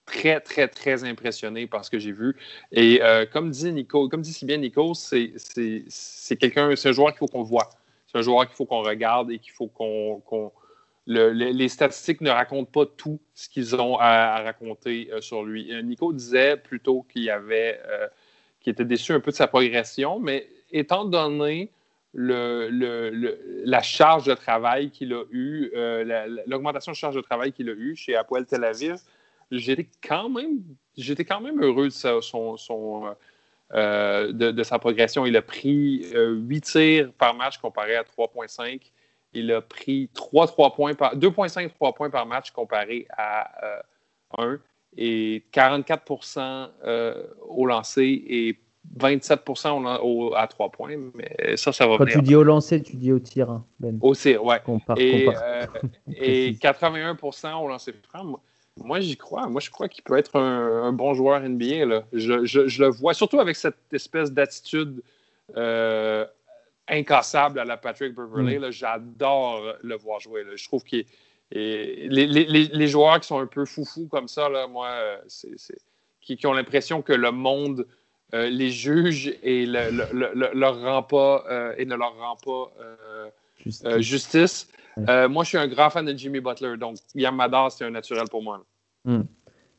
très, 0.05 0.41
très, 0.41 0.67
très 0.67 1.03
impressionné 1.05 1.65
par 1.65 1.85
ce 1.85 1.89
que 1.89 1.97
j'ai 1.97 2.11
vu. 2.11 2.35
Et 2.71 3.01
euh, 3.01 3.25
comme 3.25 3.49
dit 3.49 3.71
Nico, 3.71 4.09
comme 4.09 4.21
dit 4.21 4.33
si 4.33 4.45
bien 4.45 4.57
Nico, 4.57 4.93
c'est 4.93 5.31
quelqu'un, 6.39 6.75
c'est 6.75 6.89
un 6.89 6.91
joueur 6.91 7.11
qu'il 7.11 7.19
faut 7.19 7.27
qu'on 7.27 7.43
voit. 7.43 7.69
C'est 8.13 8.19
un 8.19 8.21
joueur 8.21 8.45
qu'il 8.47 8.55
faut 8.55 8.65
qu'on 8.65 8.83
regarde 8.83 9.31
et 9.31 9.39
qu'il 9.39 9.51
faut 9.53 9.67
qu'on. 9.67 10.21
qu'on- 10.25 10.51
le- 11.05 11.33
le- 11.33 11.49
les 11.49 11.67
statistiques 11.67 12.21
ne 12.21 12.29
racontent 12.29 12.71
pas 12.71 12.85
tout 12.85 13.19
ce 13.33 13.49
qu'ils 13.49 13.75
ont 13.75 13.97
à, 13.99 14.41
raconter 14.41 15.09
euh, 15.11 15.19
sur 15.19 15.43
lui. 15.43 15.73
Euh, 15.73 15.81
Nico 15.81 16.13
disait 16.13 16.55
plutôt 16.55 17.03
qu'il 17.11 17.29
avait, 17.29 17.81
euh, 17.87 18.07
était 18.65 18.85
déçu 18.85 19.11
un 19.11 19.19
peu 19.19 19.31
de 19.31 19.35
sa 19.35 19.47
progression, 19.47 20.19
mais 20.19 20.47
étant 20.71 21.03
donné 21.03 21.71
le, 22.13 22.69
la 23.65 23.81
charge 23.81 24.25
de 24.27 24.33
travail 24.33 24.91
qu'il 24.91 25.13
a 25.13 25.23
eue, 25.31 25.71
euh, 25.75 26.05
la- 26.05 26.27
l'augmentation 26.47 26.91
de 26.93 26.97
charge 26.97 27.15
de 27.15 27.21
travail 27.21 27.51
qu'il 27.51 27.69
a 27.69 27.73
eue 27.73 27.95
chez 27.97 28.15
Apoel 28.15 28.45
Tel 28.45 28.63
Aviv, 28.63 28.95
j'étais 29.51 29.87
quand 30.07 30.29
même, 30.29 30.59
j'étais 30.97 31.25
quand 31.25 31.41
même 31.41 31.61
heureux 31.61 31.87
de 31.87 32.21
son, 32.21 32.55
euh, 33.73 33.83
euh, 33.83 34.31
de, 34.31 34.51
de 34.51 34.63
sa 34.63 34.79
progression. 34.79 35.25
Il 35.25 35.35
a 35.35 35.41
pris 35.41 36.05
euh, 36.13 36.35
8 36.35 36.61
tirs 36.61 37.11
par 37.17 37.33
match 37.33 37.57
comparé 37.57 37.95
à 37.95 38.03
3,5. 38.03 38.81
Il 39.33 39.51
a 39.51 39.61
pris 39.61 40.09
3, 40.13 40.47
3 40.47 40.75
points 40.75 40.93
par, 40.93 41.15
2,5 41.15 41.71
3 41.73 41.93
points 41.93 42.09
par 42.09 42.25
match 42.25 42.51
comparé 42.51 43.07
à 43.17 43.51
euh, 43.65 43.81
1 44.37 44.59
et 44.97 45.43
44% 45.51 46.67
euh, 46.85 47.23
au 47.47 47.65
lancer 47.65 48.23
et 48.27 48.59
27 48.95 49.41
au, 50.03 50.33
à 50.35 50.47
3 50.47 50.69
points. 50.71 50.95
Mais 51.15 51.57
ça, 51.57 51.71
ça 51.71 51.87
va 51.87 51.97
Quand 51.97 52.03
venir. 52.03 52.17
tu 52.17 52.21
dis 52.23 52.35
au 52.35 52.43
lancer, 52.43 52.81
tu 52.83 52.95
dis 52.95 53.11
au 53.11 53.19
tir, 53.19 53.49
hein, 53.49 53.65
Ben. 53.79 53.97
Au 54.01 54.13
tir, 54.13 54.43
ouais. 54.43 54.59
Compare, 54.63 54.97
Et, 54.99 55.27
euh, 55.29 55.65
et 56.15 56.51
81% 56.53 57.63
au 57.63 57.67
lancer 57.67 57.93
franc. 58.07 58.39
Moi, 58.77 58.99
j'y 59.01 59.15
crois. 59.17 59.47
Moi, 59.47 59.61
je 59.61 59.69
crois 59.69 59.87
qu'il 59.87 60.03
peut 60.03 60.17
être 60.17 60.35
un, 60.35 60.83
un 60.83 60.91
bon 60.91 61.13
joueur 61.13 61.41
NBA. 61.41 61.85
Là. 61.85 62.03
Je, 62.11 62.45
je- 62.45 62.67
je 62.67 62.81
le 62.83 62.89
vois, 62.89 63.13
surtout 63.13 63.39
avec 63.39 63.55
cette 63.55 63.77
espèce 63.91 64.31
d'attitude 64.31 65.01
euh, 65.55 66.25
incassable 66.87 67.59
à 67.59 67.65
la 67.65 67.77
Patrick 67.77 68.15
Beverley. 68.15 68.57
là. 68.59 68.71
J'adore 68.71 69.61
le 69.81 69.95
voir 69.95 70.19
jouer. 70.19 70.43
là. 70.43 70.51
Je 70.55 70.65
trouve 70.67 70.83
que 70.83 70.97
les, 71.51 72.07
les- 72.09 72.47
les- 72.47 72.87
joueurs 72.87 73.19
qui 73.19 73.27
sont 73.27 73.39
un 73.39 73.45
peu 73.45 73.63
foufous 73.65 74.07
comme 74.07 74.27
ça, 74.27 74.49
là, 74.49 74.65
moi, 74.65 74.89
qui, 76.21 76.35
qui 76.35 76.47
ont 76.47 76.53
l'impression 76.53 77.01
que 77.03 77.13
le 77.13 77.31
monde 77.31 77.85
euh, 78.33 78.49
les 78.49 78.71
juge 78.71 79.37
et 79.43 79.67
le- 79.67 79.91
le- 79.91 80.07
le- 80.11 80.31
le- 80.33 80.51
leur 80.59 80.81
rend 80.81 81.03
pas, 81.03 81.45
euh, 81.47 81.75
et 81.77 81.85
ne 81.85 81.95
leur 81.95 82.15
rend 82.17 82.35
pas 82.37 82.71
justice. 83.99 84.67
Euh, 85.09 85.27
moi, 85.29 85.43
je 85.43 85.49
suis 85.49 85.57
un 85.57 85.67
grand 85.67 85.89
fan 85.89 86.05
de 86.05 86.15
Jimmy 86.17 86.39
Butler, 86.39 86.77
donc 86.77 86.97
Yam 87.15 87.35
Madar, 87.35 87.71
c'est 87.71 87.85
un 87.85 87.89
naturel 87.91 88.27
pour 88.29 88.43
moi. 88.43 88.63
là. 89.05 89.23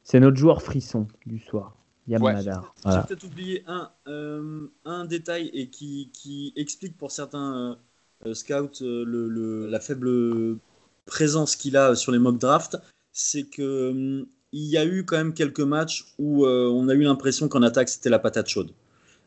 C'est 0.02 0.20
notre 0.20 0.36
joueur 0.36 0.60
frisson 0.60 1.06
du 1.24 1.38
soir, 1.38 1.74
Yam 2.08 2.22
Ouais. 2.22 2.34
J'ai 2.42 2.50
Voilà. 2.84 3.02
peut-être 3.08 3.24
oublié 3.24 3.62
un, 3.66 3.90
euh, 4.06 4.66
un 4.84 5.04
détail 5.06 5.50
et 5.54 5.68
qui, 5.68 6.10
qui 6.12 6.52
explique 6.56 6.96
pour 6.96 7.10
certains 7.10 7.78
euh, 8.26 8.34
scouts 8.34 8.82
euh, 8.82 9.04
le, 9.06 9.28
le- 9.28 9.66
la 9.68 9.80
faible 9.80 10.58
présence 11.06 11.56
qu'il 11.56 11.76
a 11.76 11.94
sur 11.94 12.12
les 12.12 12.18
mock 12.18 12.38
drafts, 12.38 12.76
c'est 13.12 13.44
que 13.44 13.90
hum, 13.90 14.26
il 14.52 14.64
y 14.66 14.76
a 14.76 14.84
eu 14.84 15.04
quand 15.04 15.16
même 15.16 15.32
quelques 15.34 15.60
matchs 15.60 16.04
où 16.18 16.44
euh, 16.44 16.68
on 16.68 16.88
a 16.88 16.94
eu 16.94 17.02
l'impression 17.02 17.48
qu'en 17.48 17.62
attaque 17.62 17.88
c'était 17.88 18.10
la 18.10 18.18
patate 18.18 18.48
chaude. 18.48 18.72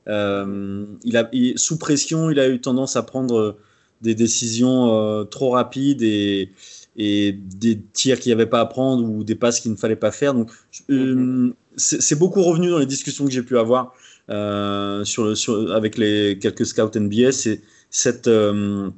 Euh, 0.08 0.86
il 1.04 1.18
a, 1.18 1.28
il- 1.34 1.58
sous 1.60 1.78
pression, 1.80 2.30
il 2.30 2.40
a 2.40 2.48
eu 2.48 2.62
tendance 2.62 2.96
à 2.96 3.04
prendre 3.04 3.36
euh, 3.38 3.60
des 4.02 4.16
décisions 4.16 4.94
euh, 4.94 5.24
trop 5.26 5.52
rapides 5.52 6.02
et, 6.02 6.52
et 6.98 7.32
des 7.34 7.80
tirs 7.94 8.20
qu'il 8.20 8.30
n'y 8.30 8.34
avait 8.34 8.50
pas 8.50 8.62
à 8.62 8.66
prendre 8.66 9.04
ou 9.10 9.24
des 9.24 9.36
passes 9.36 9.60
qu'il 9.60 9.72
ne 9.72 9.78
fallait 9.78 9.96
pas 9.96 10.12
faire. 10.12 10.34
Donc, 10.34 10.52
euh, 10.90 11.52
c'est 11.76 12.02
c'est 12.02 12.16
beaucoup 12.18 12.42
revenu 12.44 12.70
dans 12.70 12.80
les 12.80 12.86
discussions 12.86 13.26
que 13.26 13.32
j'ai 13.32 13.44
pu 13.44 13.58
avoir 13.58 13.94
euh, 14.30 15.04
sur 15.06 15.26
le, 15.26 15.36
sur, 15.36 15.72
avec 15.74 15.98
les 15.98 16.38
quelques 16.40 16.66
scouts 16.66 16.92
NBA. 16.96 17.32
C'est 17.32 17.62
cette 17.90 18.28
euh, 18.28 18.90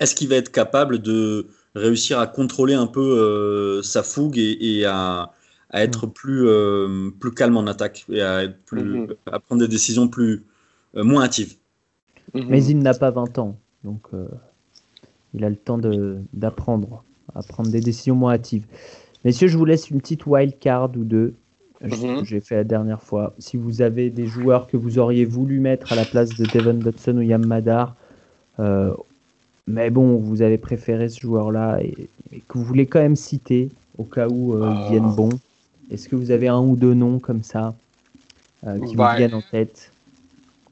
est-ce 0.00 0.14
qu'il 0.14 0.28
va 0.28 0.36
être 0.36 0.50
capable 0.52 1.00
de 1.00 1.46
réussir 1.74 2.18
à 2.18 2.26
contrôler 2.26 2.74
un 2.74 2.86
peu 2.86 3.00
euh, 3.00 3.82
sa 3.82 4.02
fougue 4.02 4.38
et, 4.38 4.78
et 4.78 4.84
à, 4.86 5.32
à 5.70 5.82
être 5.84 6.06
plus, 6.06 6.46
euh, 6.48 7.10
plus 7.20 7.32
calme 7.32 7.56
en 7.56 7.66
attaque 7.66 8.04
et 8.10 8.22
à, 8.22 8.44
être 8.44 8.58
plus, 8.66 8.82
Mhm. 8.82 9.14
à 9.26 9.38
prendre 9.40 9.60
des 9.62 9.68
décisions 9.68 10.08
plus 10.08 10.44
euh, 10.96 11.04
moins 11.04 11.24
hâtives? 11.24 11.56
Mhm. 12.34 12.44
Mais 12.48 12.64
il 12.64 12.78
n'a 12.80 12.94
pas 12.94 13.10
20 13.10 13.38
ans, 13.38 13.58
donc 13.84 14.00
euh, 14.14 14.26
il 15.34 15.44
a 15.44 15.50
le 15.50 15.56
temps 15.56 15.78
d'apprendre 16.32 17.04
à 17.34 17.42
prendre 17.42 17.70
des 17.70 17.80
décisions 17.80 18.16
moins 18.16 18.32
hâtives. 18.34 18.66
Messieurs, 19.24 19.48
je 19.48 19.56
vous 19.56 19.64
laisse 19.64 19.90
une 19.90 20.00
petite 20.00 20.26
wild 20.26 20.58
card 20.58 20.90
ou 20.96 21.04
deux. 21.04 21.34
Je- 21.82 21.94
Mhm. 22.06 22.24
J'ai 22.24 22.40
fait 22.40 22.56
la 22.56 22.64
dernière 22.64 23.02
fois. 23.02 23.34
Si 23.38 23.56
vous 23.56 23.80
avez 23.80 24.10
des 24.10 24.26
joueurs 24.26 24.66
que 24.66 24.76
vous 24.76 24.98
auriez 24.98 25.24
voulu 25.24 25.60
mettre 25.60 25.92
à 25.92 25.94
la 25.94 26.04
place 26.04 26.34
de 26.36 26.44
Devon 26.44 26.74
Dodson 26.74 27.16
ou 27.18 27.22
Yam 27.22 27.46
Madar, 27.46 27.94
euh, 28.58 28.92
mais 29.66 29.88
bon, 29.90 30.16
vous 30.16 30.42
avez 30.42 30.58
préféré 30.58 31.08
ce 31.08 31.20
joueur-là 31.20 31.78
et, 31.82 32.10
et 32.32 32.40
que 32.40 32.58
vous 32.58 32.64
voulez 32.64 32.86
quand 32.86 33.00
même 33.00 33.16
citer 33.16 33.70
au 33.96 34.04
cas 34.04 34.28
où 34.28 34.54
euh, 34.54 34.72
Ah. 34.74 34.84
ils 34.86 34.90
viennent 34.90 35.14
bons, 35.14 35.38
est-ce 35.90 36.08
que 36.08 36.16
vous 36.16 36.30
avez 36.32 36.48
un 36.48 36.60
ou 36.60 36.76
deux 36.76 36.94
noms 36.94 37.18
comme 37.18 37.42
ça 37.42 37.74
euh, 38.66 38.78
qui 38.80 38.94
vous 38.96 39.02
viennent 39.16 39.34
en 39.34 39.42
tête 39.42 39.92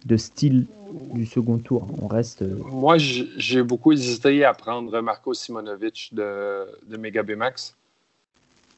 de 0.05 0.17
style 0.17 0.67
du 0.93 1.27
second 1.27 1.59
tour 1.59 1.87
On 2.03 2.07
reste. 2.07 2.43
euh, 2.43 2.57
Moi, 2.71 2.97
j'ai 2.99 3.63
beaucoup 3.63 3.93
hésité 3.93 4.45
à 4.45 4.55
prendre 4.55 5.01
Marco 5.01 5.35
Simonovic 5.35 6.11
de, 6.13 6.67
de 6.87 6.97
Mega 6.97 7.23
Max. 7.37 7.75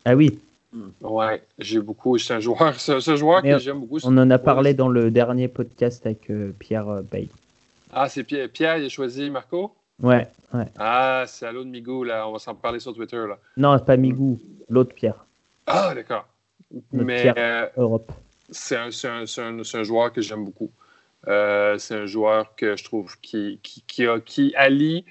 Ah 0.04 0.14
oui, 0.14 0.38
Ouais, 1.00 1.42
j'ai 1.58 1.80
beaucoup. 1.80 2.16
C'est 2.18 2.34
un 2.34 2.40
joueur, 2.40 2.62
un 2.88 3.16
joueur 3.16 3.42
Mais 3.42 3.52
que 3.52 3.58
j'aime 3.58 3.80
beaucoup. 3.80 3.98
on 4.04 4.16
en 4.16 4.30
a 4.30 4.38
parlé 4.38 4.72
dans 4.72 4.88
le 4.88 5.10
dernier 5.10 5.48
podcast 5.48 6.06
avec 6.06 6.30
euh, 6.30 6.52
Pierre 6.58 6.88
euh, 6.88 7.02
Bay. 7.02 7.28
Ah, 7.92 8.08
c'est 8.08 8.22
Pierre, 8.22 8.48
Pierre, 8.48 8.78
il 8.78 8.84
a 8.84 8.88
choisi 8.88 9.28
Marco? 9.30 9.74
Ouais, 10.00 10.28
ouais. 10.54 10.66
Ah, 10.78 11.24
c'est 11.26 11.44
à 11.44 11.52
l'eau 11.52 11.64
de 11.64 11.68
Migou, 11.68 12.04
là. 12.04 12.26
On 12.28 12.32
va 12.32 12.38
s'en 12.38 12.54
parler 12.54 12.78
sur 12.78 12.94
Twitter, 12.94 13.16
là. 13.16 13.36
Non, 13.56 13.76
c'est 13.78 13.84
pas 13.84 13.96
Migou, 13.96 14.38
l'autre 14.68 14.94
Pierre, 14.94 15.26
Ah, 15.66 15.92
d'accord. 15.94 16.26
Mais 16.92 17.20
Pierre. 17.22 17.34
euh, 17.36 17.66
Europe. 17.76 18.12
c'est 18.50 18.76
un, 18.76 18.90
un- 19.04 19.22
un- 19.22 19.64
c'est 19.64 19.78
un 19.78 19.82
joueur 19.82 20.12
que 20.12 20.20
j'aime 20.22 20.44
beaucoup. 20.44 20.70
Euh, 21.28 21.76
c'est 21.78 21.94
un 21.94 22.06
joueur 22.06 22.54
que 22.56 22.76
je 22.76 22.84
trouve 22.84 23.18
qui, 23.20 23.60
qui, 23.62 23.82
qui, 23.86 24.06
a- 24.06 24.20
qui 24.20 24.54
allie 24.56 25.04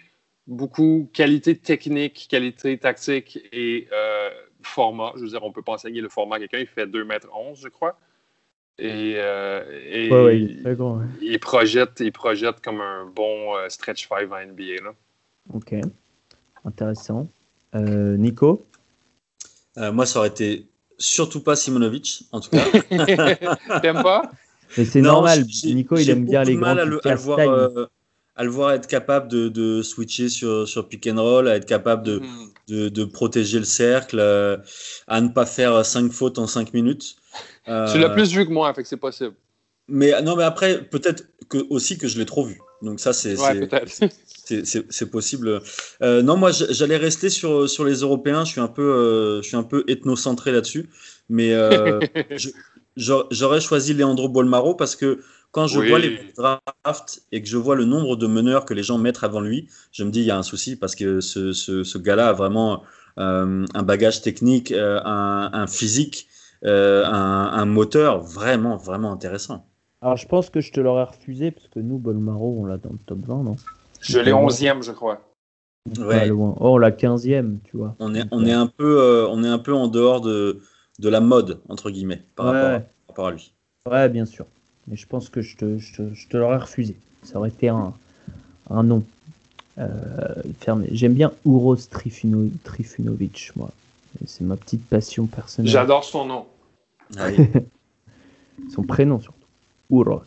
beaucoup 0.47 1.09
qualité 1.13 1.55
technique, 1.55 2.27
qualité 2.29 2.77
tactique 2.79 3.39
et 3.51 3.87
euh, 3.93 4.29
format. 4.63 5.13
Je 5.15 5.21
veux 5.21 5.27
dire, 5.29 5.43
on 5.43 5.51
peut 5.51 5.61
pas 5.61 5.73
enseigner 5.73 6.01
le 6.01 6.09
format 6.09 6.37
à 6.37 6.39
quelqu'un. 6.39 6.57
Il 6.59 6.67
fait 6.67 6.87
2 6.87 7.01
m 7.01 7.19
11, 7.33 7.59
je 7.61 7.67
crois. 7.67 7.99
Et, 8.79 9.15
euh, 9.17 9.63
et 9.91 10.09
Ouais, 10.11 10.23
ouais, 10.23 10.39
il 10.39 10.51
est 10.59 10.61
très 10.63 10.75
grand. 10.75 10.97
ouais. 10.99 11.05
il, 11.21 11.39
projette, 11.39 11.99
il 11.99 12.11
projette 12.11 12.61
comme 12.61 12.81
un 12.81 13.05
bon 13.05 13.55
euh, 13.57 13.69
stretch 13.69 14.07
5 14.07 14.31
en 14.31 14.37
NBA. 14.39 14.83
Là. 14.83 14.93
Ok, 15.53 15.75
intéressant. 16.65 17.29
Euh, 17.75 18.15
Nico? 18.17 18.65
Euh, 19.77 19.91
moi, 19.91 20.05
ça 20.05 20.19
aurait 20.19 20.29
été 20.29 20.65
surtout 20.97 21.43
pas 21.43 21.55
Simonovic, 21.55 22.23
en 22.31 22.39
tout 22.39 22.49
cas. 22.49 22.65
T'aimes 23.81 24.01
pas? 24.01 24.31
Mais 24.77 24.85
c'est 24.85 25.01
normal, 25.01 25.45
Nico 25.65 25.97
il 25.97 26.09
aime 26.09 26.25
bien 26.25 26.43
les 26.43 26.55
de 26.55 26.59
mal 26.59 26.77
grands 26.77 26.83
à 26.83 26.85
le, 26.85 27.07
à 27.07 27.11
le 27.11 27.17
voir, 27.17 27.39
euh, 27.39 27.85
à 28.35 28.43
le 28.43 28.49
voir 28.49 28.71
être 28.71 28.87
capable 28.87 29.27
de, 29.27 29.49
de 29.49 29.81
switcher 29.81 30.29
sur, 30.29 30.67
sur 30.67 30.87
pick 30.87 31.07
and 31.07 31.21
roll, 31.21 31.47
à 31.47 31.55
être 31.55 31.65
capable 31.65 32.03
de, 32.03 32.21
de, 32.67 32.89
de 32.89 33.03
protéger 33.03 33.59
le 33.59 33.65
cercle, 33.65 34.17
euh, 34.19 34.57
à 35.07 35.21
ne 35.21 35.29
pas 35.29 35.45
faire 35.45 35.85
cinq 35.85 36.11
fautes 36.11 36.37
en 36.37 36.47
cinq 36.47 36.73
minutes. 36.73 37.15
Euh, 37.67 37.91
Tu 37.91 37.99
l'as 37.99 38.09
plus 38.09 38.31
vu 38.31 38.45
que 38.45 38.51
moi, 38.51 38.73
fait 38.73 38.83
que 38.83 38.89
c'est 38.89 38.97
possible. 38.97 39.33
Mais 39.87 40.21
non, 40.21 40.35
mais 40.35 40.43
après, 40.43 40.83
peut-être 40.83 41.25
que, 41.49 41.57
aussi 41.69 41.97
que 41.97 42.07
je 42.07 42.17
l'ai 42.19 42.25
trop 42.25 42.45
vu. 42.45 42.61
Donc 42.81 42.99
ça, 42.99 43.11
c'est 43.11 43.35
Ouais, 43.37 43.67
possible. 45.11 45.61
Euh, 46.01 46.21
non, 46.21 46.37
moi, 46.37 46.51
j'allais 46.51 46.97
rester 46.97 47.29
sur, 47.29 47.69
sur 47.69 47.83
les 47.85 47.95
Européens. 48.01 48.45
Je 48.45 48.51
suis 48.51 48.61
un 48.61 48.67
peu, 48.67 48.81
euh, 48.83 49.41
je 49.41 49.47
suis 49.47 49.57
un 49.57 49.63
peu 49.63 49.83
ethnocentré 49.87 50.51
là-dessus. 50.51 50.89
Mais 51.27 51.53
euh, 51.53 51.99
je- 52.37 52.49
j'aurais 52.99 53.61
choisi 53.61 53.93
Leandro 53.93 54.29
Bolmaro 54.29 54.75
parce 54.75 54.95
que 54.95 55.19
quand 55.51 55.65
je 55.67 55.79
Oui. 55.79 55.89
vois 55.89 55.99
les 55.99 56.19
drafts 56.37 57.23
et 57.31 57.41
que 57.41 57.47
je 57.47 57.57
vois 57.57 57.75
le 57.75 57.85
nombre 57.85 58.15
de 58.15 58.27
meneurs 58.27 58.65
que 58.65 58.73
les 58.73 58.83
gens 58.83 58.97
mettent 58.97 59.23
avant 59.23 59.41
lui, 59.41 59.67
je 59.91 60.03
me 60.03 60.11
dis 60.11 60.19
il 60.19 60.25
y 60.25 60.31
a 60.31 60.37
un 60.37 60.43
souci 60.43 60.75
parce 60.75 60.95
que 60.95 61.21
ce, 61.21 61.53
ce, 61.53 61.83
ce 61.83 61.97
gars-là 61.97 62.29
a 62.29 62.33
vraiment 62.33 62.83
euh, 63.17 63.65
un 63.73 63.83
bagage 63.83 64.21
technique, 64.21 64.71
euh, 64.71 64.99
un, 65.03 65.49
un 65.51 65.67
physique, 65.67 66.27
euh, 66.65 67.03
un, 67.05 67.51
un 67.53 67.65
moteur 67.65 68.21
vraiment, 68.21 68.77
vraiment 68.77 69.11
intéressant. 69.11 69.65
Alors 70.01 70.17
je 70.17 70.27
pense 70.27 70.49
que 70.49 70.61
je 70.61 70.71
te 70.71 70.79
l'aurais 70.79 71.05
refusé 71.05 71.51
parce 71.51 71.67
que 71.67 71.79
nous, 71.79 71.97
Bolmaro, 71.97 72.57
on 72.59 72.65
l'a 72.65 72.77
dans 72.77 72.91
le 72.91 72.99
top 73.05 73.19
20, 73.25 73.43
non? 73.43 73.55
Je 74.01 74.19
l'ai 74.19 74.31
11e, 74.31 74.83
je 74.83 74.91
crois. 74.91 75.21
Pas 75.95 76.25
loin. 76.25 76.55
Oh, 76.59 76.77
la 76.77 76.91
15e, 76.91 77.57
tu 77.63 77.77
vois. 77.77 77.95
On 77.99 78.13
est, 78.13 78.23
on 78.31 78.45
est 78.45 78.53
un 78.53 78.67
peu, 78.67 79.01
euh, 79.01 79.27
on 79.29 79.43
est 79.43 79.47
un 79.47 79.57
peu 79.57 79.73
en 79.73 79.87
dehors 79.87 80.21
de, 80.21 80.61
de 80.99 81.09
la 81.09 81.21
mode 81.21 81.59
entre 81.69 81.89
guillemets 81.89 82.21
par, 82.35 82.47
Ouais. 82.47 82.51
rapport, 82.61 82.69
à, 82.75 82.79
par 82.79 82.87
rapport 83.07 83.27
à 83.27 83.31
lui. 83.31 83.53
Ouais, 83.89 84.09
bien 84.09 84.25
sûr. 84.25 84.45
Mais 84.87 84.95
je 84.95 85.07
pense 85.07 85.29
que 85.29 85.41
je 85.41 85.55
te, 85.57 85.77
je 85.79 85.93
te, 85.95 86.13
je 86.13 86.27
te 86.27 86.37
l'aurais 86.37 86.57
refusé. 86.57 86.95
Ça 87.23 87.37
aurait 87.39 87.49
été 87.49 87.69
un, 87.69 87.93
un 88.69 88.83
nom. 88.83 89.03
Euh, 89.77 89.87
fermé. 90.59 90.89
J'aime 90.91 91.13
bien 91.13 91.31
Uros 91.45 91.75
Trifuno, 91.77 92.49
Trifunovic, 92.63 93.51
moi. 93.55 93.69
C'est 94.25 94.43
ma 94.43 94.57
petite 94.57 94.85
passion 94.85 95.25
personnelle. 95.27 95.71
J'adore 95.71 96.03
son 96.03 96.25
nom. 96.25 96.45
Ah 97.17 97.27
oui. 97.29 97.47
Son 98.75 98.83
prénom 98.83 99.21
surtout. 99.21 99.47
Uros. 99.89 100.21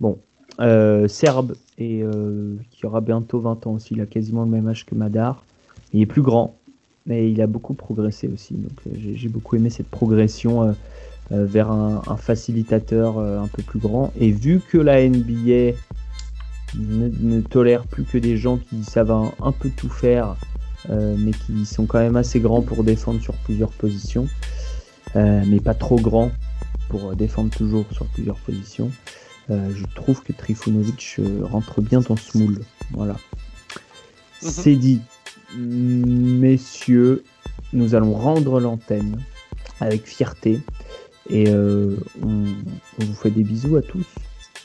Bon. 0.00 0.18
Euh, 0.60 1.06
Serbe, 1.06 1.54
et 1.78 2.02
euh, 2.02 2.56
qui 2.72 2.84
aura 2.84 3.00
bientôt 3.00 3.38
20 3.38 3.66
ans 3.68 3.74
aussi. 3.74 3.94
Il 3.94 4.00
a 4.00 4.06
quasiment 4.06 4.42
le 4.42 4.50
même 4.50 4.66
âge 4.66 4.84
que 4.84 4.96
Madar. 4.96 5.44
Il 5.92 6.00
est 6.02 6.06
plus 6.06 6.22
grand, 6.22 6.57
mais 7.08 7.30
il 7.30 7.40
a 7.42 7.48
beaucoup 7.48 7.74
progressé 7.74 8.28
aussi. 8.28 8.54
Donc 8.54 8.72
euh, 8.86 8.90
j'ai 9.14 9.28
beaucoup 9.28 9.56
aimé 9.56 9.70
cette 9.70 9.88
progression 9.88 10.62
euh, 10.62 10.72
euh, 11.32 11.44
vers 11.44 11.70
un, 11.70 12.02
un 12.06 12.16
facilitateur 12.16 13.18
un 13.18 13.48
peu 13.48 13.62
plus 13.62 13.80
grand. 13.80 14.12
Et 14.20 14.30
vu 14.30 14.60
que 14.60 14.78
la 14.78 15.06
NBA 15.08 15.74
ne, 16.76 17.08
ne 17.20 17.40
tolère 17.40 17.86
plus 17.86 18.04
que 18.04 18.18
des 18.18 18.36
gens 18.36 18.58
qui 18.58 18.84
savent 18.84 19.10
un, 19.10 19.32
un 19.42 19.52
peu 19.52 19.70
tout 19.70 19.88
faire, 19.88 20.36
euh, 20.90 21.16
mais 21.18 21.32
qui 21.32 21.66
sont 21.66 21.86
quand 21.86 21.98
même 21.98 22.16
assez 22.16 22.40
grands 22.40 22.62
pour 22.62 22.84
défendre 22.84 23.20
sur 23.20 23.34
plusieurs 23.34 23.70
positions, 23.70 24.28
euh, 25.16 25.42
mais 25.46 25.60
pas 25.60 25.74
trop 25.74 25.96
grands 25.96 26.30
pour 26.88 27.16
défendre 27.16 27.50
toujours 27.50 27.84
sur 27.92 28.06
plusieurs 28.06 28.38
positions. 28.38 28.90
Euh, 29.50 29.70
je 29.74 29.84
trouve 29.94 30.22
que 30.22 30.32
Trifunovic 30.32 31.20
rentre 31.42 31.80
bien 31.80 32.00
dans 32.00 32.16
ce 32.16 32.38
moule. 32.38 32.60
Voilà. 32.92 33.14
Mhm. 34.42 34.50
C'est 34.50 34.76
dit. 34.76 35.00
Messieurs, 35.56 37.24
nous 37.72 37.94
allons 37.94 38.12
rendre 38.12 38.60
l'antenne 38.60 39.18
avec 39.80 40.06
fierté. 40.06 40.60
Et 41.30 41.48
euh, 41.48 41.96
on, 42.22 42.44
on 43.00 43.04
vous 43.04 43.14
fait 43.14 43.30
des 43.30 43.42
bisous 43.42 43.76
à 43.76 43.82
tous. 43.82 44.06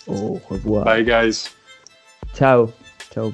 Au 0.07 0.39
revoir. 0.49 0.85
Bye, 0.85 1.03
guys. 1.03 1.49
Ciao. 2.34 2.72
Ciao. 3.14 3.34